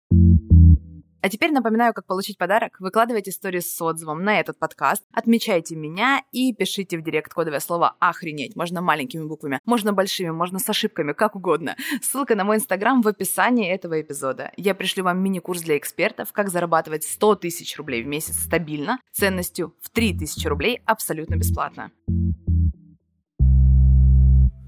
А 1.23 1.29
теперь 1.29 1.53
напоминаю, 1.53 1.93
как 1.93 2.05
получить 2.05 2.37
подарок. 2.37 2.75
Выкладывайте 2.81 3.31
истории 3.31 3.61
с 3.61 3.81
отзывом 3.81 4.25
на 4.25 4.41
этот 4.41 4.59
подкаст, 4.59 5.05
отмечайте 5.13 5.73
меня 5.73 6.21
и 6.33 6.53
пишите 6.53 6.97
в 6.97 7.01
директ 7.01 7.33
кодовое 7.33 7.61
слово 7.61 7.95
«Охренеть». 7.99 8.57
Можно 8.57 8.81
маленькими 8.81 9.23
буквами, 9.23 9.61
можно 9.63 9.93
большими, 9.93 10.31
можно 10.31 10.59
с 10.59 10.67
ошибками, 10.67 11.13
как 11.13 11.37
угодно. 11.37 11.77
Ссылка 12.01 12.35
на 12.35 12.43
мой 12.43 12.57
инстаграм 12.57 13.01
в 13.01 13.07
описании 13.07 13.71
этого 13.71 14.01
эпизода. 14.01 14.51
Я 14.57 14.75
пришлю 14.75 15.05
вам 15.05 15.23
мини-курс 15.23 15.61
для 15.61 15.77
экспертов, 15.77 16.33
как 16.33 16.49
зарабатывать 16.49 17.05
100 17.05 17.35
тысяч 17.35 17.77
рублей 17.77 18.03
в 18.03 18.07
месяц 18.07 18.35
стабильно, 18.35 18.99
ценностью 19.13 19.73
в 19.79 19.89
3000 19.91 20.45
рублей 20.47 20.81
абсолютно 20.85 21.37
бесплатно. 21.37 21.91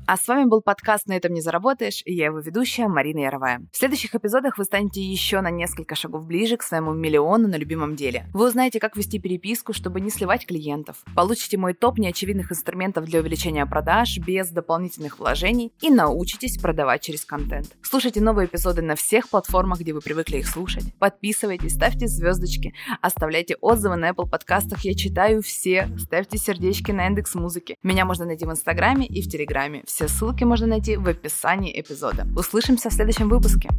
А 0.08 0.18
с 0.18 0.28
вами 0.28 0.46
был 0.46 0.62
подкаст 0.62 1.08
«На 1.08 1.14
этом 1.14 1.34
не 1.34 1.42
заработаешь» 1.42 2.04
и 2.06 2.14
я 2.14 2.26
его 2.26 2.38
ведущая 2.38 2.88
Марина 2.88 3.22
Яровая. 3.22 3.64
В 3.72 3.78
следующих 3.78 4.14
эпизодах 4.14 4.60
вы 4.60 4.64
станете 4.64 5.02
еще 5.02 5.42
на 5.42 5.50
несколько 5.50 5.96
шагов 5.96 6.26
ближе 6.26 6.58
к 6.58 6.62
своему 6.62 6.94
миллиону 6.94 7.48
на 7.48 7.56
любимом 7.56 7.96
деле. 7.96 8.28
Вы 8.32 8.48
узнаете, 8.48 8.80
как 8.80 8.96
вести 8.96 9.18
переписку, 9.18 9.74
чтобы 9.74 10.02
не 10.02 10.12
сливать 10.12 10.46
клиентов. 10.46 11.04
Получите 11.16 11.58
мой 11.58 11.74
топ 11.74 11.98
неочевидных 11.98 12.52
инструментов 12.52 13.06
для 13.06 13.20
увеличения 13.20 13.66
продаж 13.66 14.20
без 14.20 14.50
дополнительных 14.50 15.18
вложений 15.18 15.74
и 15.82 15.90
научитесь 15.90 16.60
продавать 16.60 17.02
через 17.02 17.26
контент. 17.26 17.76
Слушайте 17.82 18.22
новые 18.22 18.46
эпизоды 18.46 18.84
на 18.84 18.96
всех 18.96 19.28
платформах, 19.30 19.80
где 19.80 19.92
вы 19.92 20.02
привыкли 20.02 20.38
их 20.38 20.48
слушать. 20.48 20.84
Подписывайтесь, 21.00 21.74
ставьте 21.74 22.06
звездочки, 22.06 22.76
оставляйте 23.02 23.56
отзывы 23.60 23.96
на 23.96 24.12
Apple 24.12 24.30
подкастах, 24.30 24.82
я 24.82 24.94
читаю 24.94 25.42
все. 25.42 25.90
Ставьте 25.98 26.38
сердечки 26.38 26.92
на 26.92 27.08
индекс 27.08 27.34
музыки. 27.34 27.76
Меня 27.82 28.06
можно 28.06 28.26
найти 28.26 28.46
в 28.46 28.52
Инстаграме 28.52 29.08
и 29.08 29.24
в 29.24 29.28
Телеграме. 29.28 29.82
Все 29.96 30.10
ссылки 30.10 30.44
можно 30.44 30.68
найти 30.68 30.98
в 30.98 31.08
описании 31.08 31.80
эпизода. 31.80 32.28
Услышимся 32.36 32.90
в 32.90 32.94
следующем 32.94 33.30
выпуске. 33.30 33.70